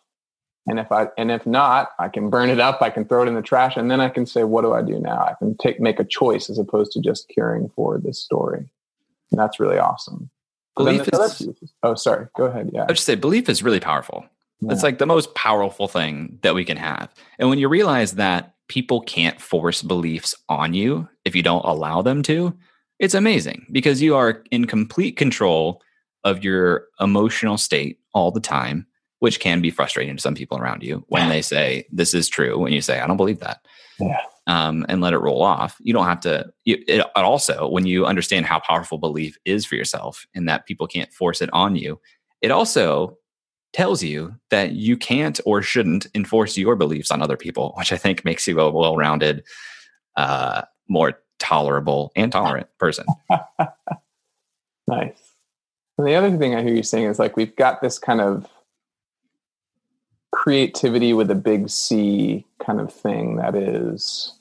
And 0.66 0.78
if 0.78 0.90
I 0.90 1.08
and 1.18 1.30
if 1.30 1.46
not, 1.46 1.90
I 1.98 2.08
can 2.08 2.30
burn 2.30 2.48
it 2.48 2.60
up, 2.60 2.80
I 2.80 2.90
can 2.90 3.04
throw 3.04 3.22
it 3.22 3.28
in 3.28 3.34
the 3.34 3.42
trash, 3.42 3.76
and 3.76 3.90
then 3.90 4.00
I 4.00 4.08
can 4.08 4.24
say, 4.24 4.44
what 4.44 4.62
do 4.62 4.72
I 4.72 4.82
do 4.82 4.98
now? 4.98 5.18
I 5.18 5.34
can 5.38 5.56
take 5.58 5.78
make 5.78 6.00
a 6.00 6.04
choice 6.04 6.48
as 6.48 6.58
opposed 6.58 6.92
to 6.92 7.00
just 7.00 7.28
caring 7.28 7.68
for 7.68 7.98
this 7.98 8.18
story. 8.18 8.64
And 9.30 9.38
that's 9.38 9.60
really 9.60 9.78
awesome. 9.78 10.30
Belief 10.76 11.08
is, 11.12 11.72
oh, 11.82 11.94
sorry. 11.94 12.26
Go 12.36 12.46
ahead. 12.46 12.70
Yeah. 12.72 12.82
I 12.82 12.86
would 12.86 12.96
just 12.96 13.06
say 13.06 13.14
belief 13.14 13.48
is 13.48 13.62
really 13.62 13.80
powerful. 13.80 14.24
It's 14.70 14.82
like 14.82 14.98
the 14.98 15.06
most 15.06 15.34
powerful 15.34 15.88
thing 15.88 16.38
that 16.42 16.54
we 16.54 16.64
can 16.64 16.78
have. 16.78 17.12
And 17.38 17.50
when 17.50 17.58
you 17.58 17.68
realize 17.68 18.12
that 18.12 18.54
people 18.68 19.02
can't 19.02 19.40
force 19.40 19.82
beliefs 19.82 20.34
on 20.48 20.72
you 20.72 21.06
if 21.24 21.36
you 21.36 21.42
don't 21.42 21.64
allow 21.64 22.00
them 22.00 22.22
to, 22.22 22.56
it's 22.98 23.14
amazing 23.14 23.66
because 23.72 24.00
you 24.00 24.16
are 24.16 24.42
in 24.50 24.64
complete 24.64 25.16
control 25.16 25.82
of 26.22 26.42
your 26.42 26.86
emotional 26.98 27.58
state 27.58 27.98
all 28.14 28.30
the 28.30 28.40
time, 28.40 28.86
which 29.18 29.40
can 29.40 29.60
be 29.60 29.70
frustrating 29.70 30.16
to 30.16 30.22
some 30.22 30.34
people 30.34 30.58
around 30.58 30.82
you 30.82 31.04
when 31.08 31.28
they 31.28 31.42
say, 31.42 31.86
This 31.90 32.14
is 32.14 32.28
true. 32.28 32.58
When 32.58 32.72
you 32.72 32.80
say, 32.80 33.00
I 33.00 33.06
don't 33.06 33.16
believe 33.16 33.40
that. 33.40 33.64
Yeah. 33.98 34.18
Um, 34.46 34.84
and 34.88 35.00
let 35.00 35.14
it 35.14 35.18
roll 35.18 35.42
off. 35.42 35.76
You 35.80 35.94
don't 35.94 36.06
have 36.06 36.20
to. 36.20 36.52
You, 36.64 36.82
it, 36.86 37.00
also, 37.16 37.66
when 37.68 37.86
you 37.86 38.04
understand 38.04 38.44
how 38.44 38.60
powerful 38.60 38.98
belief 38.98 39.38
is 39.46 39.64
for 39.64 39.74
yourself 39.74 40.26
and 40.34 40.46
that 40.48 40.66
people 40.66 40.86
can't 40.86 41.12
force 41.12 41.40
it 41.40 41.48
on 41.52 41.76
you, 41.76 41.98
it 42.42 42.50
also 42.50 43.16
tells 43.72 44.02
you 44.02 44.34
that 44.50 44.72
you 44.72 44.98
can't 44.98 45.40
or 45.46 45.62
shouldn't 45.62 46.06
enforce 46.14 46.58
your 46.58 46.76
beliefs 46.76 47.10
on 47.10 47.22
other 47.22 47.38
people, 47.38 47.72
which 47.78 47.92
I 47.92 47.96
think 47.96 48.24
makes 48.24 48.46
you 48.46 48.60
a 48.60 48.70
well 48.70 48.96
rounded, 48.96 49.44
uh, 50.16 50.62
more 50.88 51.20
tolerable 51.38 52.12
and 52.14 52.30
tolerant 52.30 52.68
person. 52.78 53.06
Nice. 54.86 55.34
And 55.96 56.06
the 56.06 56.14
other 56.14 56.36
thing 56.36 56.54
I 56.54 56.62
hear 56.62 56.74
you 56.74 56.82
saying 56.82 57.06
is 57.06 57.18
like 57.18 57.36
we've 57.36 57.54
got 57.56 57.80
this 57.80 57.98
kind 57.98 58.20
of 58.20 58.46
creativity 60.44 61.14
with 61.14 61.30
a 61.30 61.34
big 61.34 61.70
C 61.70 62.44
kind 62.62 62.78
of 62.78 62.92
thing 62.92 63.36
that 63.36 63.56
is 63.56 64.36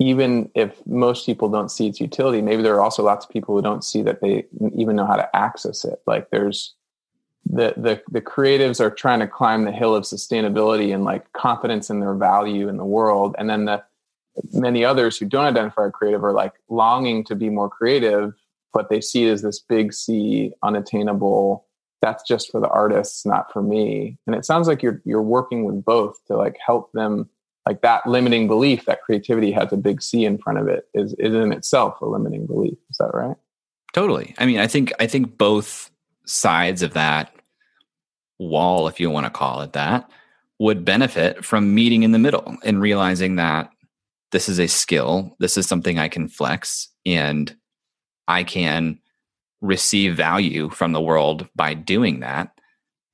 even 0.00 0.50
if 0.56 0.84
most 0.88 1.24
people 1.24 1.48
don't 1.48 1.70
see 1.70 1.86
its 1.86 2.00
utility, 2.00 2.42
maybe 2.42 2.64
there 2.64 2.74
are 2.74 2.80
also 2.80 3.04
lots 3.04 3.24
of 3.24 3.30
people 3.30 3.54
who 3.54 3.62
don't 3.62 3.84
see 3.84 4.02
that 4.02 4.20
they 4.20 4.44
even 4.74 4.96
know 4.96 5.06
how 5.06 5.14
to 5.14 5.36
access 5.36 5.84
it. 5.84 6.02
Like 6.04 6.30
there's 6.30 6.74
the 7.48 7.74
the 7.76 8.02
the 8.10 8.20
creatives 8.20 8.80
are 8.80 8.90
trying 8.90 9.20
to 9.20 9.28
climb 9.28 9.64
the 9.64 9.70
hill 9.70 9.94
of 9.94 10.02
sustainability 10.02 10.92
and 10.92 11.04
like 11.04 11.32
confidence 11.32 11.88
in 11.88 12.00
their 12.00 12.14
value 12.14 12.68
in 12.68 12.76
the 12.76 12.84
world, 12.84 13.36
and 13.38 13.48
then 13.48 13.66
the 13.66 13.84
many 14.52 14.84
others 14.84 15.16
who 15.16 15.26
don't 15.26 15.44
identify 15.44 15.86
as 15.86 15.92
creative 15.92 16.24
are 16.24 16.32
like 16.32 16.54
longing 16.68 17.22
to 17.22 17.36
be 17.36 17.50
more 17.50 17.70
creative, 17.70 18.34
but 18.74 18.90
they 18.90 19.00
see 19.00 19.26
it 19.26 19.30
as 19.30 19.42
this 19.42 19.60
big 19.60 19.94
C, 19.94 20.52
unattainable. 20.64 21.64
That's 22.02 22.22
just 22.26 22.50
for 22.50 22.60
the 22.60 22.68
artists, 22.68 23.24
not 23.24 23.52
for 23.52 23.62
me. 23.62 24.18
And 24.26 24.36
it 24.36 24.44
sounds 24.44 24.68
like 24.68 24.82
you're 24.82 25.02
you're 25.04 25.22
working 25.22 25.64
with 25.64 25.84
both 25.84 26.24
to 26.26 26.36
like 26.36 26.56
help 26.64 26.92
them. 26.92 27.28
Like 27.66 27.82
that 27.82 28.06
limiting 28.06 28.46
belief 28.46 28.84
that 28.84 29.02
creativity 29.02 29.50
has 29.50 29.72
a 29.72 29.76
big 29.76 30.00
C 30.00 30.24
in 30.24 30.38
front 30.38 30.58
of 30.58 30.68
it 30.68 30.88
is 30.94 31.14
is 31.18 31.34
in 31.34 31.52
itself 31.52 32.00
a 32.00 32.06
limiting 32.06 32.46
belief. 32.46 32.78
Is 32.90 32.98
that 32.98 33.10
right? 33.12 33.36
Totally. 33.92 34.34
I 34.38 34.46
mean, 34.46 34.58
I 34.58 34.66
think 34.66 34.92
I 35.00 35.06
think 35.06 35.36
both 35.38 35.90
sides 36.26 36.82
of 36.82 36.92
that 36.94 37.34
wall, 38.38 38.88
if 38.88 39.00
you 39.00 39.10
want 39.10 39.26
to 39.26 39.30
call 39.30 39.62
it 39.62 39.72
that, 39.72 40.08
would 40.58 40.84
benefit 40.84 41.44
from 41.44 41.74
meeting 41.74 42.02
in 42.02 42.12
the 42.12 42.18
middle 42.18 42.56
and 42.64 42.80
realizing 42.80 43.36
that 43.36 43.70
this 44.32 44.48
is 44.48 44.58
a 44.58 44.66
skill, 44.66 45.34
this 45.38 45.56
is 45.56 45.66
something 45.66 45.98
I 45.98 46.08
can 46.08 46.28
flex, 46.28 46.88
and 47.04 47.56
I 48.28 48.44
can 48.44 48.98
receive 49.66 50.16
value 50.16 50.70
from 50.70 50.92
the 50.92 51.00
world 51.00 51.48
by 51.56 51.74
doing 51.74 52.20
that. 52.20 52.58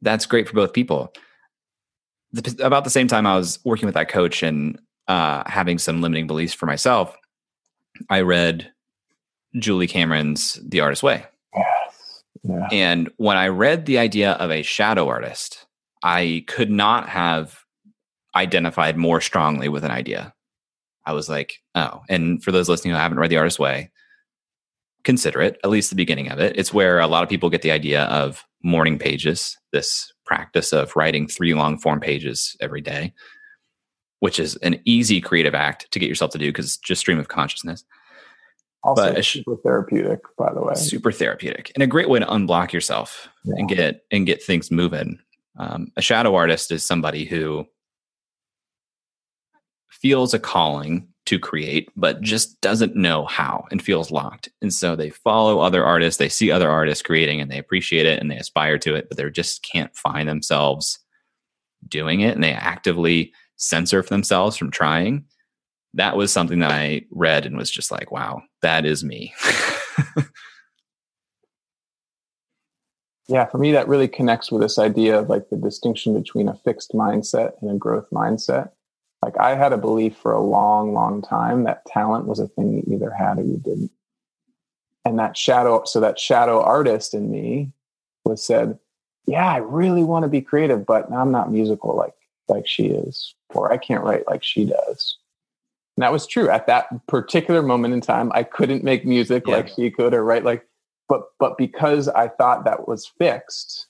That's 0.00 0.26
great 0.26 0.48
for 0.48 0.54
both 0.54 0.72
people. 0.72 1.12
The, 2.32 2.64
about 2.64 2.84
the 2.84 2.90
same 2.90 3.08
time, 3.08 3.26
I 3.26 3.36
was 3.36 3.58
working 3.64 3.86
with 3.86 3.94
that 3.94 4.08
coach 4.08 4.42
and 4.42 4.78
uh, 5.08 5.42
having 5.46 5.78
some 5.78 6.00
limiting 6.00 6.26
beliefs 6.26 6.54
for 6.54 6.66
myself. 6.66 7.16
I 8.08 8.22
read 8.22 8.70
Julia 9.58 9.88
Cameron's 9.88 10.58
The 10.66 10.80
Artist 10.80 11.02
Way. 11.02 11.24
Yes. 11.54 12.22
Yeah. 12.42 12.68
And 12.72 13.10
when 13.18 13.36
I 13.36 13.48
read 13.48 13.86
the 13.86 13.98
idea 13.98 14.32
of 14.32 14.50
a 14.50 14.62
shadow 14.62 15.08
artist, 15.08 15.66
I 16.02 16.44
could 16.48 16.70
not 16.70 17.08
have 17.08 17.60
identified 18.34 18.96
more 18.96 19.20
strongly 19.20 19.68
with 19.68 19.84
an 19.84 19.90
idea. 19.90 20.34
I 21.04 21.12
was 21.12 21.28
like, 21.28 21.60
oh, 21.74 22.02
and 22.08 22.42
for 22.42 22.50
those 22.50 22.68
listening 22.68 22.94
who 22.94 22.98
haven't 22.98 23.18
read 23.18 23.30
The 23.30 23.36
Artist's 23.36 23.60
Way, 23.60 23.91
consider 25.04 25.40
it, 25.40 25.58
at 25.64 25.70
least 25.70 25.90
the 25.90 25.96
beginning 25.96 26.30
of 26.30 26.38
it. 26.38 26.56
It's 26.56 26.72
where 26.72 26.98
a 27.00 27.06
lot 27.06 27.22
of 27.22 27.28
people 27.28 27.50
get 27.50 27.62
the 27.62 27.72
idea 27.72 28.04
of 28.04 28.44
morning 28.62 28.98
pages, 28.98 29.58
this 29.72 30.12
practice 30.24 30.72
of 30.72 30.94
writing 30.96 31.26
three 31.26 31.54
long 31.54 31.78
form 31.78 32.00
pages 32.00 32.56
every 32.60 32.80
day, 32.80 33.12
which 34.20 34.38
is 34.38 34.56
an 34.56 34.80
easy 34.84 35.20
creative 35.20 35.54
act 35.54 35.90
to 35.92 35.98
get 35.98 36.08
yourself 36.08 36.30
to 36.32 36.38
do 36.38 36.48
because 36.48 36.66
it's 36.66 36.76
just 36.78 37.00
stream 37.00 37.18
of 37.18 37.28
consciousness. 37.28 37.84
Also, 38.84 39.12
But 39.14 39.24
super 39.24 39.56
therapeutic, 39.56 40.20
by 40.36 40.52
the 40.52 40.60
way. 40.60 40.74
super 40.74 41.12
therapeutic 41.12 41.70
and 41.74 41.82
a 41.84 41.86
great 41.86 42.08
way 42.08 42.18
to 42.18 42.26
unblock 42.26 42.72
yourself 42.72 43.28
and 43.44 43.68
get 43.68 44.02
and 44.10 44.26
get 44.26 44.42
things 44.42 44.72
moving 44.72 45.20
um, 45.58 45.92
a 45.96 46.02
shadow 46.02 46.34
artist 46.34 46.70
is 46.70 46.84
somebody 46.84 47.24
who 47.24 47.66
feels 49.88 50.32
a 50.34 50.38
calling 50.38 51.08
to 51.24 51.38
create 51.38 51.88
but 51.96 52.20
just 52.20 52.60
doesn't 52.60 52.96
know 52.96 53.24
how 53.26 53.64
and 53.70 53.82
feels 53.82 54.10
locked. 54.10 54.48
And 54.60 54.72
so 54.72 54.96
they 54.96 55.10
follow 55.10 55.60
other 55.60 55.84
artists 55.84 56.18
they 56.18 56.28
see 56.28 56.50
other 56.50 56.70
artists 56.70 57.02
creating 57.02 57.40
and 57.40 57.50
they 57.50 57.58
appreciate 57.58 58.06
it 58.06 58.20
and 58.20 58.30
they 58.30 58.36
aspire 58.36 58.78
to 58.78 58.94
it 58.94 59.08
but 59.08 59.16
they 59.16 59.28
just 59.30 59.62
can't 59.62 59.94
find 59.96 60.28
themselves 60.28 60.98
doing 61.88 62.20
it 62.20 62.34
and 62.34 62.42
they 62.42 62.52
actively 62.52 63.32
censor 63.56 64.02
themselves 64.02 64.56
from 64.56 64.70
trying. 64.70 65.24
That 65.94 66.16
was 66.16 66.32
something 66.32 66.60
that 66.60 66.72
i 66.72 67.02
read 67.10 67.44
and 67.46 67.56
was 67.56 67.70
just 67.70 67.90
like 67.90 68.10
wow 68.10 68.42
that 68.62 68.84
is 68.84 69.04
me. 69.04 69.34
Yeah, 73.32 73.46
for 73.46 73.56
me, 73.56 73.72
that 73.72 73.88
really 73.88 74.08
connects 74.08 74.52
with 74.52 74.60
this 74.60 74.78
idea 74.78 75.18
of 75.18 75.30
like 75.30 75.48
the 75.48 75.56
distinction 75.56 76.12
between 76.12 76.48
a 76.48 76.54
fixed 76.64 76.92
mindset 76.92 77.52
and 77.62 77.70
a 77.70 77.78
growth 77.78 78.08
mindset. 78.12 78.72
Like 79.22 79.38
I 79.38 79.54
had 79.54 79.72
a 79.72 79.78
belief 79.78 80.16
for 80.16 80.32
a 80.32 80.42
long, 80.42 80.92
long 80.92 81.22
time 81.22 81.64
that 81.64 81.86
talent 81.86 82.26
was 82.26 82.40
a 82.40 82.48
thing 82.48 82.72
you 82.72 82.94
either 82.94 83.10
had 83.10 83.38
or 83.38 83.42
you 83.42 83.56
didn't. 83.56 83.92
And 85.04 85.18
that 85.18 85.36
shadow, 85.36 85.84
so 85.84 86.00
that 86.00 86.18
shadow 86.18 86.60
artist 86.62 87.14
in 87.14 87.30
me 87.30 87.72
was 88.24 88.44
said, 88.44 88.78
yeah, 89.26 89.52
I 89.52 89.58
really 89.58 90.02
want 90.02 90.24
to 90.24 90.28
be 90.28 90.40
creative, 90.40 90.84
but 90.84 91.10
I'm 91.12 91.30
not 91.30 91.52
musical 91.52 91.96
like 91.96 92.14
like 92.48 92.66
she 92.66 92.86
is, 92.86 93.34
or 93.50 93.72
I 93.72 93.76
can't 93.76 94.04
write 94.04 94.26
like 94.26 94.42
she 94.42 94.64
does. 94.64 95.16
And 95.96 96.02
that 96.02 96.12
was 96.12 96.26
true 96.26 96.48
at 96.48 96.66
that 96.66 97.06
particular 97.06 97.62
moment 97.62 97.94
in 97.94 98.00
time. 98.00 98.32
I 98.34 98.42
couldn't 98.42 98.82
make 98.82 99.04
music 99.04 99.44
yeah. 99.46 99.56
like 99.56 99.68
she 99.68 99.90
could 99.90 100.14
or 100.14 100.24
write 100.24 100.44
like, 100.44 100.66
but 101.08 101.22
but 101.38 101.56
because 101.56 102.08
I 102.08 102.28
thought 102.28 102.64
that 102.64 102.88
was 102.88 103.06
fixed, 103.06 103.86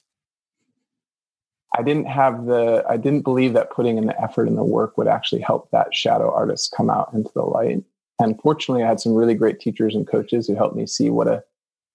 I 1.77 1.83
didn't 1.83 2.07
have 2.07 2.47
the 2.47 2.85
I 2.89 2.97
didn't 2.97 3.23
believe 3.23 3.55
that 3.55 3.71
putting 3.71 3.97
in 3.97 4.07
the 4.07 4.21
effort 4.21 4.49
and 4.49 4.59
the 4.59 4.65
work 4.65 4.99
would 4.99 5.09
actually 5.09 5.41
help 5.41 5.71
that 5.71 5.95
shadow 5.95 6.33
artist 6.33 6.75
come 6.77 6.91
out 6.91 7.11
into 7.15 7.31
the 7.35 7.43
light. 7.43 7.83
And 8.19 8.41
fortunately, 8.41 8.85
I 8.85 8.89
had 8.89 9.01
some 9.01 9.15
really 9.15 9.35
great 9.35 9.59
teachers 9.59 9.95
and 9.95 10.07
coaches 10.07 10.47
who 10.47 10.55
helped 10.55 10.77
me 10.77 10.87
see 10.87 11.11
what 11.11 11.29
a 11.29 11.43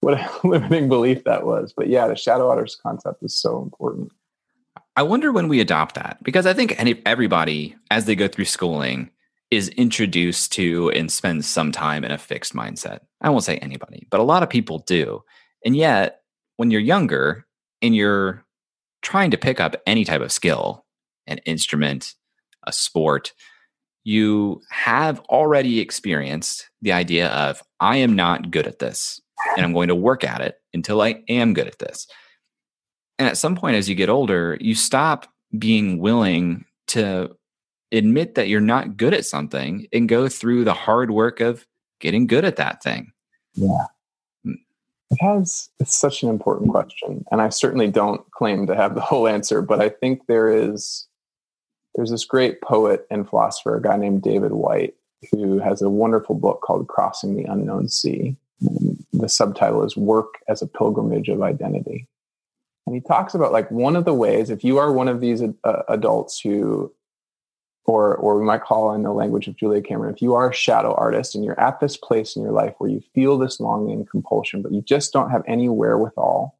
what 0.02 0.16
a 0.16 0.30
limiting 0.48 0.90
belief 0.90 1.24
that 1.26 1.46
was. 1.46 1.74
But 1.76 1.88
yeah, 1.88 2.08
the 2.08 2.16
shadow 2.16 2.50
artist 2.50 2.82
concept 2.82 3.24
is 3.24 3.40
so 3.40 3.62
important. 3.62 4.12
I 4.96 5.04
wonder 5.04 5.32
when 5.32 5.48
we 5.48 5.60
adopt 5.60 5.94
that 5.96 6.18
because 6.24 6.48
I 6.48 6.54
think 6.54 6.74
any, 6.80 7.00
everybody, 7.06 7.76
as 7.92 8.06
they 8.06 8.16
go 8.16 8.28
through 8.28 8.46
schooling, 8.46 9.12
is 9.52 9.70
introduced 9.70 10.52
to 10.54 10.90
and 10.92 11.12
spends 11.12 11.48
some 11.48 11.72
time 11.72 12.04
in 12.04 12.12
a 12.12 12.18
fixed 12.18 12.54
mindset. 12.54 13.02
I 13.22 13.30
won't 13.30 13.44
say 13.44 13.58
anybody, 13.58 14.08
but 14.10 14.20
a 14.20 14.24
lot 14.24 14.44
of 14.44 14.50
people 14.50 14.80
do. 14.80 15.24
And 15.64 15.76
yet, 15.76 16.22
when 16.58 16.72
you're 16.72 16.82
younger 16.82 17.46
and 17.82 17.96
you're 17.96 18.44
trying 19.08 19.32
to 19.32 19.38
pick 19.38 19.62
up 19.62 19.78
any 19.88 20.04
type 20.04 20.20
of 20.20 20.34
skill, 20.34 20.86
an 21.28 21.38
instrument, 21.46 22.14
a 22.66 22.74
sport, 22.74 23.32
you 24.04 24.62
have 24.70 25.22
already 25.30 25.80
experienced 25.80 26.70
the 26.82 26.92
idea 26.92 27.30
of, 27.30 27.64
I 27.80 27.98
am 27.98 28.18
not 28.18 28.52
good 28.52 28.68
at 28.68 28.80
this, 28.80 29.22
and 29.56 29.66
I'm 29.66 29.72
going 29.72 29.88
to 29.88 29.96
work 29.96 30.26
at 30.26 30.42
it 30.42 30.56
until 30.74 31.02
I 31.02 31.24
am 31.30 31.54
good 31.54 31.68
at 31.68 31.80
this. 31.80 32.06
And 33.18 33.30
at 33.30 33.38
some 33.38 33.56
point, 33.56 33.78
as 33.78 33.88
you 33.88 33.96
get 33.96 34.10
older, 34.10 34.58
you 34.60 34.76
stop 34.76 35.26
being 35.58 36.00
willing 36.00 36.66
to 36.88 37.30
admit 37.94 38.36
that 38.36 38.50
you're 38.50 38.60
not 38.60 38.98
good 38.98 39.14
at 39.14 39.26
something 39.26 39.88
and 39.94 40.10
go 40.10 40.28
through 40.28 40.66
the 40.66 40.74
hard 40.74 41.12
work 41.12 41.40
of 41.40 41.66
getting 42.02 42.28
good 42.28 42.44
at 42.44 42.58
that 42.58 42.84
thing. 42.84 43.14
Yeah. 43.54 43.86
It 45.12 45.18
has, 45.22 45.70
it's 45.80 45.96
such 45.96 46.22
an 46.24 46.30
important 46.30 46.70
question. 46.70 47.24
And 47.32 47.42
I 47.42 47.50
certainly 47.50 47.88
don't 47.88 48.30
claim 48.32 48.68
to 48.68 48.76
have 48.76 48.94
the 48.94 49.02
whole 49.02 49.28
answer, 49.28 49.62
but 49.62 49.80
I 49.80 49.90
think 49.90 50.28
there 50.28 50.50
is, 50.50 51.08
there's 51.96 52.12
this 52.12 52.26
great 52.26 52.62
poet 52.62 53.08
and 53.10 53.28
philosopher, 53.28 53.76
a 53.76 53.82
guy 53.82 53.98
named 53.98 54.22
David 54.22 54.52
Whyte, 54.52 54.96
who 55.32 55.60
has 55.60 55.82
a 55.82 55.90
wonderful 55.90 56.36
book 56.36 56.62
called 56.62 56.88
Crossing 56.88 57.36
the 57.36 57.46
Unknown 57.46 57.88
Sea. 57.88 58.36
The 59.14 59.30
subtitle 59.30 59.84
is 59.84 59.96
Work 59.96 60.36
as 60.48 60.62
a 60.62 60.68
Pilgrimage 60.68 61.30
of 61.30 61.42
Identity. 61.42 62.08
And 62.86 62.96
he 62.96 63.02
talks 63.02 63.34
about 63.34 63.52
like 63.52 63.70
one 63.72 63.96
of 63.96 64.06
the 64.06 64.14
ways, 64.14 64.50
if 64.50 64.64
you 64.64 64.78
are 64.78 64.92
one 64.92 65.08
of 65.08 65.22
these 65.22 65.42
uh, 65.42 65.82
adults 65.90 66.40
who 66.40 66.94
or 67.88 68.16
or 68.18 68.38
we 68.38 68.46
might 68.46 68.62
call 68.62 68.94
in 68.94 69.02
the 69.02 69.12
language 69.12 69.48
of 69.48 69.56
Julia 69.56 69.82
Cameron, 69.82 70.14
if 70.14 70.22
you 70.22 70.36
are 70.36 70.50
a 70.50 70.54
shadow 70.54 70.94
artist 70.94 71.34
and 71.34 71.44
you're 71.44 71.60
at 71.60 71.80
this 71.80 71.98
place 71.98 72.36
in 72.36 72.44
your 72.44 72.52
life 72.52 72.76
where 72.78 72.90
you 72.90 73.02
feel 73.16 73.38
this 73.38 73.60
longing 73.60 73.94
and 73.94 74.10
compulsion, 74.10 74.62
but 74.62 74.74
you 74.74 74.82
just 74.82 75.14
don't 75.14 75.32
have 75.32 75.44
any 75.48 75.70
wherewithal 75.70 76.54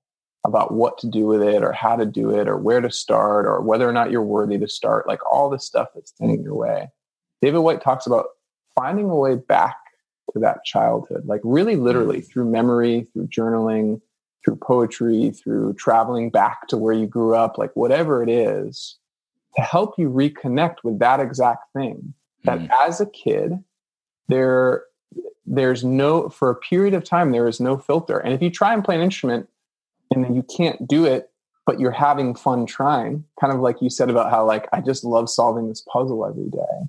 about 0.46 0.74
what 0.74 0.98
to 1.00 1.08
do 1.08 1.26
with 1.26 1.44
it 1.44 1.64
or 1.64 1.74
how 1.74 1.98
to 1.98 2.06
do 2.06 2.30
it 2.30 2.48
or 2.48 2.58
where 2.58 2.80
to 2.80 2.90
start 2.90 3.46
or 3.46 3.62
whether 3.62 3.88
or 3.88 3.92
not 3.92 4.10
you're 4.10 4.22
worthy 4.22 4.58
to 4.58 4.68
start, 4.68 5.06
like 5.06 5.20
all 5.30 5.50
this 5.50 5.66
stuff 5.66 5.90
that's 5.94 6.12
standing 6.12 6.42
your 6.42 6.56
way. 6.56 6.90
David 7.42 7.60
Whyte 7.60 7.82
talks 7.82 8.08
about 8.08 8.28
finding 8.74 9.10
a 9.10 9.16
way 9.16 9.36
back 9.36 9.76
to 10.32 10.40
that 10.40 10.64
childhood, 10.64 11.26
like 11.26 11.42
really 11.44 11.76
literally 11.76 12.22
mm. 12.22 12.28
through 12.28 12.50
memory, 12.50 13.06
through 13.12 13.28
journaling, 13.28 14.00
through 14.46 14.56
poetry, 14.56 15.32
through 15.32 15.74
traveling 15.74 16.30
back 16.30 16.68
to 16.70 16.78
where 16.78 16.94
you 16.94 17.06
grew 17.06 17.36
up, 17.36 17.58
like 17.58 17.76
whatever 17.76 18.24
it 18.24 18.30
is 18.30 18.98
to 19.56 19.62
help 19.62 19.96
you 19.98 20.10
reconnect 20.10 20.78
with 20.84 21.00
that 21.00 21.20
exact 21.20 21.72
thing. 21.74 22.14
That 22.44 22.60
mm. 22.60 22.70
as 22.82 23.02
a 23.02 23.06
kid, 23.06 23.54
there 24.28 24.84
there's 25.46 25.84
no 25.84 26.30
for 26.30 26.50
a 26.50 26.56
period 26.56 26.94
of 26.94 27.04
time 27.04 27.32
there 27.32 27.48
is 27.48 27.60
no 27.60 27.78
filter. 27.78 28.20
And 28.20 28.34
if 28.34 28.42
you 28.42 28.50
try 28.50 28.74
and 28.74 28.84
play 28.84 28.96
an 28.96 29.02
instrument 29.02 29.48
and 30.12 30.24
then 30.24 30.36
you 30.36 30.44
can't 30.44 30.88
do 30.88 31.06
it, 31.06 31.32
but 31.66 31.80
you're 31.80 31.92
having 31.92 32.36
fun 32.36 32.66
trying, 32.66 33.24
kind 33.40 33.54
of 33.54 33.60
like 33.60 33.82
you 33.82 33.90
said 33.90 34.10
about 34.10 34.30
how 34.30 34.46
like 34.46 34.68
I 34.74 34.82
just 34.82 35.04
love 35.04 35.30
solving 35.30 35.70
this 35.70 35.82
puzzle 35.82 36.26
every 36.26 36.50
day. 36.50 36.88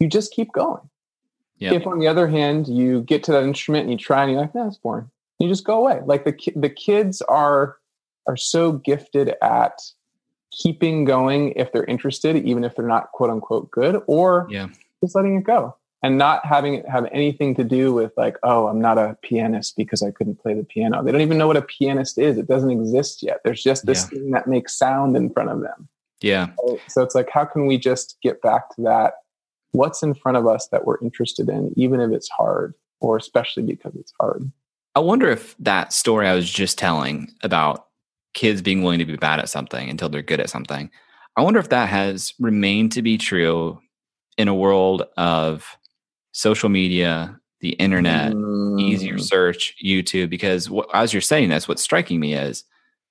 You 0.00 0.08
just 0.08 0.32
keep 0.32 0.52
going. 0.52 0.82
Yep. 1.58 1.72
If 1.74 1.86
on 1.86 1.98
the 1.98 2.08
other 2.08 2.26
hand 2.26 2.68
you 2.68 3.02
get 3.02 3.22
to 3.24 3.32
that 3.32 3.44
instrument 3.44 3.82
and 3.82 3.92
you 3.92 3.98
try 3.98 4.22
and 4.22 4.32
you're 4.32 4.40
like, 4.40 4.52
that's 4.52 4.78
boring. 4.78 5.10
You 5.38 5.48
just 5.48 5.64
go 5.64 5.78
away. 5.78 6.00
Like 6.04 6.24
the 6.24 6.36
the 6.56 6.70
kids 6.70 7.22
are 7.22 7.76
are 8.26 8.36
so 8.36 8.72
gifted 8.72 9.34
at 9.42 9.80
keeping 10.50 11.04
going 11.04 11.52
if 11.56 11.72
they're 11.72 11.84
interested, 11.84 12.36
even 12.36 12.64
if 12.64 12.74
they're 12.76 12.86
not 12.86 13.12
quote 13.12 13.30
unquote 13.30 13.70
good, 13.70 14.02
or 14.06 14.46
yeah. 14.50 14.68
just 15.02 15.14
letting 15.14 15.36
it 15.36 15.44
go 15.44 15.76
and 16.02 16.16
not 16.16 16.44
having 16.44 16.74
it 16.74 16.88
have 16.88 17.06
anything 17.12 17.54
to 17.56 17.64
do 17.64 17.92
with 17.92 18.12
like, 18.16 18.36
oh, 18.42 18.68
I'm 18.68 18.80
not 18.80 18.98
a 18.98 19.16
pianist 19.22 19.76
because 19.76 20.02
I 20.02 20.10
couldn't 20.10 20.40
play 20.40 20.54
the 20.54 20.64
piano. 20.64 21.02
They 21.02 21.12
don't 21.12 21.20
even 21.20 21.38
know 21.38 21.46
what 21.46 21.56
a 21.56 21.62
pianist 21.62 22.18
is. 22.18 22.38
It 22.38 22.48
doesn't 22.48 22.70
exist 22.70 23.22
yet. 23.22 23.40
There's 23.44 23.62
just 23.62 23.86
this 23.86 24.04
yeah. 24.04 24.18
thing 24.18 24.30
that 24.30 24.46
makes 24.46 24.76
sound 24.76 25.16
in 25.16 25.30
front 25.30 25.50
of 25.50 25.60
them. 25.60 25.88
Yeah. 26.20 26.48
So 26.88 27.02
it's 27.02 27.14
like, 27.14 27.30
how 27.30 27.44
can 27.44 27.66
we 27.66 27.78
just 27.78 28.16
get 28.22 28.42
back 28.42 28.74
to 28.76 28.82
that? 28.82 29.14
What's 29.72 30.02
in 30.02 30.14
front 30.14 30.36
of 30.36 30.46
us 30.46 30.68
that 30.68 30.84
we're 30.84 30.98
interested 31.00 31.48
in, 31.48 31.72
even 31.76 32.00
if 32.00 32.10
it's 32.10 32.28
hard, 32.28 32.74
or 33.00 33.16
especially 33.16 33.62
because 33.62 33.94
it's 33.94 34.12
hard? 34.18 34.50
I 34.94 35.00
wonder 35.00 35.30
if 35.30 35.54
that 35.58 35.92
story 35.92 36.26
I 36.26 36.34
was 36.34 36.50
just 36.50 36.76
telling 36.76 37.32
about 37.42 37.86
kids 38.34 38.62
being 38.62 38.82
willing 38.82 38.98
to 38.98 39.04
be 39.04 39.16
bad 39.16 39.40
at 39.40 39.48
something 39.48 39.88
until 39.88 40.08
they're 40.08 40.22
good 40.22 40.40
at 40.40 40.50
something. 40.50 40.90
I 41.36 41.42
wonder 41.42 41.60
if 41.60 41.68
that 41.70 41.88
has 41.88 42.34
remained 42.38 42.92
to 42.92 43.02
be 43.02 43.18
true 43.18 43.80
in 44.36 44.48
a 44.48 44.54
world 44.54 45.04
of 45.16 45.76
social 46.32 46.68
media, 46.68 47.38
the 47.60 47.70
internet, 47.70 48.32
mm. 48.32 48.80
easier 48.80 49.18
search, 49.18 49.74
YouTube. 49.84 50.30
Because 50.30 50.70
what, 50.70 50.88
as 50.94 51.12
you're 51.12 51.20
saying 51.20 51.50
this, 51.50 51.68
what's 51.68 51.82
striking 51.82 52.20
me 52.20 52.34
is 52.34 52.64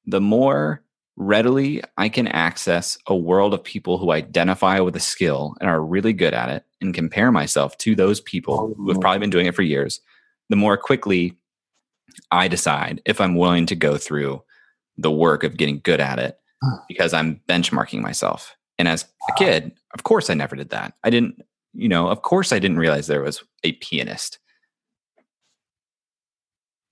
the 0.05 0.21
more 0.21 0.83
readily 1.15 1.83
I 1.97 2.09
can 2.09 2.27
access 2.27 2.97
a 3.05 3.15
world 3.15 3.53
of 3.53 3.63
people 3.63 3.97
who 3.97 4.11
identify 4.11 4.79
with 4.79 4.95
a 4.95 5.01
skill 5.01 5.55
and 5.59 5.69
are 5.69 5.83
really 5.83 6.13
good 6.13 6.33
at 6.33 6.49
it 6.49 6.63
and 6.81 6.93
compare 6.93 7.31
myself 7.31 7.77
to 7.79 7.93
those 7.93 8.21
people 8.21 8.73
who 8.75 8.89
have 8.89 9.01
probably 9.01 9.19
been 9.19 9.29
doing 9.29 9.45
it 9.45 9.55
for 9.55 9.61
years, 9.61 9.99
the 10.49 10.55
more 10.55 10.77
quickly 10.77 11.37
I 12.31 12.47
decide 12.47 13.01
if 13.05 13.19
I'm 13.19 13.35
willing 13.35 13.65
to 13.67 13.75
go 13.75 13.97
through 13.97 14.41
the 15.01 15.11
work 15.11 15.43
of 15.43 15.57
getting 15.57 15.81
good 15.83 15.99
at 15.99 16.19
it 16.19 16.39
because 16.87 17.13
I'm 17.13 17.41
benchmarking 17.47 18.01
myself. 18.01 18.55
And 18.77 18.87
as 18.87 19.05
a 19.29 19.33
kid, 19.33 19.73
of 19.93 20.03
course, 20.03 20.29
I 20.29 20.33
never 20.33 20.55
did 20.55 20.69
that. 20.69 20.93
I 21.03 21.09
didn't, 21.09 21.41
you 21.73 21.89
know, 21.89 22.07
of 22.07 22.21
course, 22.21 22.51
I 22.51 22.59
didn't 22.59 22.79
realize 22.79 23.07
there 23.07 23.21
was 23.21 23.43
a 23.63 23.73
pianist. 23.73 24.39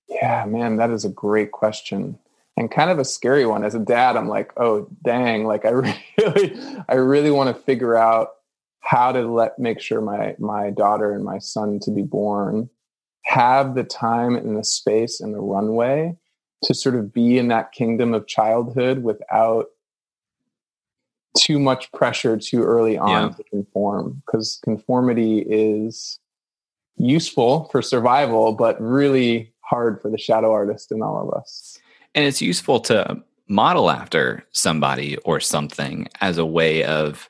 Yeah, 0.08 0.45
man, 0.45 0.78
that 0.78 0.89
is 0.89 1.05
a 1.05 1.10
great 1.10 1.51
question 1.51 2.18
and 2.58 2.72
kind 2.72 2.89
of 2.89 2.97
a 2.97 3.05
scary 3.05 3.45
one. 3.45 3.64
As 3.64 3.76
a 3.76 3.80
dad, 3.80 4.18
I'm 4.18 4.28
like, 4.28 4.51
oh, 4.58 4.88
dang, 5.03 5.45
like 5.45 5.66
I 5.66 5.70
really, 6.18 6.60
I 6.89 6.95
really 6.95 7.32
want 7.32 7.55
to 7.55 7.64
figure 7.64 7.95
out 7.95 8.30
how 8.80 9.12
to 9.12 9.22
let 9.22 9.60
make 9.60 9.80
sure 9.80 10.01
my 10.01 10.36
my 10.39 10.70
daughter 10.70 11.12
and 11.12 11.24
my 11.24 11.39
son 11.39 11.80
to 11.82 11.91
be 11.91 12.03
born 12.03 12.70
have 13.26 13.76
the 13.76 13.84
time 13.84 14.36
and 14.36 14.58
the 14.58 14.64
space 14.64 15.20
and 15.20 15.34
the 15.34 15.41
runway 15.41 16.16
to 16.64 16.74
sort 16.74 16.95
of 16.95 17.14
be 17.14 17.38
in 17.38 17.49
that 17.49 17.72
kingdom 17.72 18.14
of 18.14 18.28
childhood 18.28 19.03
without 19.03 19.68
too 21.38 21.60
much 21.60 21.91
pressure 21.91 22.38
too 22.38 22.64
early 22.64 22.97
on 22.97 23.10
yeah. 23.10 23.30
to 23.30 23.43
conform 23.43 24.22
because 24.26 24.60
conformity 24.64 25.39
is 25.39 26.20
useful 26.95 27.66
for 27.66 27.82
survival 27.82 28.53
but 28.53 28.80
really 28.82 29.53
hard 29.62 30.01
for 30.01 30.10
the 30.10 30.18
shadow 30.18 30.51
artist 30.51 30.91
in 30.91 31.01
all 31.01 31.22
of 31.22 31.34
us. 31.39 31.78
And 32.16 32.26
it's 32.26 32.41
useful 32.41 32.80
to 32.82 33.22
model 33.47 33.91
after 33.91 34.43
somebody 34.51 35.18
or 35.18 35.39
something 35.39 36.08
as 36.22 36.38
a 36.38 36.45
way 36.45 36.84
of 36.84 37.30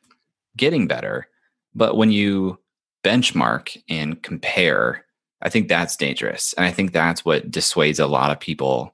getting 0.56 0.88
better. 0.88 1.28
But 1.76 1.98
when 1.98 2.12
you 2.12 2.60
benchmark 3.04 3.82
and 3.90 4.22
compare 4.22 5.06
i 5.42 5.50
think 5.50 5.68
that's 5.68 5.96
dangerous. 5.96 6.54
And 6.54 6.66
i 6.66 6.72
think 6.72 6.92
that's 6.92 7.24
what 7.24 7.52
dissuades 7.52 8.00
a 8.00 8.08
lot 8.08 8.32
of 8.32 8.40
people 8.40 8.94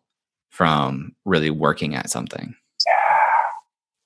from 0.54 1.16
really 1.26 1.50
working 1.50 1.96
at 1.96 2.12
something. 2.12 2.56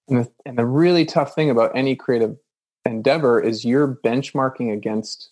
And 0.08 0.24
the, 0.24 0.32
and 0.45 0.58
the 0.58 0.66
really 0.66 1.06
tough 1.06 1.36
thing 1.36 1.50
about 1.50 1.76
any 1.76 1.93
creative 1.93 2.38
endeavor 2.86 3.41
is 3.41 3.66
you're 3.66 4.00
benchmarking 4.02 4.72
against 4.72 5.30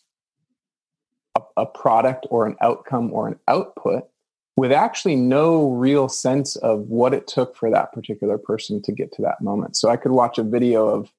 a, 1.38 1.42
a 1.56 1.66
product 1.66 2.28
or 2.30 2.46
an 2.46 2.58
outcome 2.60 3.14
or 3.14 3.30
an 3.30 3.40
output 3.48 4.10
with 4.58 4.74
actually 4.74 5.16
no 5.16 5.72
real 5.72 6.10
sense 6.10 6.58
of 6.58 6.82
what 6.90 7.14
it 7.14 7.28
took 7.28 7.56
for 7.56 7.72
that 7.72 7.94
particular 7.94 8.38
person 8.38 8.82
to 8.82 8.92
get 8.92 9.14
to 9.14 9.22
that 9.22 9.40
moment. 9.40 9.78
So 9.78 9.88
I 9.88 9.96
could 9.96 10.12
watch 10.12 10.38
a 10.38 10.44
video 10.44 10.86
of 10.90 11.14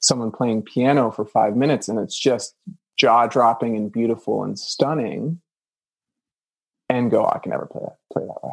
someone 0.00 0.32
playing 0.32 0.64
piano 0.64 1.10
for 1.10 1.24
five 1.24 1.56
minutes 1.56 1.88
and 1.88 1.98
it's 1.98 2.18
just 2.18 2.54
jaw 2.98 3.26
dropping 3.26 3.74
and 3.74 3.90
beautiful 3.90 4.44
and 4.44 4.58
stunning 4.58 5.40
and 6.90 7.10
go, 7.10 7.24
oh, 7.24 7.32
I 7.34 7.38
can 7.38 7.52
never 7.52 7.64
play 7.64 7.80
that, 7.82 7.96
play 8.12 8.26
that 8.26 8.44
way. 8.44 8.52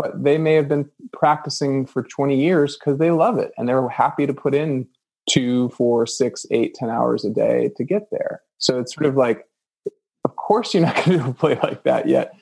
But 0.00 0.24
they 0.24 0.38
may 0.38 0.54
have 0.54 0.66
been 0.66 0.88
practicing 1.12 1.84
for 1.84 2.02
20 2.02 2.40
years 2.40 2.78
because 2.78 2.98
they 2.98 3.10
love 3.10 3.36
it 3.36 3.52
and 3.58 3.68
they're 3.68 3.86
happy 3.88 4.26
to 4.26 4.32
put 4.32 4.54
in 4.54 4.88
two, 5.28 5.68
four, 5.70 6.06
six, 6.06 6.46
eight, 6.50 6.74
ten 6.74 6.88
hours 6.88 7.22
a 7.24 7.30
day 7.30 7.70
to 7.76 7.84
get 7.84 8.10
there. 8.10 8.40
So 8.56 8.78
it's 8.78 8.94
sort 8.94 9.04
of 9.04 9.16
like, 9.16 9.46
of 10.24 10.36
course 10.36 10.72
you're 10.72 10.86
not 10.86 11.04
going 11.04 11.18
to 11.24 11.34
play 11.34 11.58
like 11.62 11.82
that 11.84 12.08
yet. 12.08 12.32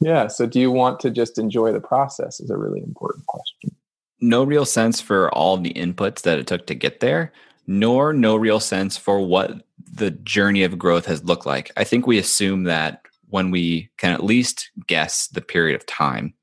Yeah. 0.00 0.28
So 0.28 0.46
do 0.46 0.60
you 0.60 0.70
want 0.70 1.00
to 1.00 1.10
just 1.10 1.36
enjoy 1.36 1.72
the 1.72 1.80
process? 1.80 2.38
Is 2.38 2.48
a 2.48 2.56
really 2.56 2.80
important 2.80 3.26
question. 3.26 3.74
No 4.20 4.44
real 4.44 4.64
sense 4.64 5.00
for 5.00 5.34
all 5.34 5.56
the 5.56 5.74
inputs 5.74 6.22
that 6.22 6.38
it 6.38 6.46
took 6.46 6.66
to 6.68 6.74
get 6.76 7.00
there, 7.00 7.32
nor 7.66 8.12
no 8.12 8.36
real 8.36 8.60
sense 8.60 8.96
for 8.96 9.20
what 9.20 9.64
the 9.92 10.12
journey 10.12 10.62
of 10.62 10.78
growth 10.78 11.06
has 11.06 11.24
looked 11.24 11.46
like. 11.46 11.72
I 11.76 11.82
think 11.82 12.06
we 12.06 12.18
assume 12.18 12.64
that 12.64 13.02
when 13.28 13.50
we 13.50 13.90
can 13.96 14.12
at 14.12 14.24
least 14.24 14.70
guess 14.86 15.26
the 15.28 15.40
period 15.40 15.74
of 15.74 15.86
time, 15.86 16.34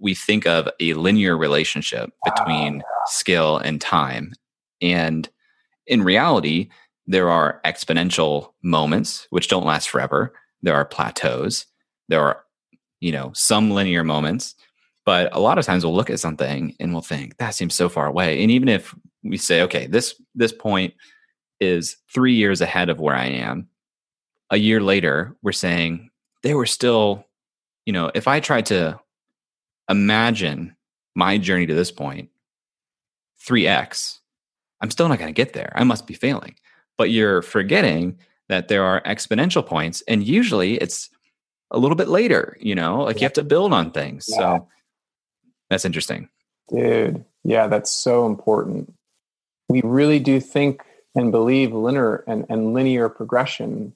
we 0.00 0.14
think 0.14 0.46
of 0.46 0.68
a 0.80 0.94
linear 0.94 1.36
relationship 1.36 2.10
between 2.24 2.82
ah, 2.82 3.00
skill 3.06 3.58
and 3.58 3.80
time. 3.80 4.32
And 4.80 5.28
in 5.86 6.02
reality, 6.02 6.70
there 7.06 7.30
are 7.30 7.60
exponential 7.64 8.52
moments 8.62 9.26
which 9.30 9.48
don't 9.48 9.66
last 9.66 9.88
forever. 9.88 10.32
There 10.62 10.74
are 10.74 10.84
plateaus. 10.84 11.66
There 12.08 12.22
are, 12.22 12.44
you 13.00 13.12
know, 13.12 13.32
some 13.34 13.70
linear 13.70 14.04
moments. 14.04 14.54
But 15.04 15.34
a 15.34 15.40
lot 15.40 15.58
of 15.58 15.64
times 15.64 15.84
we'll 15.84 15.94
look 15.94 16.10
at 16.10 16.20
something 16.20 16.76
and 16.78 16.92
we'll 16.92 17.02
think 17.02 17.36
that 17.38 17.54
seems 17.54 17.74
so 17.74 17.88
far 17.88 18.06
away. 18.06 18.42
And 18.42 18.50
even 18.50 18.68
if 18.68 18.94
we 19.24 19.38
say, 19.38 19.62
okay, 19.62 19.86
this 19.86 20.14
this 20.34 20.52
point 20.52 20.94
is 21.58 21.96
three 22.12 22.34
years 22.34 22.60
ahead 22.60 22.88
of 22.88 23.00
where 23.00 23.16
I 23.16 23.26
am, 23.26 23.68
a 24.50 24.56
year 24.56 24.80
later, 24.80 25.36
we're 25.42 25.52
saying 25.52 26.10
they 26.42 26.54
were 26.54 26.66
still, 26.66 27.24
you 27.86 27.92
know, 27.92 28.10
if 28.14 28.28
I 28.28 28.40
tried 28.40 28.66
to 28.66 29.00
imagine 29.90 30.76
my 31.14 31.38
journey 31.38 31.66
to 31.66 31.74
this 31.74 31.90
point, 31.90 32.30
3x, 33.46 34.18
I'm 34.80 34.90
still 34.90 35.08
not 35.08 35.18
going 35.18 35.32
to 35.32 35.36
get 35.36 35.52
there. 35.52 35.72
I 35.74 35.84
must 35.84 36.06
be 36.06 36.14
failing. 36.14 36.54
But 36.96 37.10
you're 37.10 37.42
forgetting 37.42 38.18
that 38.48 38.68
there 38.68 38.84
are 38.84 39.02
exponential 39.02 39.64
points, 39.64 40.02
and 40.08 40.26
usually 40.26 40.74
it's 40.76 41.10
a 41.70 41.78
little 41.78 41.96
bit 41.96 42.08
later, 42.08 42.56
you 42.60 42.74
know, 42.74 43.02
like 43.02 43.16
yeah. 43.16 43.20
you 43.20 43.24
have 43.26 43.32
to 43.34 43.44
build 43.44 43.72
on 43.72 43.90
things. 43.90 44.26
Yeah. 44.28 44.36
So 44.36 44.68
that's 45.68 45.84
interesting. 45.84 46.28
Dude, 46.68 47.24
yeah, 47.44 47.66
that's 47.66 47.90
so 47.90 48.26
important. 48.26 48.92
We 49.68 49.80
really 49.82 50.18
do 50.18 50.40
think 50.40 50.82
and 51.14 51.32
believe 51.32 51.72
linear 51.72 52.24
and, 52.26 52.46
and 52.48 52.72
linear 52.72 53.08
progression 53.08 53.92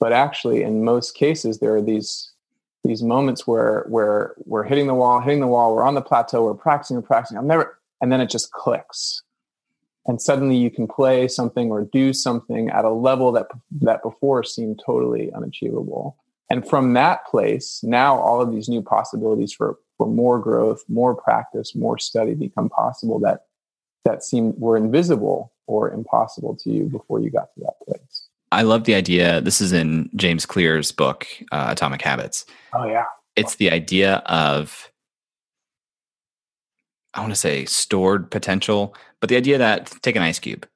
but 0.00 0.12
actually 0.12 0.62
in 0.62 0.82
most 0.82 1.14
cases 1.14 1.58
there 1.58 1.74
are 1.74 1.82
these 1.82 2.29
these 2.84 3.02
moments 3.02 3.46
where 3.46 3.84
where 3.88 4.34
we're 4.44 4.64
hitting 4.64 4.86
the 4.86 4.94
wall 4.94 5.20
hitting 5.20 5.40
the 5.40 5.46
wall 5.46 5.74
we're 5.74 5.82
on 5.82 5.94
the 5.94 6.02
plateau 6.02 6.44
we're 6.44 6.54
practicing 6.54 6.96
and 6.96 7.04
practicing. 7.04 7.36
I'm 7.38 7.46
never 7.46 7.78
and 8.00 8.10
then 8.10 8.20
it 8.20 8.30
just 8.30 8.50
clicks. 8.52 9.22
And 10.06 10.20
suddenly 10.20 10.56
you 10.56 10.70
can 10.70 10.88
play 10.88 11.28
something 11.28 11.70
or 11.70 11.82
do 11.84 12.14
something 12.14 12.70
at 12.70 12.86
a 12.86 12.90
level 12.90 13.32
that 13.32 13.48
that 13.82 14.02
before 14.02 14.42
seemed 14.42 14.80
totally 14.84 15.30
unachievable. 15.32 16.16
And 16.48 16.66
from 16.66 16.94
that 16.94 17.26
place 17.26 17.80
now 17.82 18.18
all 18.18 18.40
of 18.40 18.50
these 18.50 18.68
new 18.68 18.82
possibilities 18.82 19.52
for 19.52 19.78
for 19.98 20.06
more 20.06 20.38
growth 20.38 20.82
more 20.88 21.14
practice 21.14 21.74
more 21.74 21.98
study 21.98 22.34
become 22.34 22.70
possible 22.70 23.18
that 23.20 23.44
that 24.04 24.24
seemed 24.24 24.54
were 24.56 24.76
invisible 24.76 25.52
or 25.66 25.90
impossible 25.90 26.56
to 26.56 26.70
you 26.70 26.84
before 26.84 27.20
you 27.20 27.30
got 27.30 27.52
to 27.54 27.60
that 27.60 27.74
place 27.86 28.29
I 28.52 28.62
love 28.62 28.84
the 28.84 28.94
idea. 28.94 29.40
This 29.40 29.60
is 29.60 29.72
in 29.72 30.10
James 30.16 30.44
Clear's 30.44 30.90
book, 30.90 31.26
uh, 31.52 31.68
Atomic 31.70 32.02
Habits. 32.02 32.46
Oh, 32.74 32.84
yeah. 32.84 33.04
It's 33.36 33.56
the 33.56 33.70
idea 33.70 34.16
of, 34.26 34.90
I 37.14 37.20
want 37.20 37.32
to 37.32 37.38
say 37.38 37.64
stored 37.64 38.30
potential, 38.30 38.94
but 39.20 39.28
the 39.28 39.36
idea 39.36 39.58
that 39.58 39.90
take 40.02 40.16
an 40.16 40.22
ice 40.22 40.40
cube, 40.40 40.66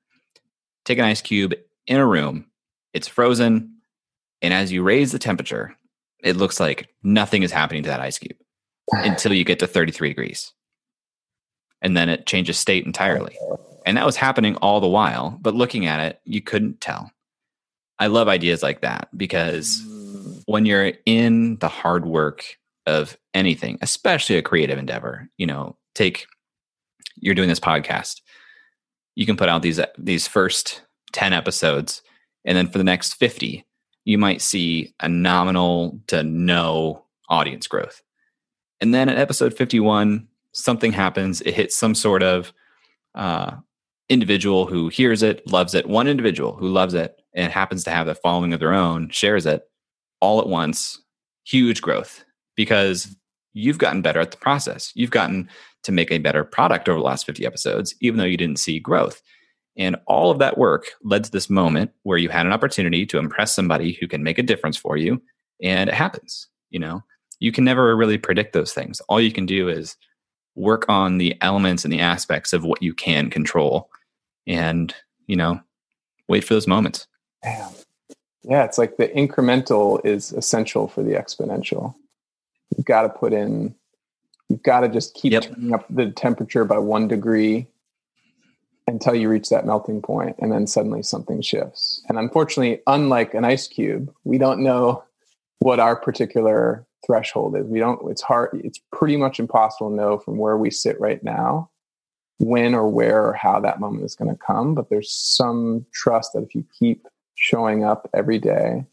take 0.85 0.99
an 0.99 1.05
ice 1.05 1.21
cube 1.21 1.55
in 1.87 1.97
a 1.97 2.07
room, 2.07 2.47
it's 2.93 3.09
frozen. 3.09 3.75
And 4.41 4.55
as 4.55 4.71
you 4.71 4.83
raise 4.83 5.11
the 5.11 5.19
temperature, 5.19 5.77
it 6.23 6.37
looks 6.37 6.61
like 6.61 6.89
nothing 7.03 7.43
is 7.43 7.51
happening 7.51 7.83
to 7.83 7.89
that 7.89 8.01
ice 8.01 8.19
cube 8.19 8.37
until 8.93 9.33
you 9.33 9.45
get 9.45 9.59
to 9.59 9.67
33 9.67 10.11
degrees. 10.11 10.53
And 11.83 11.97
then 11.97 12.09
it 12.09 12.27
changes 12.27 12.57
state 12.57 12.87
entirely. 12.87 13.37
And 13.85 13.97
that 13.97 14.07
was 14.07 14.17
happening 14.17 14.57
all 14.57 14.81
the 14.81 14.89
while, 14.89 15.39
but 15.43 15.55
looking 15.55 15.87
at 15.87 16.01
it, 16.01 16.21
you 16.25 16.41
couldn't 16.41 16.81
tell 16.81 17.11
I 17.99 18.09
love 18.09 18.29
ideas 18.29 18.63
like 18.63 18.81
that 18.81 19.09
because 19.17 19.83
mm. 19.87 20.43
when 20.47 20.67
you're 20.67 20.93
in 21.07 21.59
the 21.59 21.69
hard 21.69 22.07
work 22.07 22.45
of 22.87 23.17
anything, 23.33 23.79
especially 23.81 24.37
a 24.37 24.43
creative 24.43 24.79
endeavor, 24.79 25.29
you 25.37 25.47
know, 25.47 25.77
take 25.95 26.27
you're 27.17 27.35
doing 27.35 27.49
this 27.49 27.61
podcast. 27.61 28.21
You 29.15 29.27
can 29.27 29.37
put 29.37 29.49
out 29.49 29.63
these 29.63 29.81
these 29.97 30.27
first 30.27 30.83
10 31.13 31.33
episodes 31.33 32.03
and 32.45 32.57
then 32.57 32.69
for 32.69 32.79
the 32.79 32.85
next 32.85 33.15
50, 33.15 33.65
you 34.05 34.19
might 34.19 34.43
see 34.43 34.93
a 35.01 35.09
nominal 35.09 36.01
to 36.09 36.23
no 36.23 37.05
audience 37.29 37.67
growth. 37.67 38.03
And 38.81 38.93
then 38.93 39.09
at 39.09 39.19
episode 39.19 39.55
51, 39.55 40.29
something 40.53 40.93
happens, 40.93 41.41
it 41.41 41.55
hits 41.55 41.77
some 41.77 41.95
sort 41.95 42.23
of 42.23 42.53
uh, 43.15 43.57
individual 44.09 44.67
who 44.67 44.89
hears 44.89 45.23
it, 45.23 45.51
loves 45.51 45.75
it, 45.75 45.89
one 45.89 46.07
individual 46.07 46.55
who 46.57 46.69
loves 46.69 46.93
it, 46.93 47.19
and 47.35 47.53
happens 47.53 47.85
to 47.85 47.91
have 47.91 48.09
a 48.09 48.15
following 48.15 48.53
of 48.53 48.61
their 48.61 48.75
own 48.75 49.11
shares 49.11 49.47
it 49.47 49.63
all 50.21 50.41
at 50.41 50.49
once, 50.49 51.03
huge 51.45 51.83
growth 51.83 52.25
because 52.57 53.15
you've 53.53 53.79
gotten 53.79 54.03
better 54.03 54.21
at 54.21 54.31
the 54.31 54.37
process. 54.37 54.93
You've 54.95 55.11
gotten 55.11 55.49
to 55.85 55.93
make 55.93 56.11
a 56.11 56.19
better 56.19 56.45
product 56.45 56.89
over 56.89 56.99
the 56.99 57.05
last 57.05 57.27
50 57.27 57.45
episodes, 57.47 57.95
even 58.01 58.19
though 58.19 58.25
you 58.25 58.37
didn't 58.37 58.59
see 58.59 58.79
growth. 58.81 59.23
And 59.77 59.97
all 60.07 60.31
of 60.31 60.39
that 60.39 60.59
work 60.59 60.87
led 61.03 61.25
to 61.25 61.31
this 61.31 61.51
moment 61.51 61.91
where 62.05 62.19
you 62.19 62.29
had 62.29 62.47
an 62.47 62.53
opportunity 62.53 63.05
to 63.07 63.19
impress 63.19 63.55
somebody 63.55 63.93
who 64.01 64.07
can 64.07 64.23
make 64.23 64.39
a 64.39 64.43
difference 64.43 64.77
for 64.77 64.97
you. 64.97 65.21
And 65.63 65.89
it 65.89 65.95
happens. 65.95 66.49
You 66.71 66.81
know, 66.81 67.03
you 67.41 67.53
can 67.53 67.65
never 67.65 67.95
really 67.97 68.19
predict 68.19 68.53
those 68.53 68.73
things. 68.73 69.01
All 69.09 69.21
you 69.21 69.33
can 69.33 69.47
do 69.47 69.69
is 69.69 69.97
work 70.55 70.87
on 70.89 71.19
the 71.19 71.37
elements 71.41 71.85
and 71.85 71.93
the 71.93 72.01
aspects 72.01 72.53
of 72.53 72.65
what 72.65 72.83
you 72.83 72.95
can 72.95 73.31
control 73.31 73.91
and, 74.47 74.95
you 75.27 75.37
know, 75.37 75.61
wait 76.29 76.45
for 76.45 76.55
those 76.55 76.67
moments. 76.67 77.07
Damn. 77.45 77.73
Yeah, 78.43 78.65
it's 78.65 78.79
like 78.79 78.97
the 78.97 79.09
incremental 79.09 80.05
is 80.05 80.33
essential 80.33 80.89
for 80.89 81.03
the 81.03 81.13
exponential. 81.13 81.95
You've 82.77 82.87
got 82.87 83.03
to 83.03 83.09
put 83.09 83.33
in, 83.33 83.75
you've 84.49 84.63
got 84.63 84.81
to 84.81 84.89
just 84.89 85.15
keep 85.15 85.33
yep. 85.33 85.45
turning 85.45 85.73
up 85.73 85.87
the 85.89 86.11
temperature 86.11 86.65
by 86.65 86.79
one 86.79 87.07
degree 87.07 87.67
until 88.87 89.15
you 89.15 89.31
reach 89.31 89.49
that 89.49 89.65
melting 89.65 90.03
point, 90.03 90.37
and 90.39 90.53
then 90.53 90.67
suddenly 90.67 91.03
something 91.03 91.41
shifts. 91.41 92.03
And 92.09 92.19
unfortunately, 92.19 92.83
unlike 92.87 93.33
an 93.33 93.45
ice 93.45 93.67
cube, 93.67 94.13
we 94.25 94.37
don't 94.37 94.63
know 94.63 95.05
what 95.61 95.81
our 95.81 95.97
particular 95.97 96.87
threshold 97.07 97.57
is. 97.57 97.67
We 97.67 97.79
don't, 97.79 98.11
it's 98.11 98.21
hard, 98.21 98.61
it's 98.63 98.81
pretty 98.93 99.17
much 99.17 99.41
impossible 99.41 99.91
to 99.91 99.97
know 99.97 100.19
from 100.19 100.37
where 100.37 100.59
we 100.59 100.71
sit 100.71 101.01
right 101.01 101.23
now 101.23 101.71
when 102.39 102.75
or 102.75 102.89
where 102.89 103.27
or 103.27 103.33
how 103.33 103.61
that 103.61 103.81
moment 103.81 104.05
is 104.05 104.15
going 104.15 104.31
to 104.31 104.37
come. 104.37 104.75
But 104.75 104.91
there's 104.91 105.11
some 105.11 105.87
trust 105.95 106.33
that 106.35 106.43
if 106.43 106.55
you 106.55 106.65
keep 106.79 107.07
showing 107.35 107.85
up 107.85 108.09
every 108.15 108.39
day 108.39 108.85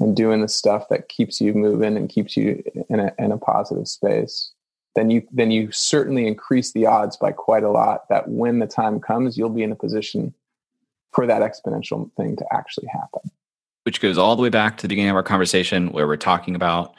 and 0.00 0.16
doing 0.16 0.40
the 0.40 0.48
stuff 0.48 0.88
that 0.88 1.08
keeps 1.08 1.40
you 1.40 1.52
moving 1.52 1.96
and 1.96 2.08
keeps 2.08 2.36
you 2.36 2.62
in 2.88 3.00
a, 3.00 3.12
in 3.18 3.32
a 3.32 3.38
positive 3.38 3.86
space, 3.86 4.52
then 4.96 5.10
you 5.10 5.26
then 5.30 5.50
you 5.50 5.70
certainly 5.70 6.26
increase 6.26 6.72
the 6.72 6.86
odds 6.86 7.16
by 7.16 7.30
quite 7.30 7.62
a 7.62 7.70
lot 7.70 8.08
that 8.08 8.28
when 8.28 8.58
the 8.58 8.66
time 8.66 8.98
comes, 8.98 9.38
you'll 9.38 9.50
be 9.50 9.62
in 9.62 9.72
a 9.72 9.76
position 9.76 10.34
for 11.12 11.26
that 11.26 11.42
exponential 11.42 12.10
thing 12.16 12.36
to 12.36 12.44
actually 12.52 12.88
happen. 12.88 13.30
Which 13.84 14.00
goes 14.00 14.18
all 14.18 14.36
the 14.36 14.42
way 14.42 14.48
back 14.48 14.76
to 14.78 14.82
the 14.82 14.88
beginning 14.88 15.10
of 15.10 15.16
our 15.16 15.22
conversation 15.22 15.92
where 15.92 16.06
we're 16.06 16.16
talking 16.16 16.54
about 16.54 16.94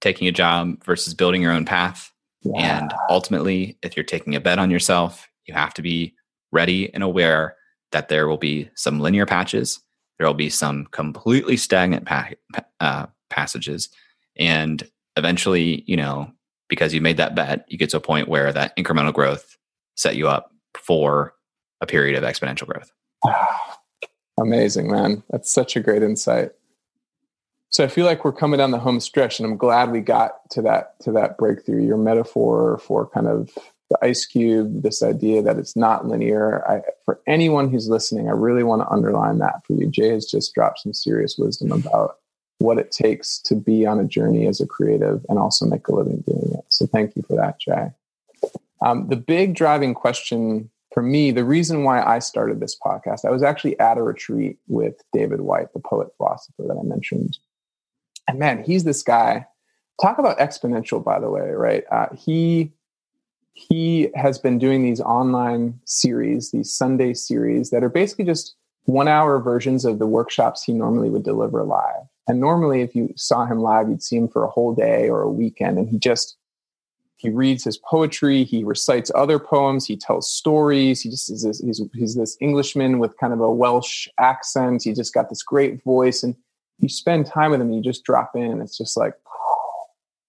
taking 0.00 0.28
a 0.28 0.32
job 0.32 0.84
versus 0.84 1.14
building 1.14 1.42
your 1.42 1.52
own 1.52 1.64
path. 1.64 2.12
Yeah. 2.42 2.78
And 2.78 2.94
ultimately, 3.10 3.78
if 3.82 3.96
you're 3.96 4.04
taking 4.04 4.34
a 4.34 4.40
bet 4.40 4.58
on 4.58 4.70
yourself, 4.70 5.28
you 5.46 5.54
have 5.54 5.74
to 5.74 5.82
be 5.82 6.14
ready 6.52 6.92
and 6.94 7.02
aware 7.02 7.56
that 7.92 8.08
there 8.08 8.28
will 8.28 8.36
be 8.36 8.70
some 8.74 9.00
linear 9.00 9.26
patches 9.26 9.80
there 10.18 10.26
will 10.26 10.34
be 10.34 10.50
some 10.50 10.86
completely 10.86 11.56
stagnant 11.56 12.06
pa- 12.06 12.30
uh, 12.80 13.06
passages. 13.30 13.88
And 14.38 14.88
eventually 15.16 15.82
you 15.86 15.96
know 15.96 16.30
because 16.68 16.92
you 16.92 17.00
made 17.00 17.16
that 17.16 17.34
bet 17.34 17.64
you 17.68 17.78
get 17.78 17.90
to 17.90 17.96
a 17.96 18.00
point 18.00 18.28
where 18.28 18.52
that 18.52 18.76
incremental 18.76 19.12
growth 19.12 19.56
set 19.96 20.16
you 20.16 20.28
up 20.28 20.52
for 20.76 21.34
a 21.80 21.86
period 21.86 22.22
of 22.22 22.28
exponential 22.28 22.66
growth. 22.66 22.92
Amazing 24.40 24.90
man. 24.90 25.22
That's 25.30 25.50
such 25.50 25.76
a 25.76 25.80
great 25.80 26.02
insight. 26.02 26.50
So 27.70 27.84
I 27.84 27.88
feel 27.88 28.06
like 28.06 28.24
we're 28.24 28.32
coming 28.32 28.58
down 28.58 28.70
the 28.70 28.78
home 28.78 29.00
stretch, 29.00 29.40
and 29.40 29.48
I'm 29.48 29.56
glad 29.56 29.90
we 29.90 30.00
got 30.00 30.48
to 30.50 30.62
that 30.62 31.00
to 31.00 31.12
that 31.12 31.36
breakthrough. 31.38 31.84
Your 31.84 31.96
metaphor 31.96 32.78
for 32.78 33.08
kind 33.08 33.26
of 33.26 33.50
the 33.90 33.98
ice 34.02 34.24
cube, 34.24 34.82
this 34.82 35.02
idea 35.02 35.42
that 35.42 35.58
it's 35.58 35.76
not 35.76 36.06
linear. 36.06 36.68
I, 36.68 36.82
for 37.04 37.20
anyone 37.26 37.70
who's 37.70 37.88
listening, 37.88 38.28
I 38.28 38.32
really 38.32 38.64
want 38.64 38.82
to 38.82 38.88
underline 38.88 39.38
that 39.38 39.64
for 39.64 39.74
you. 39.74 39.88
Jay 39.88 40.08
has 40.08 40.26
just 40.26 40.54
dropped 40.54 40.80
some 40.80 40.92
serious 40.92 41.38
wisdom 41.38 41.72
about 41.72 42.16
what 42.58 42.78
it 42.78 42.90
takes 42.90 43.38
to 43.40 43.54
be 43.54 43.86
on 43.86 44.00
a 44.00 44.04
journey 44.04 44.46
as 44.46 44.60
a 44.60 44.66
creative 44.66 45.24
and 45.28 45.38
also 45.38 45.66
make 45.66 45.86
a 45.88 45.94
living 45.94 46.24
doing 46.26 46.54
it. 46.54 46.64
So 46.68 46.86
thank 46.86 47.14
you 47.14 47.22
for 47.22 47.36
that, 47.36 47.60
Jay. 47.60 47.90
Um, 48.84 49.08
the 49.08 49.16
big 49.16 49.54
driving 49.54 49.94
question 49.94 50.70
for 50.96 51.02
me, 51.02 51.30
the 51.30 51.44
reason 51.44 51.84
why 51.84 52.02
I 52.02 52.20
started 52.20 52.58
this 52.58 52.74
podcast, 52.74 53.26
I 53.26 53.30
was 53.30 53.42
actually 53.42 53.78
at 53.78 53.98
a 53.98 54.02
retreat 54.02 54.58
with 54.66 54.94
David 55.12 55.42
Whyte, 55.42 55.74
the 55.74 55.78
poet 55.78 56.08
philosopher 56.16 56.62
that 56.66 56.78
I 56.78 56.82
mentioned. 56.82 57.38
And 58.26 58.38
man, 58.38 58.64
he's 58.64 58.84
this 58.84 59.02
guy. 59.02 59.46
Talk 60.00 60.18
about 60.18 60.38
exponential, 60.38 61.04
by 61.04 61.20
the 61.20 61.28
way, 61.28 61.50
right? 61.50 61.84
Uh, 61.92 62.06
he 62.16 62.72
he 63.56 64.10
has 64.14 64.38
been 64.38 64.58
doing 64.58 64.82
these 64.82 65.00
online 65.00 65.80
series, 65.86 66.50
these 66.50 66.72
Sunday 66.72 67.14
series 67.14 67.70
that 67.70 67.82
are 67.82 67.88
basically 67.88 68.26
just 68.26 68.54
one 68.84 69.08
hour 69.08 69.40
versions 69.40 69.86
of 69.86 69.98
the 69.98 70.06
workshops 70.06 70.62
he 70.62 70.74
normally 70.74 71.08
would 71.08 71.24
deliver 71.24 71.64
live. 71.64 72.02
And 72.28 72.38
normally, 72.38 72.82
if 72.82 72.94
you 72.94 73.14
saw 73.16 73.46
him 73.46 73.60
live, 73.60 73.88
you'd 73.88 74.02
see 74.02 74.16
him 74.16 74.28
for 74.28 74.44
a 74.44 74.50
whole 74.50 74.74
day 74.74 75.08
or 75.08 75.22
a 75.22 75.30
weekend, 75.30 75.78
and 75.78 75.88
he 75.88 75.98
just 75.98 76.36
he 77.16 77.30
reads 77.30 77.64
his 77.64 77.78
poetry, 77.78 78.44
he 78.44 78.62
recites 78.62 79.10
other 79.14 79.38
poems, 79.38 79.86
he 79.86 79.96
tells 79.96 80.30
stories. 80.30 81.00
He 81.00 81.08
just 81.08 81.30
is 81.30 81.42
this, 81.42 81.60
he's 81.60 81.80
he's 81.94 82.14
this 82.14 82.36
Englishman 82.42 82.98
with 82.98 83.16
kind 83.16 83.32
of 83.32 83.40
a 83.40 83.50
Welsh 83.50 84.06
accent. 84.20 84.82
He 84.82 84.92
just 84.92 85.14
got 85.14 85.30
this 85.30 85.42
great 85.42 85.82
voice, 85.82 86.22
and 86.22 86.36
you 86.78 86.90
spend 86.90 87.24
time 87.24 87.52
with 87.52 87.62
him, 87.62 87.68
and 87.68 87.76
you 87.76 87.82
just 87.82 88.04
drop 88.04 88.32
in. 88.34 88.60
It's 88.60 88.76
just 88.76 88.98
like 88.98 89.14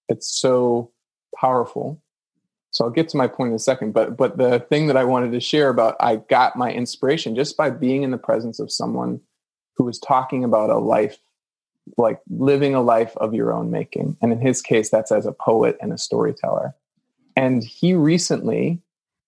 it's 0.08 0.40
so 0.40 0.92
powerful. 1.36 2.02
So 2.72 2.86
I'll 2.86 2.92
get 2.92 3.10
to 3.10 3.18
my 3.18 3.28
point 3.28 3.50
in 3.50 3.56
a 3.56 3.60
second. 3.60 3.94
But 3.94 4.18
but 4.18 4.38
the 4.38 4.60
thing 4.60 4.88
that 4.88 4.98
I 4.98 5.04
wanted 5.04 5.32
to 5.32 5.40
share 5.40 5.70
about 5.70 5.96
I 6.00 6.18
got 6.18 6.56
my 6.56 6.72
inspiration 6.72 7.36
just 7.36 7.58
by 7.58 7.70
being 7.70 8.04
in 8.04 8.12
the 8.12 8.18
presence 8.18 8.60
of 8.60 8.72
someone 8.72 9.22
who 9.76 9.84
was 9.84 10.00
talking 10.00 10.44
about 10.44 10.70
a 10.70 10.78
life 10.78 11.20
like 11.98 12.20
living 12.30 12.76
a 12.76 12.82
life 12.82 13.16
of 13.18 13.34
your 13.34 13.54
own 13.54 13.72
making. 13.72 14.18
And 14.22 14.32
in 14.34 14.42
his 14.42 14.62
case, 14.62 14.90
that's 14.90 15.12
as 15.12 15.26
a 15.26 15.32
poet 15.32 15.78
and 15.82 15.94
a 15.94 15.98
storyteller. 15.98 16.76
And 17.36 17.64
he 17.64 17.94
recently 17.94 18.82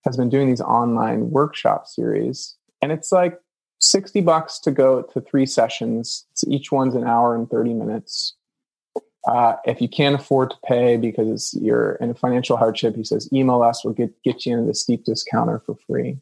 has 0.04 0.16
been 0.16 0.28
doing 0.28 0.48
these 0.48 0.60
online 0.60 1.30
workshop 1.30 1.86
series. 1.86 2.56
And 2.82 2.92
it's 2.92 3.12
like 3.12 3.40
60 3.80 4.20
bucks 4.20 4.58
to 4.60 4.70
go 4.70 5.02
to 5.02 5.20
three 5.20 5.46
sessions. 5.46 6.26
Each 6.46 6.70
one's 6.70 6.94
an 6.94 7.04
hour 7.04 7.34
and 7.34 7.48
30 7.48 7.74
minutes. 7.74 8.34
Uh, 9.26 9.56
if 9.64 9.82
you 9.82 9.88
can't 9.88 10.14
afford 10.14 10.50
to 10.50 10.56
pay 10.64 10.96
because 10.96 11.54
you're 11.60 11.92
in 11.96 12.10
a 12.10 12.14
financial 12.14 12.56
hardship, 12.56 12.96
he 12.96 13.04
says, 13.04 13.28
email 13.32 13.62
us, 13.62 13.84
we'll 13.84 13.94
get, 13.94 14.10
get 14.22 14.46
you 14.46 14.54
into 14.54 14.66
the 14.66 14.74
steep 14.74 15.04
discounter 15.04 15.60
for 15.66 15.76
free. 15.86 16.18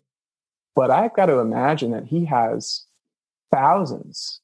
But 0.74 0.90
I've 0.90 1.14
got 1.14 1.26
to 1.26 1.38
imagine 1.38 1.92
that 1.92 2.04
he 2.04 2.24
has 2.24 2.84
thousands, 3.52 4.40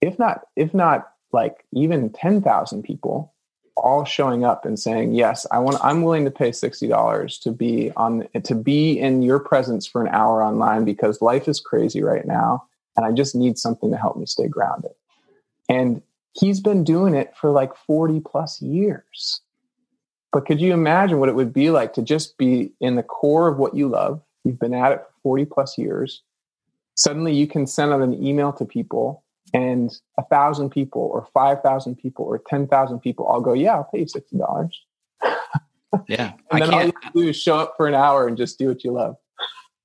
if 0.00 0.18
not, 0.18 0.42
if 0.56 0.72
not 0.72 1.12
like 1.32 1.64
even 1.72 2.10
10,000 2.10 2.82
people 2.82 3.34
all 3.76 4.04
showing 4.04 4.44
up 4.44 4.64
and 4.64 4.78
saying, 4.78 5.14
yes, 5.14 5.46
I 5.50 5.58
want, 5.58 5.78
I'm 5.82 6.02
willing 6.02 6.24
to 6.24 6.30
pay 6.30 6.50
$60 6.50 7.40
to 7.42 7.52
be 7.52 7.92
on, 7.96 8.26
to 8.42 8.54
be 8.54 8.98
in 8.98 9.22
your 9.22 9.38
presence 9.38 9.86
for 9.86 10.02
an 10.02 10.08
hour 10.08 10.42
online 10.42 10.84
because 10.84 11.22
life 11.22 11.46
is 11.46 11.60
crazy 11.60 12.02
right 12.02 12.26
now. 12.26 12.64
And 12.96 13.06
I 13.06 13.12
just 13.12 13.34
need 13.34 13.58
something 13.58 13.90
to 13.90 13.96
help 13.96 14.16
me 14.16 14.26
stay 14.26 14.48
grounded. 14.48 14.90
And 15.68 16.02
he's 16.38 16.60
been 16.60 16.84
doing 16.84 17.14
it 17.14 17.32
for 17.40 17.50
like 17.50 17.74
40 17.86 18.20
plus 18.20 18.60
years. 18.62 19.40
But 20.32 20.46
could 20.46 20.60
you 20.60 20.72
imagine 20.72 21.18
what 21.18 21.28
it 21.28 21.34
would 21.34 21.52
be 21.52 21.70
like 21.70 21.94
to 21.94 22.02
just 22.02 22.36
be 22.36 22.72
in 22.80 22.96
the 22.96 23.02
core 23.02 23.48
of 23.48 23.58
what 23.58 23.74
you 23.74 23.88
love? 23.88 24.20
You've 24.44 24.58
been 24.58 24.74
at 24.74 24.92
it 24.92 24.98
for 24.98 25.12
40 25.22 25.44
plus 25.46 25.78
years. 25.78 26.22
Suddenly 26.94 27.34
you 27.34 27.46
can 27.46 27.66
send 27.66 27.92
out 27.92 28.02
an 28.02 28.14
email 28.24 28.52
to 28.54 28.64
people 28.64 29.24
and 29.54 29.90
a 30.18 30.24
thousand 30.24 30.70
people 30.70 31.02
or 31.02 31.26
5,000 31.32 31.96
people 31.96 32.24
or 32.24 32.42
10,000 32.46 33.00
people 33.00 33.24
all 33.24 33.40
go, 33.40 33.54
yeah, 33.54 33.74
I'll 33.76 33.88
pay 33.92 34.00
you 34.00 34.06
$60. 34.06 34.70
Yeah. 36.06 36.34
and 36.50 36.62
then 36.62 36.74
all 36.74 36.84
you 36.84 36.92
do 37.14 37.28
is 37.28 37.40
show 37.40 37.56
up 37.56 37.72
for 37.78 37.88
an 37.88 37.94
hour 37.94 38.28
and 38.28 38.36
just 38.36 38.58
do 38.58 38.68
what 38.68 38.84
you 38.84 38.92
love. 38.92 39.16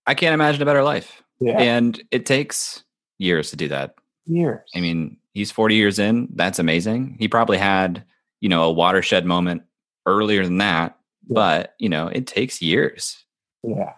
I 0.06 0.14
can't 0.14 0.34
imagine 0.34 0.62
a 0.62 0.66
better 0.66 0.84
life. 0.84 1.24
Yeah. 1.40 1.58
And 1.58 2.04
it 2.12 2.26
takes 2.26 2.84
years 3.20 3.52
to 3.52 3.56
do 3.56 3.70
that. 3.70 3.96
Years. 4.26 4.70
I 4.76 4.82
mean, 4.82 5.18
he's 5.34 5.52
40 5.52 5.76
years 5.76 6.00
in. 6.00 6.30
That's 6.34 6.60
amazing. 6.60 7.18
He 7.20 7.28
probably 7.28 7.58
had, 7.58 8.04
you 8.42 8.50
know, 8.50 8.64
a 8.64 8.72
watershed 8.72 9.26
moment 9.26 9.64
earlier 10.06 10.44
than 10.44 10.58
that, 10.58 10.98
yeah. 11.28 11.34
but, 11.34 11.76
you 11.80 11.90
know, 11.90 12.08
it 12.08 12.28
takes 12.28 12.62
years. 12.62 13.24
Yeah. 13.64 13.94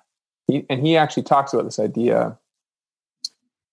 He, 0.47 0.65
and 0.69 0.85
he 0.85 0.97
actually 0.97 1.23
talks 1.23 1.53
about 1.53 1.65
this 1.65 1.79
idea 1.79 2.37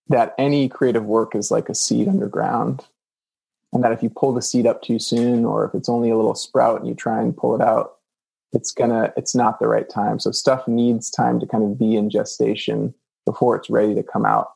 that 0.09 0.35
any 0.37 0.67
creative 0.69 1.05
work 1.05 1.35
is 1.35 1.51
like 1.51 1.69
a 1.69 1.75
seed 1.75 2.07
underground 2.07 2.85
and 3.71 3.83
that 3.83 3.91
if 3.91 4.03
you 4.03 4.09
pull 4.09 4.33
the 4.33 4.41
seed 4.41 4.67
up 4.67 4.81
too 4.81 4.99
soon 4.99 5.45
or 5.45 5.65
if 5.65 5.73
it's 5.73 5.89
only 5.89 6.09
a 6.09 6.15
little 6.15 6.35
sprout 6.35 6.79
and 6.79 6.87
you 6.87 6.93
try 6.93 7.21
and 7.21 7.35
pull 7.35 7.55
it 7.55 7.61
out 7.61 7.97
it's 8.51 8.71
gonna 8.71 9.11
it's 9.17 9.35
not 9.35 9.59
the 9.59 9.67
right 9.67 9.89
time 9.89 10.19
so 10.19 10.31
stuff 10.31 10.67
needs 10.67 11.09
time 11.09 11.39
to 11.39 11.47
kind 11.47 11.63
of 11.63 11.77
be 11.77 11.95
in 11.95 12.09
gestation 12.09 12.93
before 13.25 13.55
it's 13.55 13.69
ready 13.69 13.95
to 13.95 14.03
come 14.03 14.25
out 14.25 14.51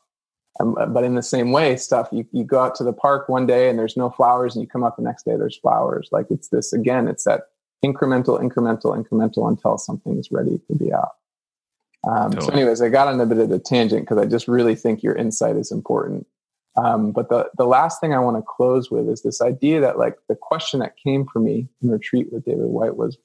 um, 0.60 0.76
but 0.92 1.04
in 1.04 1.14
the 1.14 1.22
same 1.22 1.52
way 1.52 1.76
stuff 1.76 2.08
you, 2.12 2.26
you 2.32 2.44
go 2.44 2.60
out 2.60 2.74
to 2.74 2.84
the 2.84 2.92
park 2.92 3.28
one 3.28 3.46
day 3.46 3.68
and 3.68 3.78
there's 3.78 3.96
no 3.96 4.10
flowers 4.10 4.54
and 4.54 4.62
you 4.62 4.68
come 4.68 4.84
up 4.84 4.96
the 4.96 5.02
next 5.02 5.24
day 5.24 5.36
there's 5.36 5.56
flowers 5.56 6.08
like 6.12 6.26
it's 6.30 6.48
this 6.48 6.72
again 6.72 7.08
it's 7.08 7.24
that 7.24 7.42
incremental 7.84 8.40
incremental 8.40 8.96
incremental 8.96 9.48
until 9.48 9.78
something's 9.78 10.30
ready 10.30 10.60
to 10.66 10.74
be 10.76 10.92
out 10.92 11.12
um, 12.06 12.30
totally. 12.30 12.46
So, 12.46 12.52
anyways, 12.52 12.82
I 12.82 12.88
got 12.88 13.08
on 13.08 13.20
a 13.20 13.26
bit 13.26 13.38
of 13.38 13.50
a 13.50 13.58
tangent 13.58 14.02
because 14.02 14.18
I 14.18 14.26
just 14.26 14.48
really 14.48 14.74
think 14.74 15.02
your 15.02 15.14
insight 15.14 15.56
is 15.56 15.72
important. 15.72 16.26
Um, 16.76 17.10
but 17.10 17.28
the 17.28 17.50
the 17.56 17.66
last 17.66 18.00
thing 18.00 18.14
I 18.14 18.20
want 18.20 18.36
to 18.36 18.42
close 18.42 18.90
with 18.90 19.08
is 19.08 19.22
this 19.22 19.40
idea 19.40 19.80
that 19.80 19.98
like 19.98 20.16
the 20.28 20.36
question 20.36 20.80
that 20.80 20.96
came 20.96 21.26
for 21.26 21.40
me 21.40 21.68
in 21.82 21.90
retreat 21.90 22.32
with 22.32 22.44
David 22.44 22.66
Whyte 22.66 22.96
was, 22.96 23.18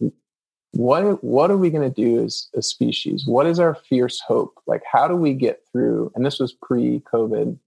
what 0.73 1.23
what 1.23 1.51
are 1.51 1.57
we 1.57 1.69
going 1.69 1.87
to 1.87 2.01
do 2.01 2.23
as 2.23 2.49
a 2.55 2.61
species? 2.61 3.25
What 3.27 3.45
is 3.45 3.59
our 3.59 3.75
fierce 3.75 4.19
hope? 4.19 4.59
Like, 4.65 4.81
how 4.91 5.07
do 5.07 5.15
we 5.15 5.33
get 5.33 5.61
through? 5.71 6.11
And 6.15 6.25
this 6.25 6.39
was 6.39 6.51
pre-COVID, 6.51 7.57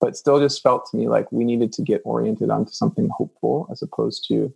but 0.00 0.16
still 0.16 0.40
just 0.40 0.62
felt 0.62 0.90
to 0.90 0.96
me 0.96 1.08
like 1.08 1.30
we 1.30 1.44
needed 1.44 1.72
to 1.74 1.82
get 1.82 2.02
oriented 2.04 2.50
onto 2.50 2.72
something 2.72 3.08
hopeful 3.16 3.68
as 3.70 3.82
opposed 3.82 4.26
to 4.28 4.52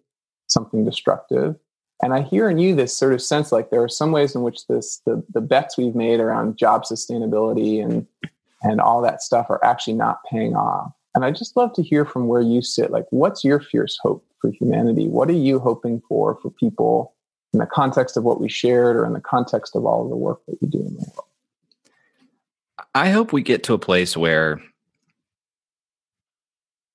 something 0.48 0.84
destructive. 0.84 1.54
And 2.02 2.12
I 2.12 2.22
hear 2.22 2.50
in 2.50 2.58
you 2.58 2.74
this 2.74 2.96
sort 2.96 3.12
of 3.12 3.22
sense 3.22 3.52
like 3.52 3.70
there 3.70 3.82
are 3.82 3.88
some 3.88 4.10
ways 4.10 4.34
in 4.34 4.42
which 4.42 4.66
this 4.66 5.00
the, 5.06 5.22
the 5.32 5.40
bets 5.40 5.78
we've 5.78 5.94
made 5.94 6.18
around 6.18 6.58
job 6.58 6.84
sustainability 6.84 7.82
and 7.82 8.06
and 8.62 8.80
all 8.80 9.00
that 9.02 9.22
stuff 9.22 9.46
are 9.50 9.64
actually 9.64 9.94
not 9.94 10.18
paying 10.28 10.56
off. 10.56 10.92
And 11.14 11.24
I 11.24 11.30
just 11.30 11.56
love 11.56 11.72
to 11.74 11.82
hear 11.82 12.04
from 12.04 12.26
where 12.26 12.42
you 12.42 12.60
sit. 12.60 12.90
Like, 12.90 13.06
what's 13.10 13.44
your 13.44 13.60
fierce 13.60 13.98
hope 14.02 14.26
for 14.40 14.50
humanity? 14.50 15.06
What 15.06 15.30
are 15.30 15.34
you 15.34 15.60
hoping 15.60 16.02
for 16.08 16.36
for 16.42 16.50
people 16.50 17.14
in 17.52 17.58
the 17.58 17.66
context 17.66 18.16
of 18.16 18.24
what 18.24 18.40
we 18.40 18.48
shared 18.48 18.96
or 18.96 19.04
in 19.04 19.12
the 19.12 19.20
context 19.20 19.74
of 19.74 19.84
all 19.84 20.04
of 20.04 20.10
the 20.10 20.16
work 20.16 20.40
that 20.46 20.56
you 20.60 20.68
do 20.68 20.78
in 20.78 20.94
the 20.94 21.12
world? 21.14 21.28
I 22.94 23.10
hope 23.10 23.32
we 23.32 23.42
get 23.42 23.62
to 23.64 23.74
a 23.74 23.78
place 23.78 24.16
where 24.16 24.60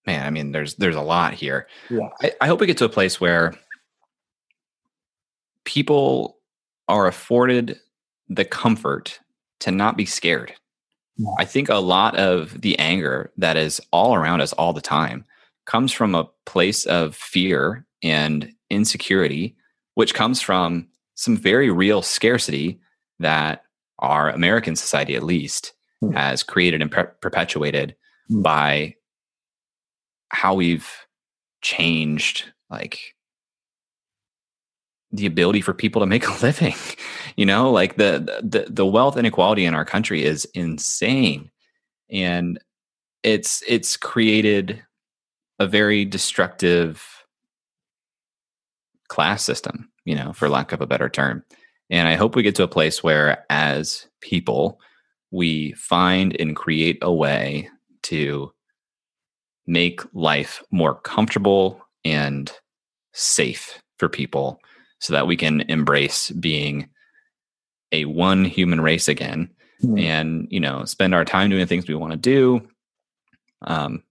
man, 0.05 0.25
I 0.25 0.29
mean, 0.29 0.51
there's 0.51 0.75
there's 0.75 0.95
a 0.95 1.01
lot 1.01 1.33
here. 1.33 1.67
Yeah. 1.89 2.09
I, 2.21 2.33
I 2.41 2.47
hope 2.47 2.59
we 2.59 2.67
get 2.67 2.77
to 2.77 2.85
a 2.85 2.89
place 2.89 3.19
where 3.19 3.53
people 5.63 6.37
are 6.87 7.07
afforded 7.07 7.79
the 8.29 8.45
comfort 8.45 9.19
to 9.59 9.71
not 9.71 9.97
be 9.97 10.05
scared. 10.05 10.53
Yeah. 11.17 11.29
I 11.39 11.45
think 11.45 11.69
a 11.69 11.75
lot 11.75 12.15
of 12.17 12.61
the 12.61 12.77
anger 12.77 13.31
that 13.37 13.57
is 13.57 13.81
all 13.91 14.13
around 14.13 14.41
us 14.41 14.53
all 14.53 14.73
the 14.73 14.81
time 14.81 15.25
comes 15.65 15.91
from 15.91 16.13
a 16.13 16.29
place 16.45 16.85
of 16.85 17.15
fear 17.15 17.85
and 18.03 18.51
insecurity, 18.69 19.55
which 19.95 20.13
comes 20.13 20.41
from 20.41 20.87
some 21.15 21.35
very 21.35 21.69
real 21.69 22.01
scarcity 22.01 22.79
that 23.19 23.63
our 23.99 24.29
American 24.29 24.75
society, 24.75 25.15
at 25.15 25.23
least, 25.23 25.73
mm. 26.03 26.13
has 26.13 26.43
created 26.43 26.81
and 26.81 26.91
per- 26.91 27.15
perpetuated 27.21 27.95
mm. 28.31 28.43
by 28.43 28.95
how 30.29 30.53
we've 30.53 30.89
changed 31.61 32.45
like 32.69 33.15
the 35.11 35.25
ability 35.25 35.61
for 35.61 35.73
people 35.73 36.01
to 36.01 36.05
make 36.05 36.27
a 36.27 36.37
living 36.43 36.75
you 37.37 37.45
know 37.45 37.71
like 37.71 37.95
the 37.95 38.41
the 38.43 38.67
the 38.69 38.85
wealth 38.85 39.17
inequality 39.17 39.65
in 39.65 39.73
our 39.73 39.85
country 39.85 40.23
is 40.23 40.45
insane 40.53 41.49
and 42.11 42.59
it's 43.23 43.63
it's 43.67 43.97
created 43.97 44.83
a 45.59 45.65
very 45.65 46.05
destructive 46.05 47.14
class 49.07 49.43
system 49.43 49.89
you 50.05 50.15
know 50.15 50.33
for 50.33 50.49
lack 50.49 50.71
of 50.71 50.81
a 50.81 50.87
better 50.87 51.09
term 51.09 51.43
and 51.89 52.07
i 52.07 52.15
hope 52.15 52.35
we 52.35 52.43
get 52.43 52.55
to 52.55 52.63
a 52.63 52.67
place 52.67 53.03
where 53.03 53.45
as 53.49 54.07
people 54.21 54.79
we 55.31 55.73
find 55.73 56.35
and 56.39 56.55
create 56.55 56.97
a 57.01 57.13
way 57.13 57.69
to 58.03 58.51
make 59.67 60.01
life 60.13 60.63
more 60.71 60.95
comfortable 61.01 61.81
and 62.03 62.51
safe 63.13 63.81
for 63.97 64.07
people 64.07 64.59
so 64.99 65.13
that 65.13 65.27
we 65.27 65.35
can 65.35 65.61
embrace 65.61 66.29
being 66.31 66.89
a 67.91 68.05
one 68.05 68.45
human 68.45 68.81
race 68.81 69.07
again 69.07 69.49
mm. 69.83 69.99
and 70.01 70.47
you 70.49 70.59
know 70.59 70.85
spend 70.85 71.13
our 71.13 71.25
time 71.25 71.49
doing 71.49 71.61
the 71.61 71.65
things 71.67 71.87
we 71.87 71.95
want 71.95 72.11
to 72.11 72.17
do 72.17 72.61
um 73.63 74.03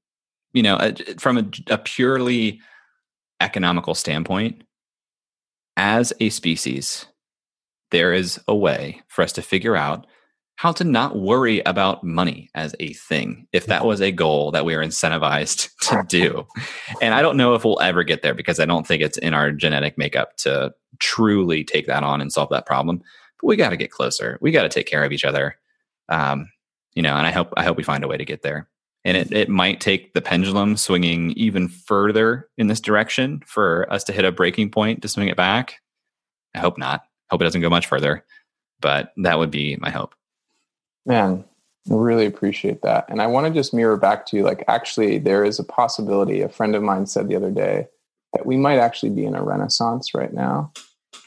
you 0.53 0.63
know 0.63 0.93
from 1.19 1.39
a, 1.39 1.45
a 1.69 1.79
purely 1.79 2.61
economical 3.41 3.95
standpoint 3.95 4.63
as 5.77 6.13
a 6.21 6.31
species 6.31 7.07
there 7.91 8.13
is 8.13 8.41
a 8.49 8.55
way 8.57 9.01
for 9.07 9.23
us 9.23 9.33
to 9.33 9.43
figure 9.43 9.77
out 9.77 10.07
how 10.57 10.73
to 10.73 10.85
not 10.85 11.17
worry 11.17 11.61
about 11.61 12.05
money 12.05 12.49
as 12.55 12.75
a 12.81 12.93
thing 12.93 13.47
if 13.53 13.67
that 13.67 13.85
was 13.85 14.01
a 14.01 14.13
goal 14.13 14.51
that 14.51 14.65
we 14.65 14.75
are 14.75 14.85
incentivized 14.85 15.71
to 15.81 16.03
do. 16.09 16.45
And 17.01 17.15
I 17.15 17.23
don't 17.23 17.37
know 17.37 17.55
if 17.55 17.65
we'll 17.65 17.81
ever 17.81 18.03
get 18.03 18.23
there 18.23 18.35
because 18.35 18.61
I 18.61 18.67
don't 18.67 18.87
think 18.87 19.03
it's 19.03 19.19
in 19.19 19.35
our 19.35 19.53
genetic 19.53 19.99
makeup 19.99 20.37
to 20.39 20.73
truly 20.99 21.65
take 21.65 21.87
that 21.87 22.03
on 22.03 22.21
and 22.21 22.33
solve 22.33 22.51
that 22.51 22.67
problem. 22.67 23.01
But 23.41 23.47
we 23.47 23.57
got 23.57 23.71
to 23.71 23.77
get 23.77 23.91
closer. 23.91 24.39
We 24.41 24.51
got 24.51 24.63
to 24.63 24.69
take 24.69 24.87
care 24.87 25.05
of 25.05 25.13
each 25.13 25.25
other. 25.25 25.57
Um, 26.09 26.49
you 26.95 27.03
know, 27.03 27.17
and 27.17 27.27
I 27.27 27.31
hope 27.31 27.53
I 27.57 27.65
hope 27.65 27.77
we 27.77 27.83
find 27.83 28.05
a 28.05 28.09
way 28.09 28.17
to 28.17 28.25
get 28.25 28.43
there. 28.43 28.69
And 29.05 29.17
it 29.17 29.33
it 29.33 29.49
might 29.49 29.81
take 29.81 30.15
the 30.15 30.23
pendulum 30.23 30.77
swinging 30.77 31.33
even 31.33 31.69
further 31.69 32.49
in 32.57 32.69
this 32.69 32.81
direction 32.81 33.43
for 33.47 33.91
us 33.93 34.05
to 34.05 34.13
hit 34.13 34.25
a 34.25 34.33
breaking 34.33 34.71
point 34.71 35.03
to 35.03 35.09
swing 35.09 35.29
it 35.29 35.37
back. 35.37 35.81
I 36.55 36.61
hope 36.61 36.79
not. 36.79 37.05
Hope 37.31 37.43
it 37.43 37.45
doesn't 37.45 37.61
go 37.61 37.71
much 37.71 37.87
further, 37.87 38.25
but 38.81 39.13
that 39.19 39.39
would 39.39 39.51
be 39.51 39.77
my 39.77 39.91
hope. 39.91 40.15
Man, 41.07 41.45
really 41.89 42.27
appreciate 42.27 42.83
that. 42.83 43.07
And 43.09 43.21
I 43.21 43.27
want 43.27 43.47
to 43.47 43.53
just 43.53 43.75
mirror 43.75 43.97
back 43.97 44.25
to 44.27 44.37
you 44.37 44.43
like, 44.43 44.65
actually, 44.69 45.19
there 45.19 45.45
is 45.45 45.59
a 45.59 45.65
possibility. 45.65 46.41
A 46.41 46.49
friend 46.49 46.75
of 46.75 46.83
mine 46.83 47.07
said 47.07 47.29
the 47.29 47.37
other 47.37 47.51
day 47.51 47.89
that 48.33 48.47
we 48.47 48.57
might 48.57 48.79
actually 48.79 49.11
be 49.11 49.25
in 49.25 49.35
a 49.35 49.43
renaissance 49.43 50.15
right 50.15 50.33
now. 50.33 50.73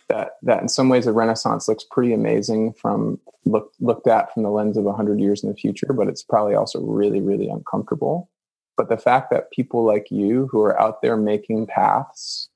That, 0.10 0.32
that 0.44 0.62
in 0.62 0.70
some 0.70 0.88
ways 0.88 1.06
a 1.06 1.12
renaissance 1.12 1.68
looks 1.68 1.84
pretty 1.84 2.14
amazing 2.14 2.74
from 2.74 3.20
look, 3.46 3.74
looked 3.82 4.08
at 4.08 4.34
from 4.34 4.44
the 4.44 4.50
lens 4.50 4.78
of 4.78 4.86
100 4.86 5.20
years 5.20 5.44
in 5.44 5.50
the 5.50 5.56
future 5.56 5.92
but 5.92 6.08
it's 6.08 6.24
probably 6.24 6.56
also 6.56 6.80
really 6.82 7.22
really 7.22 7.50
uncomfortable. 7.50 8.30
But 8.78 8.90
the 8.90 8.98
fact 8.98 9.32
that 9.32 9.52
people 9.52 9.84
like 9.84 10.10
you 10.10 10.48
who 10.52 10.62
are 10.62 10.80
out 10.80 11.02
there 11.02 11.18
making 11.18 11.68
paths 11.68 12.50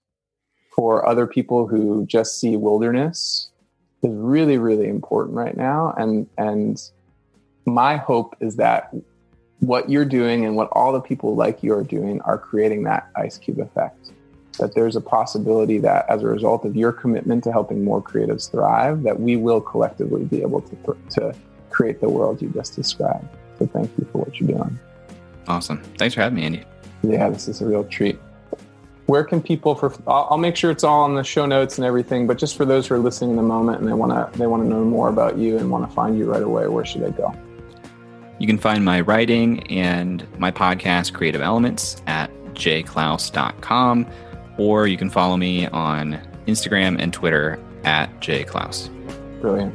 for 0.74 1.06
other 1.08 1.28
people 1.28 1.68
who 1.68 2.06
just 2.06 2.40
see 2.40 2.56
wilderness 2.56 3.50
is 4.02 4.14
really 4.14 4.58
really 4.58 4.88
important 4.88 5.36
right 5.36 5.58
now. 5.58 5.94
And 5.98 6.28
and 6.38 6.82
my 7.66 7.98
hope 7.98 8.36
is 8.40 8.56
that 8.56 8.94
what 9.60 9.90
you're 9.90 10.06
doing 10.06 10.46
and 10.46 10.56
what 10.56 10.70
all 10.72 10.92
the 10.92 11.02
people 11.02 11.36
like 11.36 11.62
you 11.62 11.74
are 11.74 11.84
doing 11.84 12.20
are 12.22 12.38
creating 12.38 12.84
that 12.84 13.10
ice 13.16 13.38
cube 13.38 13.60
effect 13.60 14.12
that 14.60 14.76
there's 14.76 14.96
a 14.96 15.02
possibility 15.02 15.78
that 15.80 16.06
as 16.10 16.24
a 16.24 16.28
result 16.28 16.66
of 16.66 16.76
your 16.76 16.92
commitment 16.92 17.44
to 17.44 17.52
helping 17.52 17.84
more 17.84 18.02
creatives 18.02 18.52
thrive 18.52 19.04
that 19.04 19.20
we 19.20 19.36
will 19.36 19.62
collectively 19.62 20.24
be 20.26 20.42
able 20.42 20.62
to, 20.62 20.98
to 21.10 21.36
create 21.70 22.02
the 22.02 22.10
world 22.10 22.42
you 22.42 22.50
just 22.50 22.76
described. 22.76 23.28
So 23.58 23.68
thank 23.68 23.92
you 23.98 24.08
for 24.12 24.20
what 24.20 24.40
you're 24.40 24.50
doing. 24.50 24.80
Awesome. 25.48 25.82
Thanks 25.98 26.16
for 26.16 26.22
having 26.22 26.38
me 26.38 26.46
andy. 26.46 26.64
Yeah 27.04 27.30
this 27.30 27.48
is 27.48 27.62
a 27.62 27.66
real 27.66 27.84
treat. 27.86 28.20
Where 29.08 29.24
can 29.24 29.42
people 29.42 29.76
for 29.76 29.94
I'll, 30.08 30.38
make 30.38 30.56
sure 30.56 30.72
it's 30.72 30.84
all 30.84 31.02
on 31.02 31.16
the 31.16 31.24
show 31.24 31.46
notes 31.46 31.78
and 31.78 31.86
everything 31.86 32.28
but 32.28 32.38
just 32.38 32.56
for 32.56 32.66
those 32.66 32.88
who 32.88 32.96
are 32.96 33.00
listening 33.00 33.32
in 33.32 33.36
the 33.36 33.44
moment 33.44 33.80
and 33.80 33.88
they 33.88 33.94
want 33.94 34.12
to 34.12 34.38
they 34.38 34.48
want 34.48 34.64
to 34.64 34.70
know 34.70 34.84
more 34.84 35.10
about 35.10 35.38
you 35.38 35.58
and 35.58 35.70
want 35.70 35.90
to 35.90 35.94
find 35.94 36.18
you 36.18 36.32
right 36.32 36.44
away 36.44 36.68
where 36.68 36.86
should 36.86 37.02
they 37.02 37.12
go? 37.12 37.34
You 38.42 38.48
can 38.48 38.58
find 38.58 38.84
my 38.84 39.02
writing 39.02 39.62
and 39.68 40.26
my 40.40 40.50
podcast, 40.50 41.14
Creative 41.14 41.42
Elements, 41.42 42.02
at 42.08 42.32
jayclouse.com, 42.56 44.08
or 44.58 44.88
you 44.88 44.98
can 44.98 45.10
follow 45.10 45.38
me 45.38 45.68
on 45.68 46.20
Instagram 46.48 47.00
and 47.00 47.14
Twitter 47.14 47.60
at 47.84 48.20
Jay 48.20 48.44
Clouse. 48.44 48.90
Brilliant. 49.40 49.74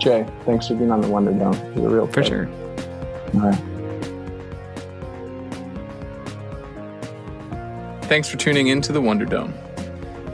Jay, 0.00 0.26
thanks 0.44 0.68
for 0.68 0.74
being 0.74 0.90
on 0.90 1.00
the 1.00 1.08
Wonder 1.08 1.32
Dome. 1.32 1.54
It's 1.54 1.78
a 1.78 1.88
real 1.88 2.06
For 2.06 2.22
sure. 2.24 2.48
All 3.34 3.40
right. 3.40 3.60
Thanks 8.04 8.28
for 8.28 8.36
tuning 8.36 8.68
in 8.68 8.80
to 8.82 8.92
the 8.92 9.00
Wonder 9.00 9.24
Dome. 9.24 9.54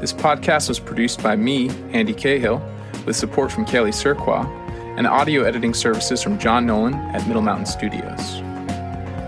This 0.00 0.12
podcast 0.12 0.68
was 0.68 0.78
produced 0.78 1.22
by 1.22 1.36
me, 1.36 1.68
Andy 1.92 2.14
Cahill, 2.14 2.62
with 3.04 3.16
support 3.16 3.50
from 3.50 3.64
Kelly 3.64 3.90
Surqua 3.90 4.46
and 4.96 5.06
audio 5.06 5.42
editing 5.42 5.74
services 5.74 6.22
from 6.22 6.38
John 6.38 6.64
Nolan 6.64 6.94
at 6.94 7.26
Middle 7.26 7.42
Mountain 7.42 7.66
Studios. 7.66 8.40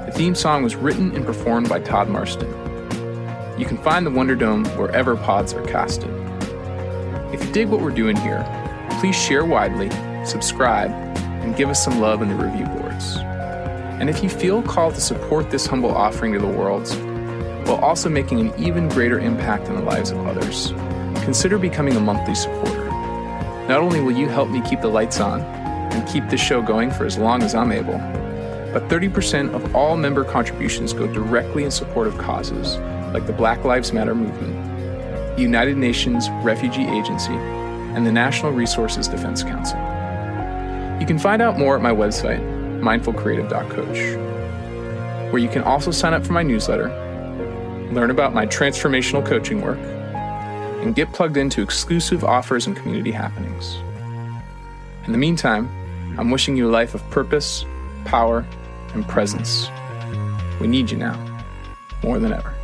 The 0.07 0.13
theme 0.15 0.35
song 0.35 0.63
was 0.63 0.77
written 0.77 1.15
and 1.15 1.27
performed 1.27 1.69
by 1.69 1.81
Todd 1.81 2.09
Marston. 2.09 2.51
You 3.59 3.67
can 3.67 3.77
find 3.79 4.07
the 4.07 4.11
Wonder 4.13 4.37
Dome 4.37 4.65
wherever 4.77 5.17
pods 5.17 5.53
are 5.53 5.65
casted. 5.67 6.09
If 7.35 7.45
you 7.45 7.53
dig 7.53 7.67
what 7.67 7.81
we're 7.81 7.91
doing 7.91 8.17
here, 8.17 8.47
please 9.01 9.17
share 9.17 9.45
widely, 9.45 9.91
subscribe, 10.25 10.93
and 11.43 11.57
give 11.57 11.69
us 11.69 11.85
some 11.85 11.99
love 11.99 12.23
in 12.23 12.29
the 12.29 12.37
review 12.37 12.67
boards. 12.67 13.17
And 13.17 14.09
if 14.09 14.23
you 14.23 14.29
feel 14.29 14.63
called 14.63 14.95
to 14.95 15.01
support 15.01 15.51
this 15.51 15.67
humble 15.67 15.91
offering 15.91 16.35
to 16.35 16.39
the 16.39 16.47
world, 16.47 16.89
while 17.67 17.79
also 17.79 18.09
making 18.09 18.39
an 18.39 18.53
even 18.63 18.89
greater 18.89 19.19
impact 19.19 19.69
on 19.69 19.75
the 19.75 19.83
lives 19.83 20.13
of 20.13 20.25
others, 20.25 20.69
consider 21.25 21.59
becoming 21.59 21.97
a 21.97 22.01
monthly 22.01 22.37
supporter. 22.37 22.85
Not 23.67 23.81
only 23.81 24.01
will 24.01 24.17
you 24.17 24.29
help 24.29 24.51
me 24.51 24.61
keep 24.61 24.83
the 24.83 24.89
lights 24.89 25.19
on, 25.19 25.41
and 25.41 26.09
keep 26.09 26.29
this 26.29 26.41
show 26.41 26.63
going 26.63 26.93
for 26.93 27.07
as 27.07 27.19
long 27.19 27.43
as 27.43 27.57
I'm 27.57 27.73
able. 27.73 27.99
But 28.73 28.89
30% 28.89 29.53
of 29.53 29.75
all 29.75 29.97
member 29.97 30.23
contributions 30.23 30.93
go 30.93 31.13
directly 31.13 31.65
in 31.65 31.73
support 31.73 32.07
of 32.07 32.17
causes 32.19 32.79
like 33.13 33.27
the 33.27 33.33
Black 33.33 33.65
Lives 33.65 33.93
Matter 33.93 34.15
movement, 34.15 35.37
the 35.37 35.43
United 35.43 35.77
Nations 35.77 36.29
Refugee 36.43 36.87
Agency, 36.87 37.33
and 37.33 38.07
the 38.07 38.13
Natural 38.13 38.53
Resources 38.53 39.09
Defense 39.09 39.43
Council. 39.43 39.79
You 41.01 41.07
can 41.07 41.19
find 41.19 41.41
out 41.41 41.59
more 41.59 41.77
at 41.77 41.83
my 41.83 41.93
website, 41.93 42.41
mindfulcreative.coach, 42.81 45.33
where 45.33 45.41
you 45.41 45.49
can 45.49 45.63
also 45.63 45.91
sign 45.91 46.15
up 46.15 46.27
for 46.27 46.33
my 46.33 46.43
newsletter, 46.43 46.89
learn 47.93 48.11
about 48.11 48.35
my 48.35 48.47
transformational 48.47 49.25
coaching 49.25 49.63
work, 49.63 49.79
and 49.79 50.95
get 50.95 51.13
plugged 51.13 51.37
into 51.37 51.63
exclusive 51.63 52.25
offers 52.25 52.67
and 52.67 52.77
community 52.77 53.11
happenings. 53.11 53.77
In 55.07 55.13
the 55.13 55.19
meantime, 55.19 55.69
I'm 56.19 56.31
wishing 56.31 56.57
you 56.57 56.69
a 56.69 56.73
life 56.73 56.95
of 56.95 57.09
purpose, 57.11 57.65
power, 58.05 58.45
and 58.95 59.07
presence. 59.07 59.71
We 60.61 60.67
need 60.67 60.91
you 60.91 60.99
now 60.99 61.25
more 62.03 62.19
than 62.19 62.33
ever. 62.33 62.58